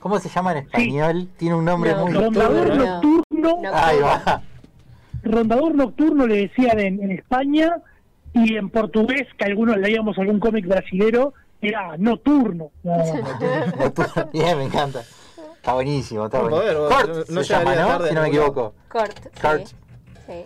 ¿Cómo 0.00 0.18
se 0.18 0.28
llama 0.28 0.52
en 0.52 0.58
español? 0.58 1.28
Tiene 1.36 1.54
un 1.56 1.64
nombre 1.64 1.92
No, 1.92 2.06
muy... 2.06 2.12
Rondador 2.14 2.76
No. 2.76 2.84
nocturno, 2.84 3.56
No. 3.62 3.70
Ahí 3.74 3.98
va. 4.00 4.42
rondador 5.24 5.74
nocturno 5.74 6.26
le 6.26 6.36
decían 6.48 6.78
en, 6.80 7.02
en 7.02 7.10
España 7.12 7.76
y 8.34 8.56
en 8.56 8.70
portugués, 8.70 9.26
que 9.36 9.44
algunos 9.44 9.76
leíamos 9.78 10.18
algún 10.18 10.40
cómic 10.40 10.66
brasilero, 10.66 11.34
era 11.60 11.96
nocturno. 11.98 12.70
más. 12.82 13.12
Bien, 14.32 14.58
me 14.58 14.64
encanta. 14.64 15.00
Está 15.56 15.74
buenísimo, 15.74 16.26
está 16.26 16.40
Buen 16.40 16.50
buenísimo. 16.50 16.88
poder, 16.88 17.06
Kurt 17.16 17.30
no 17.30 17.44
se 17.44 17.54
llama, 17.54 17.74
¿no? 17.76 17.86
tarde 17.86 18.08
Si 18.08 18.14
no 18.14 18.22
me 18.22 18.28
equivoco. 18.28 18.74
Sí. 19.66 19.76
Sí. 20.26 20.42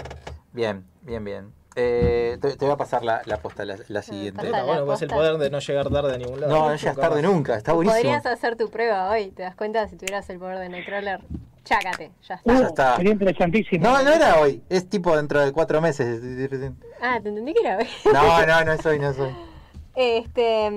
Bien, 0.52 0.84
bien, 1.02 1.24
bien. 1.24 1.52
Eh, 1.78 2.38
te, 2.40 2.56
te 2.56 2.64
voy 2.64 2.72
a 2.72 2.76
pasar 2.76 3.02
la, 3.04 3.20
la 3.26 3.36
posta, 3.38 3.64
la, 3.64 3.76
la 3.88 4.02
siguiente. 4.02 4.46
Está 4.46 4.64
bueno, 4.64 4.86
pues 4.86 5.02
el 5.02 5.08
poder 5.08 5.36
de 5.38 5.50
no 5.50 5.58
llegar 5.58 5.88
tarde 5.90 6.14
a 6.14 6.18
ningún 6.18 6.40
lado. 6.40 6.52
No, 6.54 6.68
no 6.70 6.76
llegas 6.76 6.96
tarde 6.96 7.22
nunca, 7.22 7.56
está 7.56 7.72
buenísimo. 7.74 8.02
Podrías 8.02 8.24
hacer 8.26 8.56
tu 8.56 8.70
prueba 8.70 9.10
hoy. 9.10 9.30
¿Te 9.30 9.42
das 9.42 9.54
cuenta? 9.56 9.86
Si 9.88 9.96
tuvieras 9.96 10.28
el 10.30 10.38
poder 10.38 10.58
de 10.58 10.68
Nightcrawler, 10.70 11.20
chácate. 11.66 12.12
Ya 12.26 12.36
está. 12.36 12.52
Uh, 12.52 12.60
Ya 12.60 12.66
está. 12.66 12.96
Sería 12.96 13.12
interesantísimo. 13.12 13.84
No, 13.84 14.02
no 14.02 14.10
era 14.10 14.40
hoy, 14.40 14.62
es 14.70 14.88
tipo 14.88 15.14
dentro 15.16 15.40
de 15.40 15.52
cuatro 15.52 15.80
meses. 15.80 16.22
Ah, 17.02 17.18
te 17.22 17.28
entendí 17.28 17.52
que 17.52 17.60
era 17.60 17.78
hoy. 17.78 17.88
No, 18.12 18.46
no, 18.46 18.64
no 18.64 18.72
es 18.72 18.86
hoy, 18.86 18.98
no 18.98 19.10
es 19.10 19.18
hoy. 19.18 19.34
Este, 19.98 20.68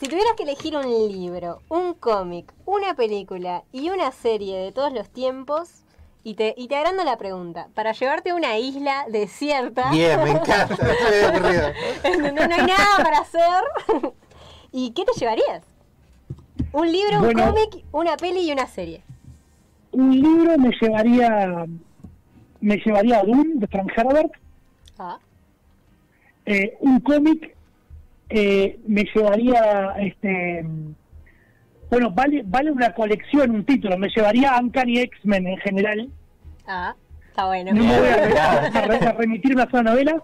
si 0.00 0.08
tuvieras 0.08 0.32
que 0.34 0.44
elegir 0.44 0.74
un 0.74 0.88
libro, 0.88 1.60
un 1.68 1.92
cómic, 1.92 2.54
una 2.64 2.94
película 2.94 3.64
y 3.70 3.90
una 3.90 4.12
serie 4.12 4.56
de 4.56 4.72
todos 4.72 4.94
los 4.94 5.10
tiempos, 5.10 5.82
y 6.24 6.36
te, 6.36 6.54
y 6.56 6.68
te 6.68 6.76
agrando 6.76 7.04
la 7.04 7.18
pregunta, 7.18 7.68
para 7.74 7.92
llevarte 7.92 8.30
a 8.30 8.34
una 8.34 8.56
isla 8.56 9.04
desierta, 9.10 9.90
Bien, 9.90 10.24
me 10.24 10.30
encanta, 10.30 10.74
no 10.74 12.32
no 12.32 12.54
hay 12.54 12.66
nada 12.66 12.96
para 12.96 13.18
hacer, 13.18 13.62
¿y 14.72 14.92
qué 14.92 15.04
te 15.04 15.20
llevarías? 15.20 15.64
Un 16.72 16.90
libro, 16.90 17.20
un 17.20 17.32
cómic, 17.34 17.84
una 17.92 18.16
peli 18.16 18.48
y 18.48 18.52
una 18.52 18.66
serie. 18.66 19.04
Un 19.92 20.10
libro 20.20 20.58
me 20.58 20.70
llevaría 20.80 21.66
me 22.60 22.76
llevaría 22.76 23.18
a 23.18 23.24
Dune 23.24 23.54
de 23.56 23.66
Frank 23.66 23.90
Herbert. 23.96 24.32
Ah, 24.98 25.18
Eh, 26.46 26.76
un 26.80 26.98
cómic 27.00 27.54
eh, 28.28 28.78
me 28.86 29.04
llevaría 29.14 29.94
este 30.00 30.64
bueno 31.90 32.10
vale 32.10 32.42
vale 32.44 32.72
una 32.72 32.92
colección 32.94 33.50
un 33.52 33.64
título 33.64 33.96
me 33.98 34.08
llevaría 34.08 34.56
a 34.56 34.60
Uncanny 34.60 34.98
X-Men 35.00 35.46
en 35.46 35.58
general 35.58 36.08
ah, 36.66 36.94
está 37.28 37.46
bueno. 37.46 37.72
no 37.72 37.84
me 37.84 37.98
voy 38.00 38.08
a, 38.08 38.66
a 38.74 38.80
re- 38.86 39.06
a 39.06 39.12
remitir 39.12 39.54
una 39.54 39.70
sola 39.70 39.82
novela 39.90 40.22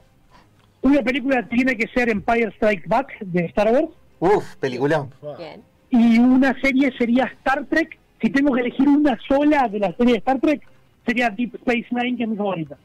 una 0.83 1.03
película 1.03 1.47
tiene 1.49 1.77
que 1.77 1.87
ser 1.89 2.09
Empire 2.09 2.51
Strikes 2.57 2.89
Back 2.89 3.19
de 3.21 3.45
Star 3.47 3.71
Wars 3.73 3.89
Uf, 4.21 4.57
peliculón. 4.57 5.11
Bien. 5.39 5.63
y 5.91 6.19
una 6.19 6.59
serie 6.61 6.91
sería 6.99 7.25
Star 7.39 7.65
Trek 7.67 7.98
si 8.21 8.31
tengo 8.31 8.53
que 8.55 8.61
elegir 8.63 8.89
una 8.89 9.17
sola 9.29 9.69
de 9.69 9.79
la 9.79 9.93
serie 9.95 10.13
de 10.15 10.19
Star 10.19 10.41
Trek 10.41 10.63
sería 11.07 11.31
Deep 11.31 11.55
Space 11.57 11.87
Nine 11.91 12.17
que 12.17 12.23
es 12.25 12.29
mi 12.29 12.37
favorita 12.37 12.77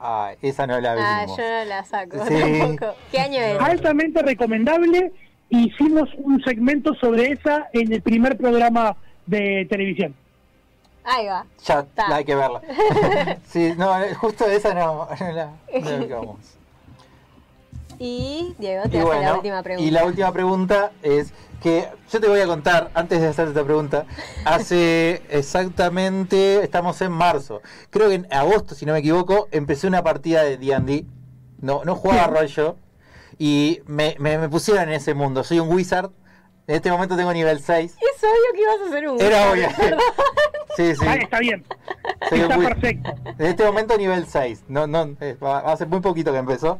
Ah, 0.00 0.32
esa 0.42 0.66
no 0.66 0.78
la 0.80 0.92
Ah, 0.92 1.22
vimos. 1.22 1.36
yo 1.38 1.42
no 1.42 1.64
la 1.64 1.84
saco 1.84 2.24
Sí. 2.26 2.34
tampoco. 2.60 2.94
¿Qué 3.10 3.18
año 3.20 3.40
es? 3.40 3.60
altamente 3.60 4.22
recomendable 4.22 5.12
hicimos 5.48 6.08
un 6.18 6.42
segmento 6.42 6.94
sobre 6.94 7.32
esa 7.32 7.68
en 7.72 7.92
el 7.92 8.02
primer 8.02 8.36
programa 8.36 8.96
de 9.26 9.66
televisión 9.70 10.14
Ahí 11.06 11.26
va. 11.26 11.44
Ya, 11.64 11.80
Está. 11.80 12.08
la 12.08 12.16
hay 12.16 12.24
que 12.24 12.34
verla. 12.34 12.62
sí, 13.46 13.72
no, 13.76 13.92
justo 14.18 14.46
esa 14.46 14.72
no, 14.72 15.06
no 15.20 15.32
la, 15.32 15.50
no 15.80 15.98
la. 16.06 16.34
Y 17.98 18.54
Diego, 18.58 18.82
te 18.88 18.96
Y 18.96 19.00
hace 19.00 19.08
la 19.08 19.14
bueno, 19.16 19.34
última 19.36 19.62
pregunta. 19.62 19.88
y 19.88 19.90
la 19.90 20.04
última 20.04 20.32
pregunta 20.32 20.92
es 21.02 21.32
que 21.62 21.88
yo 22.12 22.20
te 22.20 22.28
voy 22.28 22.40
a 22.40 22.46
contar, 22.46 22.90
antes 22.94 23.20
de 23.20 23.28
hacerte 23.28 23.50
esta 23.52 23.64
pregunta, 23.64 24.04
hace 24.44 25.22
exactamente, 25.30 26.62
estamos 26.62 27.00
en 27.00 27.12
marzo, 27.12 27.62
creo 27.90 28.08
que 28.08 28.16
en 28.16 28.26
agosto, 28.32 28.74
si 28.74 28.84
no 28.84 28.92
me 28.92 28.98
equivoco, 28.98 29.48
empecé 29.50 29.86
una 29.86 30.02
partida 30.02 30.42
de 30.42 30.58
D&D, 30.58 31.06
no, 31.60 31.82
no 31.84 31.94
jugaba 31.96 32.26
rol 32.28 32.46
yo, 32.48 32.76
y 33.38 33.80
me, 33.86 34.14
me, 34.18 34.36
me 34.38 34.48
pusieron 34.48 34.84
en 34.84 34.90
ese 34.94 35.14
mundo, 35.14 35.42
soy 35.44 35.58
un 35.60 35.72
wizard, 35.72 36.10
en 36.66 36.76
este 36.76 36.90
momento 36.90 37.16
tengo 37.16 37.32
nivel 37.32 37.60
6, 37.62 37.92
Es 37.92 38.22
obvio 38.22 38.52
que 38.54 38.60
ibas 38.60 38.76
a 38.82 38.86
hacer 38.88 39.08
un 39.08 39.20
era 39.20 39.52
wizard. 39.52 39.72
obvio, 39.74 39.96
sí, 40.76 40.94
sí, 40.94 41.04
Ah, 41.06 41.14
está 41.16 41.38
bien 41.40 41.64
está 42.30 42.58
perfecto 42.58 43.14
en 43.38 43.46
este 43.46 43.64
momento 43.64 43.96
nivel 43.98 44.26
6, 44.26 44.64
no, 44.68 44.86
no, 44.86 45.16
eh, 45.20 45.36
va- 45.42 45.60
hace 45.60 45.86
muy 45.86 46.00
poquito 46.00 46.32
que 46.32 46.38
empezó, 46.38 46.78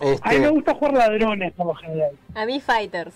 a 0.00 0.04
mí 0.04 0.10
me 0.10 0.12
este, 0.12 0.48
gusta 0.48 0.74
jugar 0.74 0.94
ladrones 0.94 1.52
por 1.54 1.66
lo 1.66 1.74
general 1.74 2.10
A 2.34 2.46
mí 2.46 2.60
Fighters. 2.60 3.14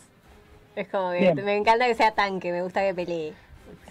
Es 0.77 0.87
como 0.89 1.11
que 1.11 1.19
Bien. 1.19 1.45
me 1.45 1.57
encanta 1.57 1.87
que 1.87 1.95
sea 1.97 2.13
tanque, 2.13 2.53
me 2.53 2.63
gusta 2.63 2.83
que 2.83 2.95
pelee. 2.95 3.33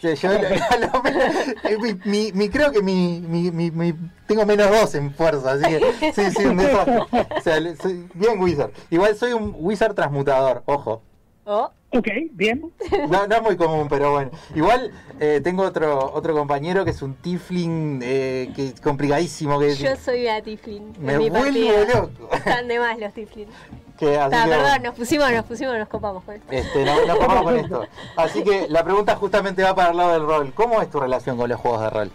Sí, 0.02 0.16
yo 0.16 0.30
lo- 0.80 1.80
mi, 1.82 1.94
mi- 2.06 2.32
mi- 2.32 2.50
creo 2.50 2.72
que 2.72 2.82
mi, 2.82 3.20
mi, 3.20 3.52
mi- 3.52 3.72
mi- 3.72 3.94
tengo 4.26 4.46
menos 4.46 4.70
dos 4.72 4.96
en 4.96 5.14
fuerza, 5.14 5.52
así 5.52 5.64
que 5.66 6.14
sí, 6.14 6.32
sí, 6.32 6.46
un 6.46 6.56
desastre. 6.58 7.00
O 7.38 7.42
sea, 7.42 7.60
le- 7.60 7.76
soy 7.76 8.08
bien 8.14 8.40
wizard. 8.40 8.72
Igual 8.90 9.16
soy 9.16 9.34
un 9.34 9.54
wizard 9.58 9.96
transmutador, 9.96 10.64
ojo. 10.66 11.02
Oh, 11.46 11.72
Ok, 11.92 12.08
bien. 12.34 12.70
No, 13.10 13.28
no 13.28 13.36
es 13.36 13.42
muy 13.42 13.56
común, 13.56 13.88
pero 13.90 14.12
bueno. 14.12 14.32
Igual 14.54 14.92
eh, 15.22 15.40
tengo 15.42 15.64
otro 15.64 16.12
otro 16.14 16.34
compañero 16.36 16.84
que 16.84 16.92
es 16.92 17.02
un 17.02 17.16
tiefling 17.16 18.02
eh, 18.04 18.52
que 18.56 18.68
es 18.68 18.82
complicadísimo. 18.82 19.58
Que, 19.58 19.74
yo 19.76 19.96
soy 19.96 20.24
una 20.26 20.42
Tiflin. 20.42 20.94
en 20.96 21.06
me 21.06 21.18
mi 21.18 21.30
vuelvo 21.30 21.46
partida. 21.46 22.02
loco. 22.02 22.30
Están 22.36 22.68
de 22.68 22.80
más 22.80 23.00
los 23.00 23.14
Tiflin. 23.14 23.48
Que 23.98 24.16
así 24.16 24.30
Ta, 24.30 24.44
que, 24.44 24.50
perdón, 24.52 24.84
nos 24.84 24.94
pusimos, 24.94 25.32
nos 25.32 25.46
pusimos, 25.46 25.76
nos 25.76 25.88
copamos 25.88 26.24
con 26.24 26.36
esto. 26.36 26.52
Este, 26.52 26.86
no, 26.86 27.04
no 27.08 27.18
comamos 27.18 27.44
con 27.46 27.58
esto. 27.58 27.88
Así 28.16 28.44
que 28.44 28.68
la 28.70 28.84
pregunta 28.84 29.16
justamente 29.16 29.64
va 29.64 29.74
para 29.74 29.90
el 29.90 29.98
lado 29.98 30.14
del 30.14 30.22
rol. 30.22 30.54
¿Cómo 30.54 30.80
es 30.84 30.92
tu 30.92 31.00
relación 31.00 31.36
con 31.36 31.50
los 31.50 31.60
juegos 31.60 31.82
de 31.82 31.90
rol? 31.90 32.12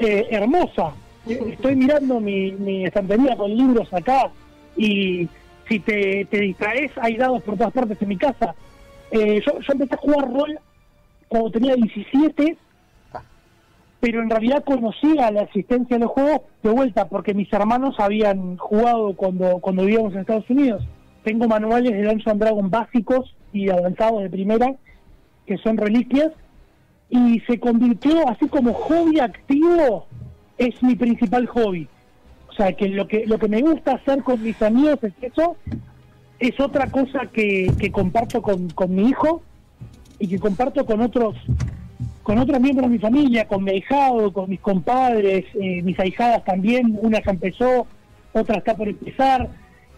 Eh, 0.00 0.26
hermosa. 0.32 0.94
Estoy 1.26 1.76
mirando 1.76 2.18
mi, 2.18 2.50
mi 2.50 2.86
estantería 2.86 3.36
con 3.36 3.54
libros 3.56 3.86
acá 3.94 4.32
y 4.76 5.28
si 5.70 5.78
te, 5.78 6.24
te 6.24 6.40
distraes, 6.40 6.90
hay 7.00 7.16
dados 7.16 7.42
por 7.44 7.56
todas 7.56 7.72
partes 7.72 7.96
en 8.02 8.08
mi 8.08 8.16
casa. 8.16 8.56
Eh, 9.12 9.40
yo, 9.46 9.60
yo 9.60 9.72
empecé 9.72 9.94
a 9.94 9.98
jugar 9.98 10.32
rol 10.32 10.58
cuando 11.28 11.52
tenía 11.52 11.76
17, 11.76 12.56
pero 14.00 14.20
en 14.20 14.30
realidad 14.30 14.64
conocía 14.64 15.30
la 15.30 15.42
existencia 15.42 15.96
de 15.96 16.00
los 16.00 16.10
juegos 16.10 16.40
de 16.64 16.70
vuelta 16.70 17.08
porque 17.08 17.34
mis 17.34 17.52
hermanos 17.52 17.94
habían 18.00 18.56
jugado 18.56 19.14
cuando, 19.14 19.60
cuando 19.60 19.84
vivíamos 19.84 20.12
en 20.14 20.20
Estados 20.20 20.50
Unidos. 20.50 20.82
Tengo 21.22 21.46
manuales 21.46 21.92
de 21.92 22.02
Dungeons 22.02 22.26
and 22.26 22.40
Dragons 22.40 22.70
básicos 22.70 23.36
y 23.52 23.70
avanzados 23.70 24.24
de 24.24 24.30
primera, 24.30 24.74
que 25.46 25.56
son 25.58 25.76
reliquias, 25.76 26.32
y 27.10 27.40
se 27.40 27.60
convirtió 27.60 28.28
así 28.28 28.48
como 28.48 28.72
hobby 28.72 29.20
activo, 29.20 30.06
es 30.58 30.82
mi 30.82 30.96
principal 30.96 31.46
hobby. 31.46 31.88
O 32.50 32.52
sea, 32.52 32.72
que 32.72 32.88
lo 32.88 33.06
que 33.06 33.26
lo 33.26 33.38
que 33.38 33.48
me 33.48 33.62
gusta 33.62 33.92
hacer 33.92 34.22
con 34.22 34.42
mis 34.42 34.60
amigos 34.60 34.98
es 35.02 35.12
eso, 35.22 35.56
es 36.38 36.58
otra 36.58 36.90
cosa 36.90 37.26
que, 37.32 37.72
que 37.78 37.92
comparto 37.92 38.42
con, 38.42 38.68
con 38.70 38.94
mi 38.94 39.08
hijo 39.08 39.42
y 40.18 40.28
que 40.28 40.38
comparto 40.38 40.84
con 40.84 41.00
otros 41.00 41.36
con 42.22 42.38
otros 42.38 42.60
miembros 42.60 42.88
de 42.88 42.92
mi 42.92 42.98
familia, 42.98 43.48
con 43.48 43.64
mi 43.64 43.70
ahijado, 43.70 44.32
con 44.32 44.48
mis 44.50 44.60
compadres, 44.60 45.44
eh, 45.54 45.82
mis 45.82 45.98
ahijadas 45.98 46.44
también, 46.44 46.98
una 47.00 47.22
ya 47.24 47.30
empezó, 47.30 47.86
otra 48.32 48.58
está 48.58 48.76
por 48.76 48.88
empezar. 48.88 49.48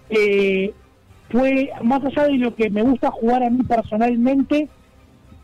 Eh, 0.08 0.72
fue, 1.30 1.70
más 1.82 2.04
allá 2.04 2.24
de 2.24 2.38
lo 2.38 2.54
que 2.54 2.70
me 2.70 2.82
gusta 2.82 3.10
jugar 3.10 3.42
a 3.42 3.50
mí 3.50 3.62
personalmente, 3.64 4.68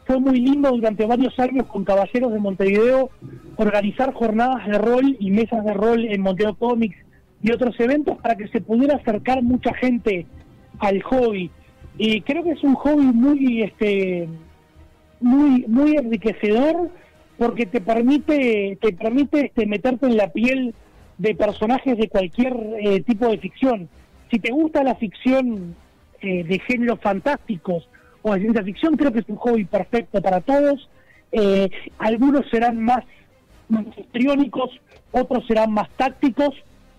fue 0.09 0.19
muy 0.19 0.41
lindo 0.41 0.71
durante 0.71 1.05
varios 1.05 1.39
años 1.39 1.67
con 1.67 1.85
Caballeros 1.85 2.33
de 2.33 2.39
Montevideo 2.39 3.11
organizar 3.57 4.15
jornadas 4.15 4.67
de 4.67 4.79
rol 4.79 5.17
y 5.21 5.31
mesas 5.31 5.63
de 5.67 5.75
rol 5.75 6.07
en 6.07 6.23
Montevideo 6.23 6.55
Comics 6.55 6.97
y 7.43 7.53
otros 7.53 7.79
eventos 7.79 8.17
para 8.17 8.35
que 8.35 8.49
se 8.49 8.63
pudiera 8.63 8.97
acercar 8.97 9.43
mucha 9.43 9.75
gente 9.75 10.25
al 10.79 11.03
hobby. 11.03 11.51
Y 11.99 12.23
creo 12.23 12.43
que 12.43 12.53
es 12.53 12.65
un 12.65 12.75
hobby 12.75 13.05
muy 13.05 13.63
este 13.63 14.31
muy 15.21 15.67
muy 15.69 15.97
enriquecedor 15.97 16.89
porque 17.37 17.67
te 17.67 17.83
permite 17.83 18.79
te 18.81 18.95
permite 18.95 19.47
este, 19.47 19.67
meterte 19.67 20.07
en 20.07 20.17
la 20.17 20.33
piel 20.33 20.75
de 21.19 21.35
personajes 21.35 21.99
de 21.99 22.09
cualquier 22.09 22.57
eh, 22.81 23.03
tipo 23.03 23.29
de 23.29 23.37
ficción. 23.37 23.91
Si 24.31 24.39
te 24.39 24.53
gusta 24.53 24.83
la 24.83 24.95
ficción 24.95 25.77
eh, 26.23 26.45
de 26.45 26.59
géneros 26.61 26.99
fantásticos 26.99 27.87
o 28.23 28.35
de 28.35 28.41
ciencia 28.41 28.63
ficción, 28.63 28.97
creo 28.97 29.13
que 29.13 29.21
es 29.21 29.29
un 29.29 29.37
hobby 29.37 29.65
perfecto 29.65 30.21
para 30.23 30.41
todos. 30.41 30.89
Eh, 31.33 31.71
algunos 31.99 32.49
serán 32.51 32.83
más, 32.83 33.05
histriónicos, 33.97 34.71
otros 35.13 35.47
serán 35.47 35.73
más 35.73 35.89
tácticos, 35.97 36.51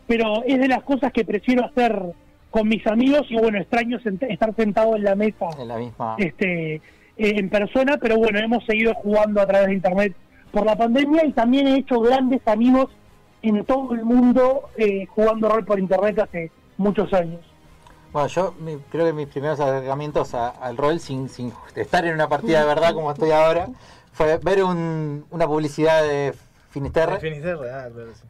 pero 0.07 0.43
es 0.45 0.59
de 0.59 0.67
las 0.67 0.83
cosas 0.83 1.11
que 1.11 1.25
prefiero 1.25 1.65
hacer 1.65 1.99
con 2.49 2.67
mis 2.67 2.85
amigos 2.87 3.27
y 3.29 3.35
bueno, 3.35 3.59
extraño 3.59 3.99
sent- 3.99 4.25
estar 4.29 4.55
sentado 4.55 4.95
en 4.95 5.03
la 5.03 5.15
mesa 5.15 5.47
En 5.59 5.67
la 5.67 5.77
misma. 5.77 6.15
este 6.17 6.75
eh, 6.75 6.81
en 7.17 7.49
persona, 7.49 7.97
pero 8.01 8.17
bueno, 8.17 8.39
hemos 8.39 8.63
seguido 8.65 8.93
jugando 8.95 9.41
a 9.41 9.45
través 9.45 9.67
de 9.67 9.73
internet 9.75 10.15
por 10.51 10.65
la 10.65 10.75
pandemia 10.75 11.25
y 11.25 11.31
también 11.33 11.67
he 11.67 11.75
hecho 11.77 11.99
grandes 11.99 12.41
amigos 12.47 12.87
en 13.41 13.63
todo 13.65 13.93
el 13.93 14.03
mundo 14.03 14.69
eh, 14.77 15.05
jugando 15.07 15.49
rol 15.49 15.65
por 15.65 15.79
internet 15.79 16.17
hace 16.19 16.49
muchos 16.77 17.13
años. 17.13 17.41
Bueno, 18.11 18.27
yo 18.27 18.53
mi- 18.59 18.77
creo 18.89 19.05
que 19.05 19.13
mis 19.13 19.27
primeros 19.27 19.59
acercamientos 19.59 20.33
a- 20.33 20.49
al 20.49 20.77
rol 20.77 20.99
sin, 20.99 21.29
sin 21.29 21.53
estar 21.75 22.05
en 22.05 22.13
una 22.15 22.27
partida 22.27 22.59
de 22.61 22.65
verdad 22.65 22.93
como 22.93 23.11
estoy 23.11 23.31
ahora 23.31 23.69
fue 24.11 24.37
ver 24.39 24.63
un- 24.63 25.25
una 25.29 25.45
publicidad 25.47 26.01
de 26.03 26.33
Finisterre. 26.71 27.19
Finisterre, 27.19 27.71
ah, 27.71 27.87
claro, 27.93 28.11
sí. 28.15 28.23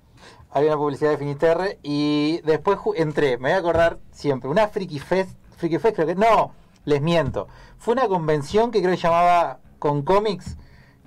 Había 0.52 0.70
una 0.72 0.78
publicidad 0.78 1.12
de 1.12 1.18
Finisterre 1.18 1.80
y 1.84 2.42
después 2.44 2.78
entré, 2.96 3.38
me 3.38 3.50
voy 3.50 3.52
a 3.52 3.58
acordar 3.58 4.00
siempre, 4.12 4.50
una 4.50 4.68
Freaky 4.68 5.00
Fest, 5.00 5.32
Freaky 5.58 5.78
Fest 5.78 5.96
creo 5.96 6.08
que, 6.08 6.16
no, 6.16 6.54
les 6.86 7.02
miento, 7.02 7.48
fue 7.78 7.94
una 7.94 8.08
convención 8.08 8.72
que 8.72 8.80
creo 8.82 8.92
que 8.92 8.98
llamaba 9.02 9.60
Con 9.78 10.02
Comics, 10.02 10.58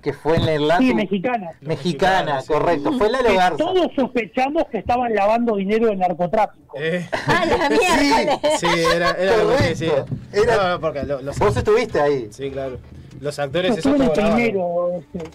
que 0.03 0.13
fue 0.13 0.35
en 0.35 0.45
la 0.45 0.53
Irlanda. 0.55 0.77
Sí, 0.79 0.93
mexicana. 0.93 1.49
Mexicana, 1.61 2.43
correcto, 2.45 2.91
fue 2.97 3.07
en 3.07 3.13
la 3.13 3.19
Que 3.23 3.35
Garza. 3.35 3.57
todos 3.57 3.87
sospechamos 3.95 4.65
que 4.69 4.77
estaban 4.79 5.15
lavando 5.15 5.55
dinero 5.55 5.87
del 5.87 5.97
narcotráfico. 5.99 6.75
Eh, 6.77 7.07
¡Ah, 7.27 7.45
la 7.45 7.69
miércoles! 7.69 8.39
sí, 8.59 8.67
era, 8.93 9.11
era 9.11 9.35
así, 9.57 9.75
sí. 9.75 9.87
Correcto. 9.87 10.15
Era- 10.33 10.69
No, 10.73 10.79
porque 10.79 11.03
lo- 11.03 11.21
los, 11.21 11.39
Vos 11.39 11.55
estuviste 11.57 11.99
ahí. 12.01 12.27
sí, 12.31 12.51
claro. 12.51 12.77
Los 13.21 13.37
Yo 13.37 13.43
actores 13.43 13.77
estuve 13.77 13.95
en 13.95 14.01
el 14.03 14.07
cobraban. 14.09 14.35
primero, 14.35 14.91
este, 14.99 15.29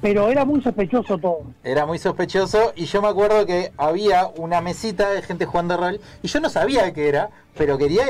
pero 0.00 0.28
era 0.28 0.44
muy 0.44 0.62
sospechoso 0.62 1.18
todo. 1.18 1.42
Era 1.64 1.84
muy 1.86 1.98
sospechoso 1.98 2.72
y 2.76 2.84
yo 2.84 3.02
me 3.02 3.08
acuerdo 3.08 3.44
que 3.46 3.72
había 3.76 4.28
una 4.36 4.60
mesita 4.60 5.10
de 5.10 5.22
gente 5.22 5.44
jugando 5.46 5.76
rol 5.76 6.00
y 6.22 6.28
yo 6.28 6.38
no 6.40 6.48
sabía 6.48 6.92
qué 6.92 7.08
era, 7.08 7.30
pero 7.56 7.76
quería 7.78 8.04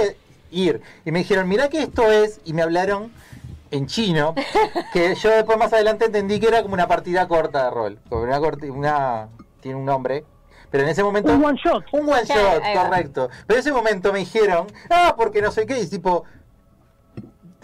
ir. 0.51 0.83
Y 1.07 1.11
me 1.13 1.21
dijeron, 1.21 1.49
mirá 1.49 1.69
que 1.71 1.81
esto 1.83 2.11
es, 2.13 2.41
y 2.45 2.53
me 2.53 2.61
hablaron 2.61 3.11
en 3.73 3.87
chino, 3.87 4.35
que 4.93 5.15
yo 5.17 5.31
después 5.31 5.59
más 5.59 5.73
adelante 5.73 6.05
entendí 6.05 6.39
que 6.39 6.47
era 6.47 6.63
como 6.63 6.75
una 6.75 6.87
partida 6.87 7.27
corta 7.27 7.65
de 7.65 7.71
rol. 7.71 7.99
Como 8.09 8.23
una, 8.23 8.39
corti- 8.39 8.71
una 8.71 9.29
tiene 9.61 9.79
un 9.79 9.85
nombre. 9.85 10.25
Pero 10.71 10.85
en 10.85 10.91
ese 10.91 11.03
momento... 11.03 11.33
Un 11.35 11.45
one 11.45 11.59
shot. 11.63 11.85
Un 11.93 12.09
one 12.09 12.25
shot, 12.25 12.63
correcto. 12.75 13.29
Pero 13.47 13.57
en 13.57 13.61
ese 13.61 13.73
momento 13.73 14.13
me 14.13 14.21
dijeron, 14.21 14.67
ah, 14.89 15.15
porque 15.17 15.43
no 15.43 15.51
sé 15.51 15.67
qué, 15.67 15.81
y 15.81 15.87
tipo, 15.87 16.25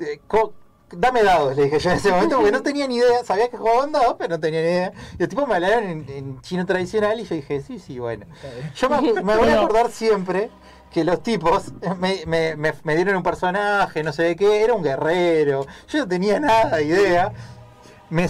eh, 0.00 0.20
co- 0.26 0.52
dame 0.90 1.22
dados, 1.22 1.56
le 1.56 1.64
dije 1.64 1.78
yo 1.78 1.90
en 1.90 1.96
ese 1.96 2.11
momento, 2.11 2.36
porque 2.36 2.52
no 2.52 2.62
tenía 2.62 2.86
ni 2.86 2.96
idea, 2.96 3.24
sabía 3.24 3.48
que 3.48 3.56
jugaban 3.56 3.92
dados, 3.92 4.16
pero 4.18 4.36
no 4.36 4.40
tenía 4.40 4.61
ni 4.61 4.66
idea. 4.68 4.92
Y 5.18 5.22
el 5.22 5.28
tipo 5.28 5.46
me 5.46 5.54
hablaron 5.54 5.84
en, 5.84 6.06
en 6.09 6.40
chino 6.42 6.66
tradicional 6.66 7.18
y 7.20 7.24
yo 7.24 7.34
dije, 7.34 7.61
sí, 7.62 7.78
sí, 7.78 7.98
bueno. 7.98 8.26
Yo 8.74 8.88
me, 8.90 9.00
me 9.22 9.36
voy 9.36 9.48
a 9.48 9.61
acordar 9.61 9.90
siempre 9.90 10.50
que 10.93 11.05
los 11.05 11.22
tipos 11.22 11.72
me, 11.99 12.22
me- 12.26 12.57
me- 12.57 12.72
me 12.84 12.97
dieron 12.97 13.16
un 13.16 13.22
personaje, 13.22 14.03
no 14.03 14.12
sé 14.12 14.22
de 14.24 14.36
qué, 14.36 14.62
era 14.62 14.74
un 14.74 14.82
guerrero, 14.82 15.66
yo 15.89 15.99
no 16.01 16.09
tenía 16.09 16.41
nada 16.41 16.76
de 16.76 16.84
idea. 16.84 17.32
Me, 18.11 18.26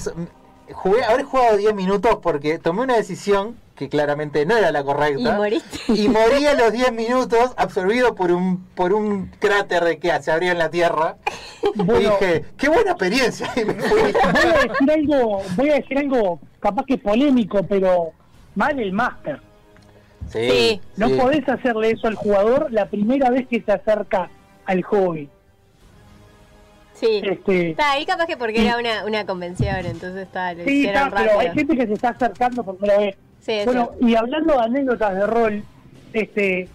jugué, 0.73 1.05
habré 1.05 1.23
jugado 1.23 1.57
10 1.57 1.75
minutos 1.75 2.19
porque 2.23 2.59
tomé 2.59 2.83
una 2.83 2.97
decisión 2.97 3.57
que 3.77 3.89
claramente 3.89 4.45
no 4.45 4.57
era 4.57 4.73
la 4.73 4.83
correcta. 4.83 5.21
Y 5.21 5.37
moriste. 5.37 5.79
Y 5.87 6.09
morí 6.09 6.47
a 6.47 6.55
los 6.55 6.73
10 6.73 6.93
minutos 6.93 7.53
absorbido 7.57 8.17
por 8.17 8.33
un 8.33 8.65
por 8.75 8.93
un 8.93 9.27
cráter 9.39 9.85
de 9.85 9.99
que 10.01 10.21
se 10.21 10.33
abrió 10.33 10.51
en 10.51 10.59
la 10.59 10.69
tierra. 10.69 11.17
y 11.63 11.83
dije, 11.93 12.45
qué 12.57 12.69
buena 12.69 12.91
experiencia. 12.91 13.49
Y 13.55 13.65
me 13.65 13.75
fui. 13.75 14.01
Voy 14.01 14.11
a 14.11 14.63
decir 14.69 14.91
algo, 14.91 15.43
voy 15.57 15.71
a 15.71 15.75
decir 15.77 15.97
algo 15.99 16.41
capaz 16.59 16.85
que 16.87 16.99
polémico, 16.99 17.63
pero 17.63 18.11
mal 18.57 18.81
el 18.81 18.93
máster. 18.93 19.41
Sí. 20.29 20.81
No 20.97 21.09
sí. 21.09 21.14
podés 21.14 21.49
hacerle 21.49 21.91
eso 21.91 22.07
al 22.09 22.14
jugador 22.14 22.70
la 22.72 22.87
primera 22.87 23.31
vez 23.31 23.47
que 23.49 23.61
se 23.62 23.72
acerca 23.72 24.31
al 24.66 24.83
hobby. 24.83 25.29
Sí. 26.95 27.20
Este, 27.24 27.70
Está 27.70 27.93
ahí 27.93 28.05
capaz 28.05 28.26
que 28.26 28.37
porque 28.37 28.61
era 28.62 28.76
una, 28.76 29.05
una 29.05 29.24
convención, 29.24 29.76
entonces 29.87 30.26
está, 30.26 30.53
lo 30.55 30.64
sí, 30.64 30.81
hicieron 30.81 31.09
está, 31.09 31.16
pero 31.16 31.31
hay 31.39 31.47
rápido. 31.49 31.55
gente 31.55 31.76
que 31.76 31.87
se 31.87 31.93
está 31.93 32.09
acercando 32.11 32.64
por 32.64 32.76
primera 32.76 32.99
vez. 32.99 33.16
Sí, 33.41 33.61
Bueno, 33.64 33.93
y 34.01 34.14
hablando 34.16 34.55
de 34.55 34.61
anécdotas 34.61 35.14
de 35.14 35.26
rol, 35.26 35.64
este, 36.12 36.68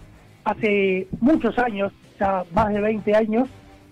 hace 0.44 1.06
muchos 1.20 1.58
años, 1.58 1.92
ya 2.18 2.42
más 2.52 2.72
de 2.72 2.80
20 2.80 3.14
años, 3.14 3.48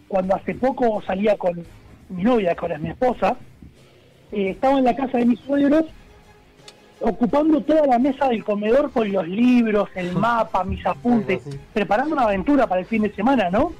cuando 0.08 0.34
hace 0.34 0.54
poco 0.54 1.02
salía 1.02 1.36
con 1.36 1.62
mi 2.08 2.22
novia, 2.22 2.56
con 2.56 2.82
mi 2.82 2.88
esposa, 2.90 3.36
eh, 4.32 4.50
estaba 4.50 4.78
en 4.78 4.84
la 4.84 4.96
casa 4.96 5.18
de 5.18 5.26
mis 5.26 5.40
suegros, 5.40 5.84
ocupando 7.02 7.60
toda 7.62 7.86
la 7.86 7.98
mesa 7.98 8.28
del 8.28 8.44
comedor 8.44 8.90
con 8.90 9.10
los 9.12 9.26
libros, 9.28 9.88
el 9.94 10.12
mapa, 10.16 10.64
mis 10.64 10.84
apuntes, 10.86 11.42
preparando 11.72 12.14
una 12.14 12.24
aventura 12.24 12.66
para 12.66 12.80
el 12.80 12.86
fin 12.86 13.02
de 13.02 13.12
semana, 13.14 13.50
¿no? 13.50 13.72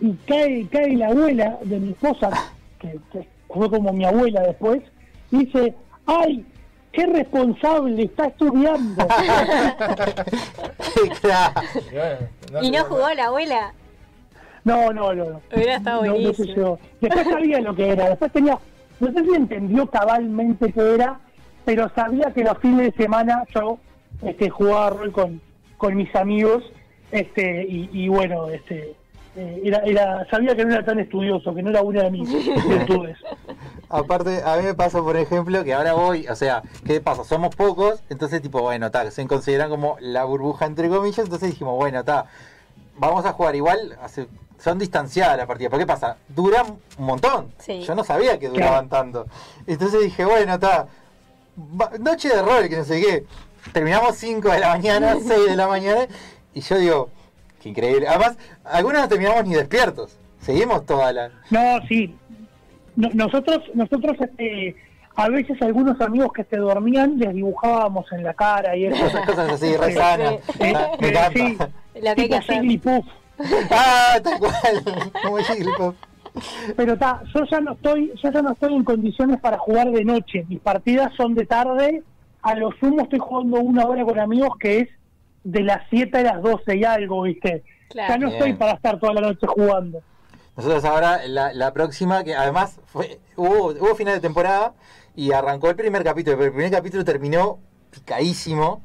Y 0.00 0.12
cae, 0.26 0.66
cae 0.70 0.96
la 0.96 1.08
abuela 1.08 1.58
de 1.62 1.80
mi 1.80 1.90
esposa, 1.90 2.30
que, 2.78 2.98
que 3.12 3.26
fue 3.48 3.70
como 3.70 3.92
mi 3.92 4.04
abuela 4.04 4.42
después, 4.42 4.82
y 5.30 5.44
dice, 5.46 5.74
¡ay! 6.06 6.44
¡Qué 6.92 7.04
responsable! 7.06 8.04
Está 8.04 8.26
estudiando. 8.26 9.06
Y 10.96 11.94
bueno, 11.94 12.62
¿Y 12.62 12.70
no 12.70 12.84
jugó 12.84 13.12
la 13.14 13.26
abuela? 13.26 13.72
No, 14.64 14.92
no, 14.92 15.12
no. 15.14 15.24
no. 15.24 15.40
Hubiera 15.54 15.76
estado 15.76 16.00
No, 16.02 16.06
no 16.06 16.12
buenísimo. 16.14 16.46
sé 16.46 16.54
yo. 16.54 16.78
Después 17.00 17.24
sabía 17.28 17.60
lo 17.60 17.74
que 17.74 17.88
era. 17.90 18.08
Después 18.08 18.32
tenía. 18.32 18.58
No 18.98 19.12
sé 19.12 19.24
si 19.24 19.34
entendió 19.34 19.86
cabalmente 19.88 20.72
qué 20.72 20.94
era, 20.94 21.20
pero 21.66 21.90
sabía 21.94 22.32
que 22.32 22.42
los 22.42 22.56
fines 22.58 22.94
de 22.94 23.02
semana 23.02 23.44
yo 23.54 23.78
este, 24.22 24.48
jugaba 24.48 24.88
rol 24.90 25.12
con, 25.12 25.40
con 25.76 25.94
mis 25.94 26.14
amigos. 26.16 26.62
este 27.12 27.64
Y, 27.68 27.90
y 27.92 28.08
bueno, 28.08 28.48
este 28.48 28.94
eh, 29.36 29.60
era, 29.64 29.80
era, 29.80 30.26
sabía 30.30 30.56
que 30.56 30.64
no 30.64 30.72
era 30.72 30.82
tan 30.84 30.98
estudioso, 30.98 31.54
que 31.54 31.62
no 31.62 31.68
era 31.68 31.82
una 31.82 32.04
de 32.04 32.10
mis 32.12 32.32
virtudes. 32.68 33.18
Aparte, 33.90 34.42
a 34.42 34.56
mí 34.56 34.62
me 34.62 34.74
pasa, 34.74 35.02
por 35.02 35.16
ejemplo, 35.16 35.62
que 35.62 35.74
ahora 35.74 35.92
voy, 35.92 36.26
o 36.26 36.34
sea, 36.34 36.62
¿qué 36.86 37.00
pasa? 37.02 37.22
Somos 37.24 37.54
pocos, 37.54 38.02
entonces 38.08 38.40
tipo, 38.40 38.62
bueno, 38.62 38.90
tal, 38.90 39.12
se 39.12 39.26
consideran 39.26 39.68
como 39.68 39.96
la 40.00 40.24
burbuja 40.24 40.64
entre 40.64 40.88
comillas, 40.88 41.18
entonces 41.26 41.50
dijimos, 41.50 41.76
bueno, 41.76 41.98
está, 42.00 42.24
vamos 42.96 43.26
a 43.26 43.32
jugar 43.32 43.54
igual, 43.56 43.96
hace- 44.02 44.26
son 44.58 44.78
distanciadas 44.78 45.36
las 45.36 45.46
partidas, 45.46 45.70
pero 45.70 45.80
¿qué 45.80 45.86
pasa? 45.86 46.16
Duran 46.28 46.66
un 46.98 47.04
montón. 47.04 47.48
Sí. 47.58 47.82
Yo 47.82 47.94
no 47.94 48.02
sabía 48.04 48.38
que 48.38 48.48
duraban 48.48 48.88
tanto. 48.88 49.26
Entonces 49.66 50.00
dije, 50.02 50.24
bueno, 50.24 50.54
está, 50.54 50.68
va- 50.78 50.88
noche 52.00 52.28
de 52.28 52.42
rol, 52.42 52.68
que 52.68 52.76
no 52.76 52.84
sé 52.84 53.00
qué. 53.00 53.24
Terminamos 53.72 54.16
5 54.16 54.48
de 54.50 54.58
la 54.60 54.68
mañana, 54.70 55.16
6 55.22 55.46
de 55.50 55.56
la 55.56 55.66
mañana, 55.68 56.06
y 56.54 56.60
yo 56.60 56.78
digo, 56.78 57.10
qué 57.60 57.70
increíble. 57.70 58.06
Además, 58.08 58.36
algunos 58.64 59.02
no 59.02 59.08
terminamos 59.08 59.44
ni 59.46 59.54
despiertos. 59.54 60.16
Seguimos 60.40 60.86
toda 60.86 61.12
la... 61.12 61.30
No, 61.50 61.80
sí. 61.88 62.14
No- 62.94 63.10
nosotros, 63.12 63.58
nosotros 63.74 64.16
este, 64.20 64.76
a 65.16 65.28
veces 65.28 65.60
algunos 65.60 66.00
amigos 66.00 66.30
que 66.32 66.44
se 66.44 66.56
dormían 66.56 67.18
les 67.18 67.34
dibujábamos 67.34 68.10
en 68.12 68.22
la 68.22 68.32
cara 68.34 68.76
y 68.76 68.86
eso. 68.86 69.06
Esas 69.06 69.26
cosas 69.26 69.52
así, 69.52 69.76
re 69.76 69.92
sanas. 69.92 70.34
Eh, 70.60 70.72
Ah, 70.74 70.90
Me 71.00 71.08
eh, 71.08 71.10
encanta. 71.10 71.30
sí, 71.94 72.00
Lo 72.00 72.14
que 72.14 72.22
hay 72.22 72.28
que 72.28 72.36
hacer. 72.36 72.80
Ah, 73.70 74.18
tal 74.22 74.38
cual. 74.38 75.12
Como 75.22 75.36
Jigglypuff. 75.38 75.94
Pero 76.76 76.94
está, 76.94 77.22
yo 77.34 77.44
ya 77.50 77.60
no 77.60 77.72
estoy, 77.72 78.12
yo 78.22 78.30
ya 78.30 78.42
no 78.42 78.52
estoy 78.52 78.74
en 78.74 78.84
condiciones 78.84 79.40
para 79.40 79.58
jugar 79.58 79.90
de 79.90 80.04
noche. 80.04 80.44
Mis 80.48 80.60
partidas 80.60 81.12
son 81.16 81.34
de 81.34 81.46
tarde. 81.46 82.02
A 82.42 82.54
lo 82.54 82.70
sumo 82.78 83.02
estoy 83.02 83.18
jugando 83.18 83.60
una 83.60 83.86
hora 83.86 84.04
con 84.04 84.18
amigos 84.18 84.50
que 84.58 84.80
es 84.80 84.88
de 85.44 85.62
las 85.62 85.82
7 85.90 86.18
a 86.18 86.22
las 86.22 86.42
12 86.42 86.76
y 86.76 86.84
algo, 86.84 87.22
¿viste? 87.22 87.64
Claro. 87.88 88.12
Ya 88.12 88.18
no 88.18 88.26
Bien. 88.26 88.38
estoy 88.38 88.52
para 88.54 88.72
estar 88.72 89.00
toda 89.00 89.14
la 89.14 89.20
noche 89.22 89.46
jugando. 89.46 90.00
Nosotros 90.56 90.84
ahora, 90.84 91.26
la, 91.26 91.52
la 91.52 91.72
próxima, 91.72 92.24
que 92.24 92.34
además 92.34 92.80
fue, 92.86 93.18
hubo, 93.36 93.66
hubo 93.72 93.94
final 93.94 94.14
de 94.14 94.20
temporada 94.20 94.74
y 95.14 95.32
arrancó 95.32 95.68
el 95.70 95.76
primer 95.76 96.02
capítulo, 96.02 96.36
pero 96.36 96.46
el 96.46 96.54
primer 96.54 96.70
capítulo 96.70 97.04
terminó 97.04 97.58
picadísimo. 97.90 98.82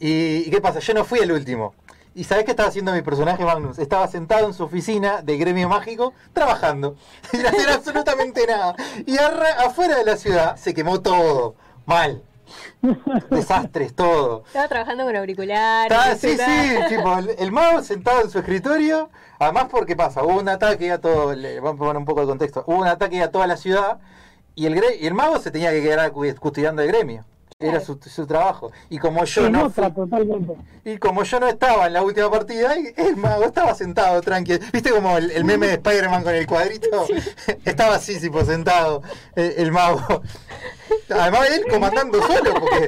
¿Y, 0.00 0.44
y 0.46 0.50
qué 0.50 0.60
pasa? 0.60 0.80
Yo 0.80 0.94
no 0.94 1.04
fui 1.04 1.18
el 1.20 1.32
último. 1.32 1.74
¿Y 2.14 2.24
sabés 2.24 2.44
qué 2.44 2.52
estaba 2.52 2.68
haciendo 2.68 2.92
mi 2.92 3.02
personaje 3.02 3.44
Magnus? 3.44 3.78
Estaba 3.78 4.06
sentado 4.08 4.46
en 4.46 4.54
su 4.54 4.64
oficina 4.64 5.20
de 5.22 5.36
gremio 5.36 5.68
mágico, 5.68 6.12
trabajando, 6.32 6.96
sin 7.30 7.44
hacer 7.44 7.68
absolutamente 7.70 8.46
nada. 8.46 8.76
Y 9.06 9.16
afuera 9.18 9.96
de 9.96 10.04
la 10.04 10.16
ciudad 10.16 10.56
se 10.56 10.74
quemó 10.74 11.00
todo. 11.00 11.56
Mal. 11.86 12.22
Desastres, 13.30 13.94
todo. 13.94 14.44
Estaba 14.46 14.68
trabajando 14.68 15.04
con 15.04 15.16
auriculares. 15.16 15.92
Está, 15.92 16.16
sí, 16.16 16.36
sí, 16.36 16.94
tipo, 16.94 17.18
el, 17.18 17.30
el 17.38 17.52
mago 17.52 17.82
sentado 17.82 18.22
en 18.22 18.30
su 18.30 18.38
escritorio. 18.38 19.10
Además, 19.38 19.66
porque 19.70 19.96
pasa, 19.96 20.22
hubo 20.22 20.38
un 20.38 20.48
ataque 20.48 20.92
a 20.92 21.00
todo, 21.00 21.34
le, 21.34 21.58
vamos 21.60 21.76
a 21.76 21.78
poner 21.80 21.96
un 21.96 22.04
poco 22.04 22.20
de 22.20 22.26
contexto, 22.28 22.62
hubo 22.66 22.76
un 22.78 22.86
ataque 22.86 23.20
a 23.22 23.30
toda 23.32 23.46
la 23.48 23.56
ciudad 23.56 23.98
y 24.54 24.66
el, 24.66 24.80
y 25.00 25.06
el 25.06 25.14
mago 25.14 25.38
se 25.40 25.50
tenía 25.50 25.70
que 25.72 25.82
quedar 25.82 26.12
cu- 26.12 26.24
custodiando 26.38 26.82
el 26.82 26.88
gremio. 26.88 27.24
Era 27.68 27.80
su, 27.80 27.98
su 28.04 28.26
trabajo. 28.26 28.70
Y 28.90 28.98
como 28.98 29.24
yo 29.24 29.48
no 29.50 29.66
otra, 29.66 29.86
fui- 29.90 29.94
totalmente. 29.94 30.54
y 30.84 30.98
como 30.98 31.22
yo 31.24 31.40
no 31.40 31.48
estaba 31.48 31.86
en 31.86 31.92
la 31.94 32.02
última 32.02 32.30
partida, 32.30 32.74
el 32.96 33.16
mago 33.16 33.44
estaba 33.44 33.74
sentado 33.74 34.20
tranquilo. 34.20 34.58
¿Viste 34.72 34.90
como 34.90 35.16
el, 35.18 35.30
el 35.30 35.44
meme 35.44 35.66
de 35.68 35.74
Spider-Man 35.74 36.22
con 36.22 36.34
el 36.34 36.46
cuadrito? 36.46 37.06
estaba 37.64 37.96
así, 37.96 38.20
tipo, 38.20 38.44
sentado 38.44 39.02
el, 39.34 39.52
el 39.56 39.72
mago. 39.72 40.22
Además 41.10 41.48
él 41.50 41.64
comandando 41.70 42.20
solo, 42.22 42.54
porque 42.54 42.86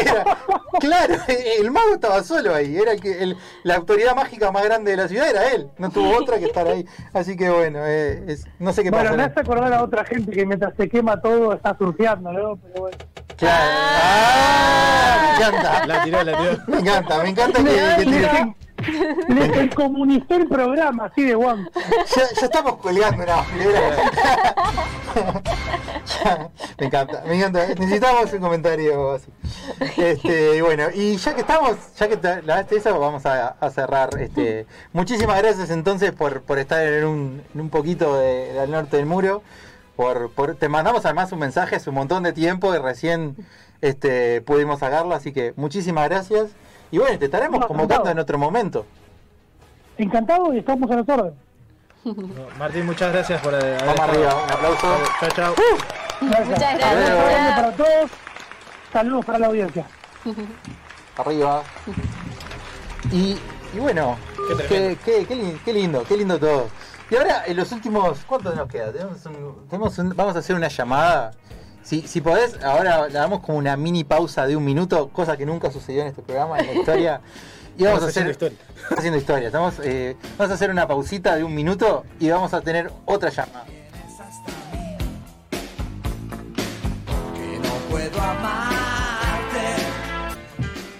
era, 0.00 0.38
claro, 0.80 1.14
el 1.28 1.70
mago 1.70 1.94
estaba 1.94 2.22
solo 2.22 2.54
ahí, 2.54 2.76
era 2.76 2.92
el 2.92 3.00
que 3.00 3.22
el- 3.22 3.36
la 3.62 3.76
autoridad 3.76 4.14
mágica 4.14 4.50
más 4.52 4.64
grande 4.64 4.92
de 4.92 4.96
la 4.98 5.08
ciudad 5.08 5.28
era 5.28 5.50
él, 5.52 5.68
no 5.78 5.90
tuvo 5.90 6.16
otra 6.16 6.38
que 6.38 6.46
estar 6.46 6.66
ahí. 6.66 6.86
Así 7.12 7.36
que 7.36 7.50
bueno, 7.50 7.80
eh, 7.84 8.22
es- 8.28 8.46
no 8.58 8.72
sé 8.72 8.82
qué 8.84 8.90
Bueno, 8.90 9.06
pasa. 9.06 9.16
me 9.16 9.22
hace 9.24 9.40
acordar 9.40 9.72
a 9.72 9.82
otra 9.82 10.04
gente 10.04 10.30
que 10.32 10.46
mientras 10.46 10.74
se 10.76 10.88
quema 10.88 11.20
todo 11.20 11.52
está 11.54 11.76
surfeando, 11.76 12.32
¿no? 12.32 12.56
Pero 12.56 12.80
bueno. 12.82 12.96
Claro. 13.38 13.70
Ah, 14.02 15.18
me 15.22 15.36
encanta. 15.46 15.86
La 15.86 16.04
tiró, 16.04 16.22
la 16.24 16.38
tiró. 16.38 16.58
Me 16.66 16.78
encanta, 16.78 17.22
me 17.22 17.28
encanta 17.30 17.58
que, 17.64 17.70
que 17.70 18.04
tire- 18.10 18.54
Les 19.28 19.52
descomunizó 19.52 20.34
el 20.36 20.48
programa, 20.48 21.06
así 21.06 21.22
de 21.24 21.34
guam. 21.34 21.68
Ya, 21.74 22.22
ya 22.40 22.46
estamos 22.46 22.76
colgando 22.76 23.22
una 23.24 23.44
Ya, 26.22 26.50
me 26.78 26.86
encanta, 26.86 27.22
me 27.26 27.36
encanta. 27.36 27.66
Necesitamos 27.66 28.32
un 28.32 28.38
comentario 28.40 29.12
así. 29.12 29.30
Este, 29.96 30.56
y 30.56 30.60
bueno, 30.60 30.84
y 30.94 31.16
ya 31.16 31.34
que 31.34 31.40
estamos, 31.40 31.76
ya 31.98 32.08
que 32.08 32.16
te- 32.16 32.42
la 32.42 32.62
vez 32.62 32.72
eso, 32.72 32.98
vamos 32.98 33.26
a, 33.26 33.48
a 33.60 33.70
cerrar. 33.70 34.10
Este, 34.20 34.66
muchísimas 34.92 35.38
gracias 35.42 35.70
entonces 35.70 36.12
por, 36.12 36.42
por 36.42 36.58
estar 36.58 36.84
en 36.86 37.04
un, 37.04 37.42
en 37.54 37.60
un 37.60 37.70
poquito 37.70 38.16
de- 38.18 38.52
del 38.52 38.70
norte 38.70 38.96
del 38.96 39.06
muro. 39.06 39.42
Por, 39.98 40.30
por- 40.30 40.54
te 40.54 40.68
mandamos 40.68 41.04
además 41.06 41.32
un 41.32 41.40
mensaje 41.40 41.74
hace 41.74 41.90
un 41.90 41.96
montón 41.96 42.22
de 42.22 42.32
tiempo 42.32 42.72
y 42.72 42.78
recién 42.78 43.34
este, 43.80 44.40
pudimos 44.42 44.78
sacarlo, 44.78 45.12
así 45.12 45.32
que 45.32 45.52
muchísimas 45.56 46.08
gracias. 46.08 46.50
Y 46.92 46.98
bueno, 46.98 47.18
te 47.18 47.24
estaremos 47.24 47.58
No, 47.58 47.66
convocando 47.66 47.94
encantado. 47.94 48.12
en 48.12 48.18
otro 48.20 48.38
momento. 48.38 48.86
Encantado 49.98 50.54
y 50.54 50.58
estamos 50.58 50.88
a 50.88 50.94
órdenes. 51.00 51.32
No, 52.04 52.14
Martín, 52.60 52.86
muchas 52.86 53.12
gracias 53.12 53.42
por 53.42 53.52
eh, 53.54 53.56
haber 53.56 53.86
Vamos 53.86 54.00
arriba, 54.00 54.34
un 54.44 54.50
aplauso. 54.52 54.86
Chao, 55.18 55.30
chao. 55.34 55.54
Gracias. 56.20 56.48
Muchas 56.48 56.62
Hasta 56.62 56.94
gracias. 56.94 57.10
luego. 57.10 57.26
Un 57.26 57.32
saludo 57.34 57.56
para 57.56 57.72
todos. 57.72 58.10
Saludos 58.92 59.24
para 59.24 59.38
la 59.40 59.46
audiencia. 59.48 59.84
arriba. 61.16 61.62
Y, 63.12 63.38
y 63.74 63.78
bueno, 63.80 64.16
Qué 64.68 64.96
qué, 65.04 65.26
qué- 65.26 65.56
qué 65.64 65.72
lindo, 65.72 66.04
qué 66.06 66.16
lindo 66.16 66.38
todo. 66.38 66.68
Y 67.10 67.16
ahora, 67.16 67.44
en 67.46 67.56
los 67.56 67.72
últimos, 67.72 68.18
¿cuánto 68.26 68.54
nos 68.54 68.68
queda? 68.68 68.92
Tenemos 68.92 69.24
un- 69.26 69.66
tenemos 69.68 69.98
un- 69.98 70.14
vamos 70.14 70.36
a 70.36 70.40
hacer 70.40 70.54
una 70.56 70.68
llamada. 70.68 71.30
Si, 71.82 72.02
si 72.02 72.20
podés, 72.20 72.62
ahora 72.62 73.06
le 73.08 73.14
damos 73.14 73.40
como 73.40 73.56
una 73.58 73.76
mini 73.76 74.04
pausa 74.04 74.46
de 74.46 74.56
un 74.56 74.64
minuto, 74.64 75.08
cosa 75.08 75.36
que 75.36 75.46
nunca 75.46 75.70
sucedió 75.70 76.02
en 76.02 76.08
este 76.08 76.20
programa, 76.22 76.58
en 76.58 76.66
la 76.66 76.72
historia. 76.74 77.20
Y 77.78 77.84
vamos 77.84 78.02
a 78.02 78.06
hacer 78.08 78.24
haciendo 78.24 78.30
historia. 78.32 78.58
Estamos 78.76 78.98
haciendo 78.98 79.18
historia. 79.18 79.46
Estamos, 79.46 79.74
eh, 79.84 80.16
vamos 80.36 80.50
a 80.50 80.54
hacer 80.54 80.70
una 80.70 80.86
pausita 80.86 81.36
de 81.36 81.44
un 81.44 81.54
minuto 81.54 82.04
y 82.20 82.28
vamos 82.28 82.52
a 82.52 82.60
tener 82.60 82.90
otra 83.06 83.30
llamada. 83.30 83.64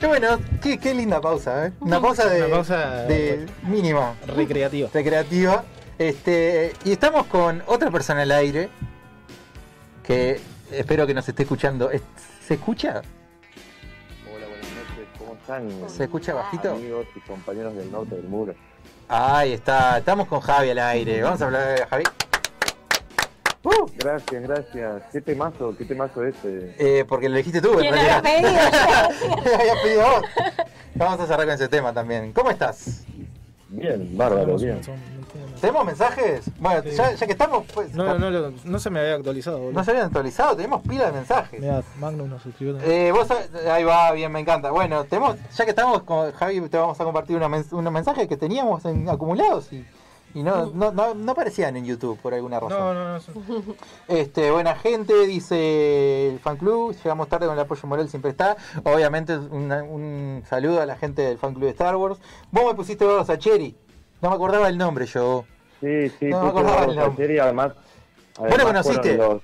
Qué 0.00 0.06
bueno, 0.06 0.38
qué, 0.62 0.78
qué 0.78 0.94
linda 0.94 1.20
pausa, 1.20 1.66
¿eh? 1.66 1.72
Una 1.80 2.00
pausa 2.00 2.28
de, 2.28 2.42
Una 2.44 2.54
pausa 2.54 3.02
de 3.06 3.46
mínima, 3.66 4.14
Recreativa. 4.26 4.88
recreativa. 4.94 5.64
Este, 5.98 6.72
y 6.84 6.92
estamos 6.92 7.26
con 7.26 7.62
otra 7.66 7.90
persona 7.90 8.22
al 8.22 8.30
aire 8.30 8.68
que 10.04 10.40
espero 10.70 11.06
que 11.06 11.14
nos 11.14 11.28
esté 11.28 11.42
escuchando. 11.42 11.90
Es- 11.90 12.02
¿Se 12.46 12.54
escucha? 12.54 13.02
Hola, 14.32 14.46
buenas 14.46 14.68
noches, 14.70 15.06
¿cómo 15.18 15.34
están? 15.34 15.90
¿Se 15.90 16.04
escucha 16.04 16.34
bajito? 16.34 16.70
Amigos 16.72 17.06
y 17.16 17.20
compañeros 17.20 17.74
del 17.74 17.90
norte 17.90 18.14
del 18.14 18.24
muro. 18.28 18.54
Ahí 19.08 19.52
está, 19.54 19.98
estamos 19.98 20.28
con 20.28 20.40
Javi 20.40 20.70
al 20.70 20.78
aire. 20.78 21.22
Vamos 21.22 21.42
a 21.42 21.46
hablar 21.46 21.78
de 21.78 21.86
Javi. 21.86 22.04
Uh, 23.64 23.86
Gracias, 23.96 24.42
gracias. 24.42 25.02
¿Qué 25.12 25.20
temazo, 25.20 25.74
qué 25.76 25.84
temazo 25.84 26.24
este? 26.24 26.74
eh, 26.78 27.04
porque 27.06 27.28
lo 27.28 27.36
dijiste 27.36 27.60
tú, 27.60 27.72
en 27.72 27.78
¿Quién 27.80 27.94
lo 27.96 28.00
realidad. 28.00 28.18
había 28.24 28.40
pedido? 28.40 29.36
Lo 29.44 29.54
habías 29.60 29.78
pedido 29.82 30.02
vos. 30.02 30.22
Vamos 30.94 31.20
a 31.20 31.26
cerrar 31.26 31.44
con 31.46 31.54
ese 31.54 31.68
tema 31.68 31.92
también. 31.92 32.32
¿Cómo 32.32 32.50
estás? 32.50 33.04
Bien, 33.68 34.16
bárbaro, 34.16 34.56
bien. 34.56 34.80
¿Tenemos 35.60 35.84
mensajes? 35.84 36.50
Bueno, 36.58 36.82
Sí. 36.84 36.90
ya, 36.96 37.12
ya 37.12 37.26
que 37.26 37.32
estamos, 37.32 37.64
pues. 37.74 37.94
No, 37.94 38.18
no, 38.18 38.30
no, 38.30 38.52
no 38.64 38.78
se 38.78 38.90
me 38.90 39.00
había 39.00 39.14
actualizado, 39.14 39.58
boludo. 39.58 39.72
no 39.72 39.84
se 39.84 39.90
habían 39.90 40.06
actualizado, 40.06 40.56
tenemos 40.56 40.82
pila 40.82 41.06
de 41.06 41.12
mensajes. 41.12 41.60
Mirá, 41.60 41.82
Magnus 42.00 42.28
nos 42.28 42.46
escribió 42.46 42.76
también. 42.76 42.92
Eh, 43.08 43.12
vos 43.12 43.28
ahí 43.70 43.84
va, 43.84 44.12
bien, 44.12 44.30
me 44.32 44.40
encanta. 44.40 44.70
Bueno, 44.70 45.04
tenemos, 45.04 45.36
ya 45.56 45.64
que 45.64 45.70
estamos 45.70 46.02
con 46.02 46.32
Javi, 46.32 46.60
te 46.68 46.76
vamos 46.78 46.98
a 47.00 47.04
compartir 47.04 47.36
una 47.36 47.48
mens- 47.48 47.72
unos 47.72 47.92
mensajes 47.92 48.28
que 48.28 48.36
teníamos 48.36 48.84
en- 48.84 49.08
acumulados 49.08 49.72
y, 49.72 49.84
y 50.34 50.42
no, 50.42 50.66
no, 50.66 50.92
no, 50.92 51.14
no 51.14 51.32
aparecían 51.32 51.76
en 51.76 51.84
YouTube 51.86 52.18
por 52.20 52.34
alguna 52.34 52.60
razón. 52.60 52.78
No, 52.78 52.94
no, 52.94 53.14
no. 53.14 53.74
Este, 54.08 54.50
buena 54.50 54.74
gente, 54.76 55.26
dice 55.26 56.28
el 56.30 56.38
fan 56.38 56.56
club. 56.56 56.94
Llegamos 56.94 57.28
tarde 57.28 57.46
con 57.46 57.54
el 57.54 57.60
apoyo 57.60 57.86
moral, 57.88 58.08
siempre 58.08 58.30
está. 58.30 58.56
Obviamente, 58.84 59.36
una- 59.36 59.82
un 59.82 60.42
saludo 60.48 60.80
a 60.80 60.86
la 60.86 60.96
gente 60.96 61.22
del 61.22 61.38
fan 61.38 61.52
club 61.54 61.64
de 61.64 61.70
Star 61.70 61.96
Wars. 61.96 62.18
Vos 62.50 62.64
me 62.66 62.74
pusiste 62.74 63.04
a 63.06 63.38
Cherry. 63.38 63.76
No 64.20 64.30
me 64.30 64.34
acordaba 64.36 64.68
el 64.68 64.78
nombre 64.78 65.06
yo. 65.06 65.44
Sí, 65.80 66.08
sí, 66.18 66.26
No 66.26 66.48
el 66.48 66.96
nombre. 66.96 67.24
ayer 67.24 67.30
y 67.32 67.38
además... 67.38 67.72
lo 68.38 68.44
además 68.44 68.64
conociste? 68.64 69.16
los- 69.16 69.42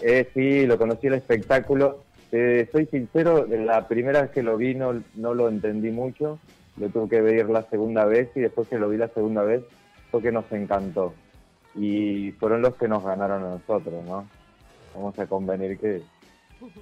Eh, 0.00 0.28
sí, 0.34 0.66
lo 0.66 0.76
conocí 0.76 1.06
el 1.06 1.14
espectáculo. 1.14 2.02
Eh, 2.32 2.68
soy 2.72 2.86
sincero, 2.86 3.46
la 3.46 3.86
primera 3.86 4.22
vez 4.22 4.30
que 4.30 4.42
lo 4.42 4.56
vi 4.56 4.74
no, 4.74 5.00
no 5.14 5.34
lo 5.34 5.48
entendí 5.48 5.90
mucho. 5.90 6.38
Lo 6.76 6.88
tuve 6.90 7.08
que 7.08 7.20
ver 7.22 7.48
la 7.48 7.62
segunda 7.70 8.04
vez 8.04 8.28
y 8.34 8.40
después 8.40 8.68
que 8.68 8.78
lo 8.78 8.88
vi 8.88 8.98
la 8.98 9.08
segunda 9.08 9.42
vez 9.42 9.62
fue 10.10 10.20
que 10.20 10.32
nos 10.32 10.50
encantó. 10.52 11.14
Y 11.74 12.32
fueron 12.32 12.62
los 12.62 12.74
que 12.74 12.88
nos 12.88 13.04
ganaron 13.04 13.44
a 13.44 13.48
nosotros, 13.50 14.04
¿no? 14.04 14.28
Vamos 14.94 15.18
a 15.18 15.26
convenir 15.26 15.78
que 15.78 16.02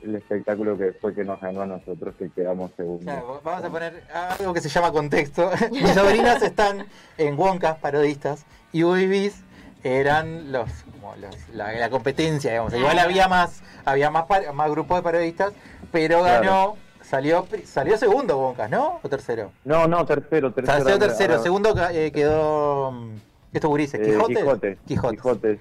el 0.03 0.15
espectáculo 0.17 0.77
que 0.79 0.93
fue 0.93 1.15
que 1.15 1.25
nos 1.25 1.41
ganó 1.41 1.63
a 1.63 1.67
nosotros, 1.67 2.15
que 2.19 2.31
quedamos 2.31 2.71
segundos. 2.77 3.05
Claro, 3.05 3.41
vamos 3.43 3.65
a 3.65 3.71
poner 3.71 4.03
algo 4.39 4.53
que 4.55 4.61
se 4.61 4.69
llama 4.69 4.93
contexto. 4.93 5.51
Mis 5.73 5.91
sobrinas 5.91 6.43
están 6.43 6.87
en 7.19 7.39
Wonkas, 7.39 7.77
parodistas, 7.79 8.45
y 8.73 8.83
Boobies 8.83 9.43
eran 9.83 10.51
los, 10.53 10.69
como 10.93 11.15
los- 11.17 11.49
la, 11.55 11.73
la 11.73 11.91
competencia, 11.91 12.51
digamos. 12.51 12.73
Igual 12.75 12.99
había 12.99 13.29
más, 13.29 13.63
había 13.85 14.11
más, 14.11 14.25
más 14.55 14.71
grupos 14.71 14.99
de 14.99 15.03
parodistas, 15.03 15.53
pero 15.93 16.23
ganó, 16.23 16.77
salió, 17.03 17.47
salió 17.65 17.97
segundo 17.99 18.39
Wonkas, 18.39 18.71
¿no? 18.71 19.01
¿O 19.03 19.09
tercero? 19.09 19.53
No, 19.65 19.87
no, 19.87 20.05
tercero, 20.07 20.53
tercero. 20.53 20.79
Salió 20.85 20.99
tercero, 20.99 21.43
segundo 21.43 21.75
eh, 21.91 22.11
quedó 22.13 22.93
mm, 22.93 23.11
estos 23.53 23.69
gurises, 23.71 24.01
eh, 24.01 24.05
Quijote. 24.27 24.79
Quijote, 24.87 25.17
Quijotes. 25.17 25.59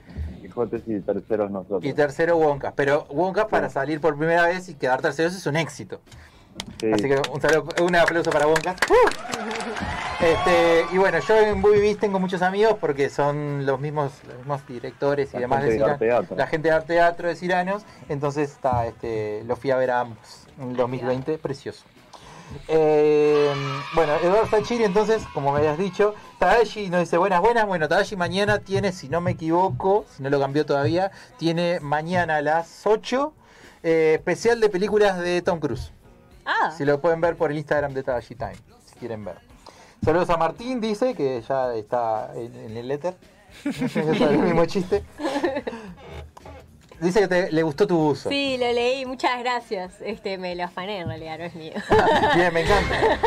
Quijotes, 0.53 0.83
y 0.87 0.99
terceros 0.99 1.49
nosotros. 1.51 1.83
Y 1.83 1.93
tercero 1.93 2.37
Wonkas. 2.37 2.73
Pero 2.75 3.05
Wonkas 3.09 3.45
para 3.47 3.69
salir 3.69 3.99
por 3.99 4.15
primera 4.17 4.45
vez 4.47 4.69
y 4.69 4.75
quedar 4.75 5.01
terceros 5.01 5.35
es 5.35 5.45
un 5.47 5.55
éxito. 5.55 5.99
Sí. 6.79 6.91
Así 6.93 7.03
que 7.03 7.19
un, 7.33 7.41
saludo- 7.41 7.83
un 7.83 7.95
aplauso 7.95 8.29
para 8.29 8.45
Wonkas. 8.45 8.75
Este, 10.21 10.85
y 10.93 10.97
bueno, 10.97 11.19
yo 11.19 11.35
en 11.37 11.59
Movie 11.59 11.81
Beast 11.81 11.99
tengo 11.99 12.19
muchos 12.19 12.41
amigos 12.41 12.77
porque 12.79 13.09
son 13.09 13.65
los 13.65 13.79
mismos, 13.79 14.11
los 14.27 14.37
mismos 14.37 14.65
directores 14.67 15.31
y 15.31 15.33
La 15.33 15.39
demás 15.41 15.59
gente 15.63 15.71
de 15.73 15.77
Cirano. 15.97 16.17
Arte. 16.19 16.35
La 16.35 16.47
gente 16.47 16.67
de 16.69 16.73
Arte 16.75 16.93
Teatro 16.93 17.27
de 17.27 17.35
Ciranos. 17.35 17.83
Entonces 18.09 18.51
está, 18.51 18.85
este, 18.85 19.43
los 19.45 19.57
fui 19.59 19.71
a 19.71 19.77
ver 19.77 19.91
a 19.91 20.01
ambos 20.01 20.47
en 20.59 20.75
2020, 20.75 21.37
precioso. 21.39 21.83
Eh, 22.67 23.51
bueno, 23.93 24.15
Eduardo 24.23 24.47
Sachiri, 24.47 24.83
entonces, 24.83 25.23
como 25.33 25.51
me 25.51 25.59
habías 25.59 25.77
dicho, 25.77 26.15
Tadashi 26.39 26.89
nos 26.89 27.01
dice 27.01 27.17
buenas, 27.17 27.41
buenas. 27.41 27.65
Bueno, 27.65 27.87
Tadashi 27.87 28.15
mañana 28.15 28.59
tiene, 28.59 28.91
si 28.91 29.09
no 29.09 29.21
me 29.21 29.31
equivoco, 29.31 30.05
si 30.15 30.23
no 30.23 30.29
lo 30.29 30.39
cambió 30.39 30.65
todavía, 30.65 31.11
tiene 31.37 31.79
mañana 31.79 32.37
a 32.37 32.41
las 32.41 32.85
8 32.85 33.33
eh, 33.83 34.13
especial 34.17 34.59
de 34.59 34.69
películas 34.69 35.19
de 35.19 35.41
Tom 35.41 35.59
Cruise. 35.59 35.91
Ah, 36.45 36.71
Si 36.77 36.83
lo 36.85 36.99
pueden 36.99 37.21
ver 37.21 37.35
por 37.37 37.51
el 37.51 37.57
Instagram 37.57 37.93
de 37.93 38.03
Tadashi 38.03 38.35
Time, 38.35 38.57
si 38.85 38.95
quieren 38.99 39.23
ver. 39.23 39.37
Saludos 40.03 40.29
a 40.29 40.37
Martín, 40.37 40.81
dice 40.81 41.15
que 41.15 41.41
ya 41.47 41.73
está 41.75 42.31
en, 42.35 42.53
en 42.55 42.77
el 42.77 42.87
letter. 42.87 43.15
es 43.65 43.95
el 43.95 44.39
mismo 44.39 44.65
chiste. 44.65 45.03
Dice 47.03 47.19
que 47.21 47.27
te- 47.27 47.51
le 47.51 47.63
gustó 47.63 47.85
tu 47.85 47.99
uso. 48.09 48.29
sí, 48.29 48.57
lo 48.57 48.71
leí, 48.71 49.05
muchas 49.05 49.37
gracias. 49.39 49.93
Este, 50.01 50.37
me 50.37 50.55
lo 50.55 50.63
afané 50.63 50.99
en 50.99 51.07
realidad, 51.07 51.37
no 51.37 51.43
es 51.45 51.53
mío. 51.55 51.73
Bien, 52.35 52.53
me 52.53 52.61
encanta. 52.61 53.19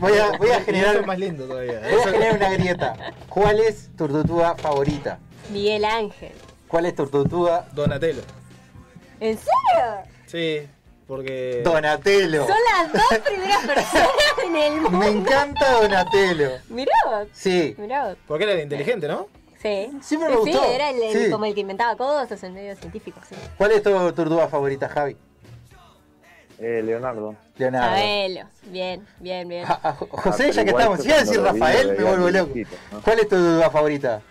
Voy 0.00 0.12
a, 0.18 0.36
voy 0.38 0.48
a 0.50 0.52
Y 0.54 0.56
eso 0.56 0.64
generar, 0.64 0.96
es 0.96 1.06
más 1.06 1.18
lindo 1.18 1.46
todavía. 1.46 1.80
voy 1.90 2.00
a 2.00 2.04
generar 2.10 2.36
una 2.36 2.50
grieta. 2.52 2.94
¿Cuál 3.28 3.60
es 3.60 3.88
tu 3.96 4.08
tortuga 4.08 4.54
favorita? 4.56 5.18
Miguel 5.52 5.84
Ángel. 5.84 6.32
¿Cuál 6.68 6.86
es 6.86 6.94
tu 6.94 7.06
tortuga? 7.06 7.66
Donatello. 7.72 8.22
¿En 9.20 9.36
serio? 9.36 9.96
Sí, 10.26 10.66
porque. 11.06 11.60
Donatello. 11.64 12.46
Son 12.46 12.56
las 12.72 12.92
dos 12.92 13.18
primeras 13.18 13.66
personas 13.66 14.14
en 14.46 14.56
el 14.56 14.80
mundo. 14.80 14.90
Me 14.98 15.08
encanta 15.08 15.72
Donatello. 15.72 16.50
Mirá 16.68 16.92
vos, 17.06 17.28
Sí. 17.32 17.74
mirá 17.78 18.06
vos. 18.06 18.16
Porque 18.26 18.44
era 18.44 18.52
el 18.54 18.60
inteligente, 18.60 19.08
¿no? 19.08 19.26
Sí. 19.60 19.90
Siempre 20.02 20.28
me 20.30 20.34
Sí, 20.36 20.40
gustó. 20.40 20.58
Sí, 20.64 20.72
era 20.74 20.90
el, 20.90 21.02
el- 21.02 21.24
Sí. 21.26 21.30
como 21.30 21.44
el 21.44 21.54
que 21.54 21.60
inventaba 21.60 21.96
cosas 21.96 22.42
en 22.44 22.54
medio 22.54 22.74
científico, 22.76 23.20
sí. 23.28 23.34
¿Cuál 23.58 23.72
es 23.72 23.82
tu 23.82 23.90
tortuga 24.12 24.48
favorita, 24.48 24.88
Javi? 24.88 25.16
Eh, 26.58 26.82
Leonardo. 26.84 27.34
Leonardo. 27.56 27.88
Sabelo. 27.96 28.40
Bien, 28.64 29.06
bien, 29.18 29.48
bien. 29.48 29.64
A- 29.66 29.80
a- 29.82 29.92
José, 29.94 30.46
Ah, 30.48 30.50
ya 30.52 30.64
que 30.64 30.70
estamos, 30.70 31.00
si 31.00 31.08
iba 31.08 31.16
a 31.16 31.20
decir 31.20 31.40
Rafael, 31.40 31.96
me 31.96 32.04
vuelvo 32.04 32.30
loco. 32.30 32.54
¿no? 32.92 33.00
¿Cuál 33.02 33.18
es 33.18 33.28
tu 33.28 33.36
tortuga 33.36 33.70
favorita? 33.70 34.22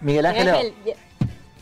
Miguel 0.00 0.26
Ángel. 0.26 0.48
Ángel, 0.48 0.74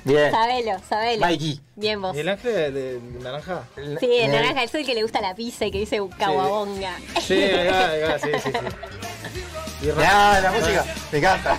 bien. 0.05 0.31
Sabelo, 0.31 0.79
sabelo. 0.89 1.27
Mikey. 1.27 1.61
Bien 1.77 2.01
vos. 2.03 2.15
¿Y 2.17 2.21
el 2.21 2.29
ángel 2.29 2.53
de, 2.53 2.71
de 3.01 3.21
naranja? 3.23 3.65
Sí, 4.01 4.09
el 4.19 4.33
naranja 4.33 4.63
es 4.65 4.75
el 4.75 4.85
que 4.87 4.95
le 4.95 5.03
gusta 5.03 5.21
la 5.21 5.35
pizza 5.35 5.65
y 5.67 5.71
que 5.71 5.79
dice 5.79 6.01
caguabonga. 6.19 6.97
Sí, 7.21 7.49
sí, 8.23 8.31
sí, 8.33 8.41
sí. 8.43 8.51
Y, 9.85 9.91
Ra- 9.91 10.03
Ya, 10.03 10.41
la 10.41 10.53
música. 10.53 10.85
Me 11.13 11.19
encanta. 11.19 11.59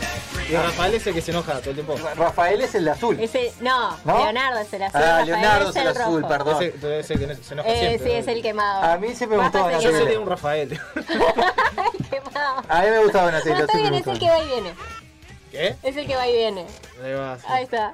y 0.49 0.55
Rafael 0.55 0.93
es 0.95 1.05
el 1.07 1.13
que 1.13 1.21
se 1.21 1.31
enoja 1.31 1.59
todo 1.59 1.69
el 1.69 1.75
tiempo. 1.75 1.95
Rafael 2.15 2.61
es 2.61 2.73
el 2.75 2.85
de 2.85 2.91
azul. 2.91 3.19
Ese, 3.19 3.53
no, 3.61 3.95
¿No? 4.03 4.17
Leonardo 4.17 4.59
es 4.59 4.73
el 4.73 4.83
azul. 4.83 5.01
Ah, 5.01 5.07
Rafael 5.19 5.25
Leonardo 5.27 5.69
es 5.69 5.75
el 5.75 5.87
rojo. 5.95 5.99
azul, 6.01 6.25
perdón. 6.27 6.63
Ese, 6.63 6.99
ese 6.99 7.15
que 7.19 7.35
se 7.35 7.53
enoja 7.53 7.69
Eh, 7.69 7.79
siempre. 7.79 8.09
sí, 8.11 8.11
es 8.17 8.27
el 8.27 8.41
quemado. 8.41 8.83
A 8.83 8.97
mí 8.97 9.13
siempre 9.13 9.37
me 9.37 9.43
gustó 9.43 9.57
Yo 9.59 9.63
Donatello. 9.65 9.97
sería 9.99 10.19
un 10.19 10.29
Rafael. 10.29 10.71
el 10.71 10.79
quemado. 12.09 12.63
A 12.67 12.81
mí 12.81 12.89
me 12.89 12.99
gusta 13.03 13.23
Donatello. 13.25 13.55
No, 13.55 13.61
está 13.61 13.73
siempre 13.73 13.81
bien, 13.81 13.91
me 13.91 13.97
es 13.99 14.07
el 14.07 14.19
que 14.19 14.29
va 14.29 14.39
y 14.39 14.47
viene. 14.47 14.73
¿Qué? 15.51 15.75
Es 15.83 15.97
el 15.97 16.07
que 16.07 16.15
va 16.15 16.27
y 16.27 16.33
viene. 16.35 16.65
Ahí 17.03 17.13
va, 17.13 17.37
sí. 17.37 17.45
Ahí 17.47 17.63
está. 17.63 17.93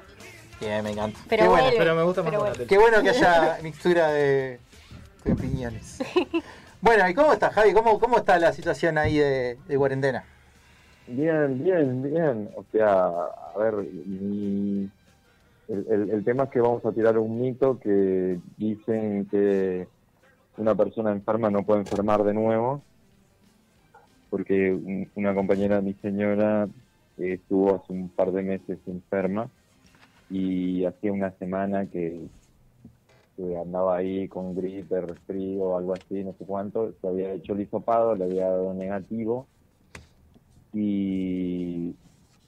Bien, 0.60 0.82
me 0.84 0.90
encanta. 0.90 1.18
Pero 1.28 1.42
Qué 1.42 1.48
bueno. 1.48 1.64
vuelve. 1.64 1.78
Pero 1.78 1.94
me 1.94 2.02
gusta 2.04 2.22
más 2.22 2.30
Pero 2.30 2.40
bueno. 2.40 2.54
Donatello. 2.54 2.68
Qué 2.68 2.78
bueno 2.78 3.02
que 3.02 3.10
haya 3.10 3.58
mixtura 3.62 4.08
de, 4.08 4.60
de 5.24 5.32
opiniones. 5.32 5.98
Bueno, 6.82 7.08
¿y 7.08 7.14
cómo 7.14 7.32
está, 7.32 7.50
Javi? 7.50 7.72
¿Cómo, 7.72 8.00
cómo 8.00 8.18
está 8.18 8.38
la 8.40 8.52
situación 8.52 8.98
ahí 8.98 9.16
de, 9.16 9.56
de 9.68 9.78
cuarentena? 9.78 10.24
Bien, 11.06 11.62
bien, 11.62 12.02
bien. 12.02 12.50
O 12.56 12.64
sea, 12.72 13.04
a 13.04 13.58
ver, 13.58 13.74
mi- 14.04 14.90
el, 15.68 16.24
tema 16.24 16.44
es 16.44 16.50
que 16.50 16.60
vamos 16.60 16.84
a 16.84 16.92
tirar 16.92 17.16
un 17.18 17.40
mito 17.40 17.78
que 17.78 18.40
dicen 18.56 19.28
que 19.30 19.86
una 20.56 20.74
persona 20.74 21.12
enferma 21.12 21.50
no 21.50 21.62
puede 21.64 21.82
enfermar 21.82 22.24
de 22.24 22.34
nuevo, 22.34 22.82
porque 24.28 24.72
un- 24.72 25.08
una 25.14 25.34
compañera 25.36 25.76
de 25.76 25.82
mi 25.82 25.94
señora 25.94 26.68
estuvo 27.16 27.76
hace 27.76 27.92
un 27.92 28.08
par 28.10 28.32
de 28.32 28.42
meses 28.42 28.78
enferma 28.88 29.48
y 30.28 30.84
hacía 30.84 31.12
una 31.12 31.30
semana 31.38 31.86
que, 31.86 32.26
que 33.48 33.56
andaba 33.58 33.96
ahí 33.96 34.28
con 34.28 34.54
gripe, 34.54 35.00
resfrío 35.00 35.62
o 35.64 35.76
algo 35.78 35.94
así, 35.94 36.24
no 36.24 36.34
sé 36.34 36.46
cuánto, 36.46 36.92
se 37.00 37.08
había 37.08 37.32
hecho 37.34 37.52
el 37.54 37.62
hisopado, 37.62 38.14
le 38.16 38.24
había 38.24 38.46
dado 38.48 38.74
negativo 38.74 39.50
y, 40.72 41.96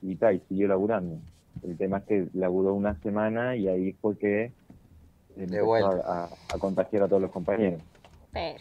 y, 0.01 0.17
ta, 0.17 0.33
y 0.33 0.41
siguió 0.49 0.69
laburando. 0.69 1.21
El 1.63 1.77
tema 1.79 1.99
es 1.99 2.05
que 2.05 2.29
laburó 2.35 2.75
una 2.75 3.01
semana 3.01 3.57
y 3.57 3.69
ahí 3.69 3.93
fue 3.95 4.19
que 4.19 4.55
empezó 5.37 5.87
a, 5.87 6.25
a- 6.27 6.39
a 6.51 6.59
contagiar 6.59 7.05
a 7.05 7.09
todos 7.09 7.23
los 7.23 7.33
compañeros. 7.33 7.83
Pero. 8.33 8.61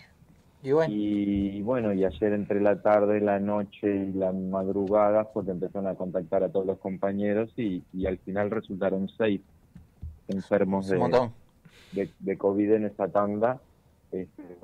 Y 0.61 0.71
bueno, 0.71 0.93
Y 0.93 1.61
bueno, 1.61 1.93
y 1.93 2.03
ayer 2.05 2.33
entre 2.33 2.61
la 2.61 2.81
tarde, 2.81 3.21
la 3.21 3.39
noche 3.39 3.87
y 4.09 4.13
la 4.13 4.31
madrugada 4.33 5.29
que 5.33 5.51
empezaron 5.51 5.87
a 5.87 5.95
contactar 5.95 6.43
a 6.43 6.51
todos 6.51 6.65
los 6.65 6.79
compañeros 6.79 7.53
y, 7.57 7.85
y 7.93 8.05
al 8.05 8.19
final 8.19 8.51
resultaron 8.51 9.07
seis 9.09 9.41
enfermos 10.27 10.87
de, 10.87 10.97
montón. 10.99 11.35
De, 11.93 12.09
de 12.19 12.37
COVID 12.37 12.73
en 12.73 12.85
esa 12.85 13.07
tanda. 13.07 13.59
Este, 14.11 14.57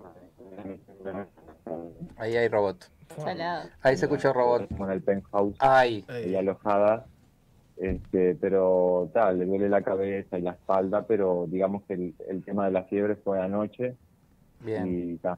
Ahí 2.18 2.36
hay 2.36 2.48
robot. 2.48 2.90
Salado. 3.18 3.70
Ahí 3.82 3.98
se 3.98 4.06
escuchó 4.06 4.34
robot. 4.34 4.68
Como 4.70 4.86
en 4.86 4.92
el 4.92 5.02
penthouse. 5.02 5.56
Ahí. 5.60 6.06
ahí 6.08 6.36
alojada, 6.36 7.06
este, 7.78 8.36
pero 8.36 9.10
tal, 9.14 9.40
le 9.40 9.46
duele 9.46 9.70
la 9.70 9.82
cabeza 9.82 10.38
y 10.38 10.42
la 10.42 10.52
espalda, 10.52 11.06
pero 11.08 11.46
digamos 11.48 11.84
que 11.84 11.94
el, 11.94 12.16
el 12.28 12.44
tema 12.44 12.66
de 12.66 12.72
la 12.72 12.84
fiebre 12.84 13.16
fue 13.16 13.42
anoche 13.42 13.96
Bien. 14.62 14.86
y 15.14 15.18
ta. 15.18 15.38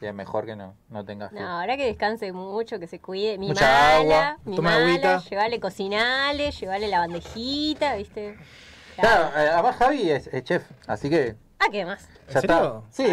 Bien, 0.00 0.14
mejor 0.16 0.44
que 0.44 0.56
no, 0.56 0.74
no 0.90 1.04
tengas 1.04 1.30
No, 1.32 1.38
fiebre. 1.38 1.52
ahora 1.52 1.76
que 1.76 1.86
descanse 1.86 2.32
mucho, 2.32 2.78
que 2.78 2.86
se 2.88 2.98
cuide. 3.00 3.38
Mi 3.38 3.48
Mucha 3.48 3.64
mala, 3.64 3.96
agua, 3.96 4.38
mi 4.44 4.56
toma 4.56 4.70
mala, 4.72 4.84
agüita. 4.86 5.18
llevale 5.30 5.60
cocinale, 5.60 6.50
llevale 6.50 6.88
la 6.88 6.98
bandejita, 6.98 7.94
¿viste? 7.96 8.36
Claro, 8.96 9.24
eh, 9.36 9.48
además 9.52 9.76
Javi 9.76 10.10
es, 10.10 10.26
es 10.28 10.44
chef, 10.44 10.64
así 10.86 11.10
que 11.10 11.34
Ah, 11.58 11.66
¿qué 11.70 11.84
más? 11.84 12.06
ya 12.32 12.40
está. 12.40 12.80
Sí. 12.90 13.04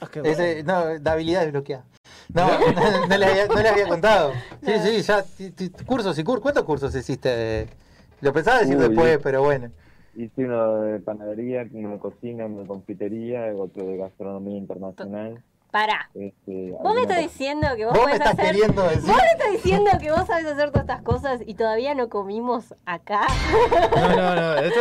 Ah, 0.00 0.08
ese, 0.24 0.62
no, 0.62 0.98
da 0.98 1.12
habilidad 1.12 1.42
desbloqueada. 1.42 1.84
No, 2.32 2.46
no, 2.72 3.06
no 3.06 3.16
le 3.16 3.26
había, 3.26 3.46
no 3.46 3.54
le 3.60 3.68
había 3.68 3.88
contado. 3.88 4.32
Sí, 4.64 4.72
sí, 4.82 5.02
ya, 5.02 5.24
cursos 5.86 6.18
y 6.18 6.24
cursos. 6.24 6.42
¿Cuántos 6.42 6.64
cursos 6.64 6.94
hiciste? 6.94 7.66
Lo 8.20 8.32
pensaba 8.32 8.60
decir 8.60 8.76
Uy, 8.76 8.82
después, 8.88 9.12
yo- 9.14 9.20
pero 9.22 9.42
bueno. 9.42 9.70
Hice 10.16 10.44
uno 10.44 10.80
de 10.82 10.98
panadería, 10.98 11.64
uno 11.72 11.90
de 11.92 11.98
cocina, 11.98 12.46
uno 12.46 12.62
de 12.62 12.66
confitería, 12.66 13.52
otro 13.56 13.86
de 13.86 13.96
gastronomía 13.98 14.56
internacional. 14.58 15.42
Pará. 15.70 16.08
Este, 16.14 16.72
Vos 16.82 16.94
me 16.94 17.02
estás 17.02 17.18
diciendo 17.18 17.68
que 17.76 17.84
vos, 17.84 17.92
Vos 17.94 18.06
me 18.06 18.12
podés 18.12 18.20
estás 18.20 18.32
hacer... 18.32 18.46
queriendo 18.54 18.82
decir. 18.84 19.02
Vos 19.12 19.16
me 19.22 19.28
estás 19.30 19.52
diciendo 19.52 19.90
que 20.00 20.10
vos 20.10 20.26
sabés 20.26 20.46
hacer 20.46 20.70
todas 20.70 20.88
estas 20.88 21.02
cosas 21.02 21.40
y 21.44 21.54
todavía 21.54 21.94
no 21.94 22.08
comimos 22.08 22.74
acá. 22.86 23.26
No, 23.94 24.16
no, 24.16 24.34
no. 24.34 24.54
Esto 24.62 24.77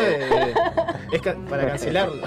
ca- 1.34 1.50
para 1.50 1.66
cancelarlo. 1.68 2.22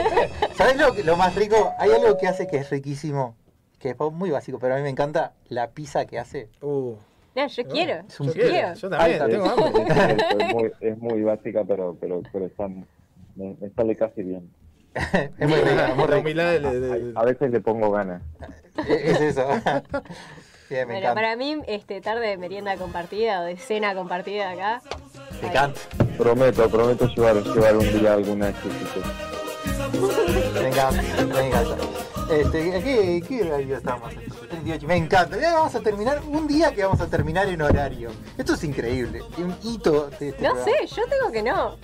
¿Sabes 0.54 0.76
lo, 0.76 0.92
que- 0.92 1.04
lo 1.04 1.16
más 1.16 1.34
rico? 1.34 1.72
Hay 1.78 1.90
algo 1.90 2.16
que 2.18 2.26
hace 2.28 2.46
que 2.46 2.58
es 2.58 2.70
riquísimo, 2.70 3.36
que 3.78 3.90
es 3.90 3.96
muy 4.12 4.30
básico, 4.30 4.58
pero 4.58 4.74
a 4.74 4.76
mí 4.76 4.82
me 4.82 4.90
encanta 4.90 5.32
la 5.48 5.70
pizza 5.70 6.04
que 6.06 6.18
hace. 6.18 6.48
Uh, 6.60 6.94
No, 7.34 7.46
yo 7.46 7.64
quiero. 7.66 8.04
Es 8.08 8.20
un 8.20 8.26
yo, 8.28 8.32
quiero. 8.34 8.50
quiero, 8.50 8.74
yo 8.74 8.90
también, 8.90 9.26
tengo 9.28 9.48
hambre. 9.50 10.16
Es, 10.38 10.54
muy, 10.54 10.72
es 10.80 10.98
muy 10.98 11.22
básica, 11.22 11.64
pero, 11.66 11.96
pero, 12.00 12.22
pero 12.32 12.46
está, 12.46 12.68
me, 12.68 12.84
me 13.36 13.70
sale 13.76 13.96
casi 13.96 14.22
bien. 14.22 14.50
es 15.38 15.48
muy 15.48 15.56
rico, 15.60 15.80
es 16.14 16.22
muy 16.22 16.34
de- 16.34 17.12
A 17.14 17.24
veces 17.24 17.50
le 17.50 17.60
pongo 17.60 17.90
ganas. 17.92 18.22
Es 18.88 19.20
eso. 19.20 19.46
Bien, 20.68 20.86
me 20.86 20.94
Bueno, 20.94 20.98
encanta. 21.00 21.14
para 21.14 21.36
mí, 21.36 21.56
este, 21.66 22.00
tarde 22.00 22.28
de 22.28 22.36
merienda 22.36 22.76
compartida 22.76 23.40
o 23.40 23.44
de 23.44 23.56
cena 23.56 23.92
compartida 23.94 24.50
acá. 24.50 24.82
Me 25.42 25.48
encanta. 25.48 25.80
Prometo, 26.24 26.68
prometo 26.68 27.06
llevar, 27.08 27.42
llevar 27.42 27.76
un 27.78 27.98
día 27.98 28.12
alguna 28.12 28.50
exquisitez. 28.50 29.04
Me 30.60 30.68
encanta, 30.68 31.02
me 31.24 31.46
encanta. 31.46 31.76
Este, 32.30 32.82
¿qué, 32.84 33.22
¿Qué 33.26 33.42
horario 33.42 33.76
estamos? 33.78 34.10
38. 34.50 34.86
Me 34.86 34.96
encanta. 34.96 35.38
Ya 35.40 35.54
vamos 35.54 35.74
a 35.74 35.80
terminar 35.80 36.20
un 36.28 36.46
día 36.46 36.72
que 36.74 36.84
vamos 36.84 37.00
a 37.00 37.06
terminar 37.06 37.48
en 37.48 37.62
horario. 37.62 38.10
Esto 38.36 38.52
es 38.54 38.62
increíble. 38.64 39.22
Un 39.38 39.56
hito 39.64 40.10
de 40.20 40.28
este 40.28 40.42
No 40.42 40.52
programa. 40.54 40.64
sé, 40.64 40.94
yo 40.94 41.02
tengo 41.08 41.32
que 41.32 41.42
no. 41.42 41.76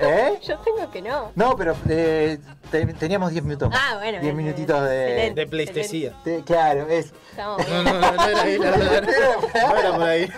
¿Eh? 0.00 0.38
Yo 0.46 0.58
tengo 0.58 0.90
que 0.90 1.00
no. 1.02 1.32
No, 1.34 1.56
pero 1.56 1.74
eh, 1.88 2.38
te- 2.70 2.86
teníamos 2.94 3.30
10 3.32 3.42
minutos 3.42 3.70
más. 3.70 3.80
Ah, 3.82 3.94
bueno, 3.96 4.20
10 4.20 4.22
bien, 4.22 4.36
minutitos 4.36 4.82
de. 4.82 5.08
Excelente, 5.12 5.40
De 5.40 5.46
pleistesía. 5.46 6.12
de- 6.24 6.44
claro, 6.44 6.86
es. 6.90 7.12
Estamos 7.30 7.66
No, 7.68 7.82
no, 7.82 7.92
no, 8.00 8.12
no 8.12 8.28
era 8.28 8.42
ahí, 8.42 8.58
no, 8.58 8.64
no, 8.70 8.76
no, 8.76 9.68
no 9.68 9.76
era 9.78 9.92
por 9.96 10.02
ahí. 10.02 10.28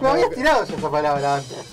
Me 0.00 0.08
habías 0.08 0.30
tirado 0.30 0.64
yo 0.64 0.76
esa 0.76 0.90
palabra 0.90 1.34
antes. 1.36 1.64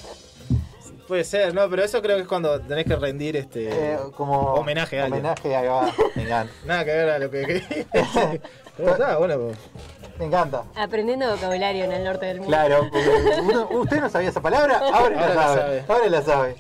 Puede 1.07 1.23
ser, 1.25 1.53
no, 1.53 1.69
pero 1.69 1.83
eso 1.83 2.01
creo 2.01 2.15
que 2.15 2.21
es 2.23 2.27
cuando 2.27 2.59
tenés 2.61 2.85
que 2.85 2.95
rendir 2.95 3.35
este 3.35 3.67
Eh, 3.93 3.97
como. 4.15 4.53
homenaje 4.53 4.99
a 5.01 5.05
alguien. 5.05 5.25
Homenaje. 5.25 5.93
Me 6.15 6.23
encanta. 6.23 6.53
Nada 6.65 6.85
que 6.85 6.91
ver 6.91 7.09
a 7.09 7.19
lo 7.19 7.29
que. 7.29 7.63
Pero 8.77 8.91
está, 8.93 9.17
bueno, 9.17 9.37
pues. 9.37 9.57
Me 10.17 10.25
encanta. 10.25 10.63
aprendiendo 10.75 11.29
vocabulario 11.29 11.83
en 11.85 11.91
el 11.91 12.03
norte 12.03 12.25
del 12.27 12.37
mundo. 12.37 12.49
Claro, 12.55 12.87
porque 12.91 13.09
uno- 13.41 13.67
usted 13.71 13.99
no 13.99 14.09
sabía 14.09 14.29
esa 14.29 14.41
palabra, 14.41 14.77
ahora, 14.77 14.97
Ahora 14.97 15.15
la 15.19 15.27
la 15.27 15.43
sabe. 15.43 15.59
sabe. 15.61 15.83
Ahora 15.89 16.09
la 16.09 16.21
sabe. 16.21 16.55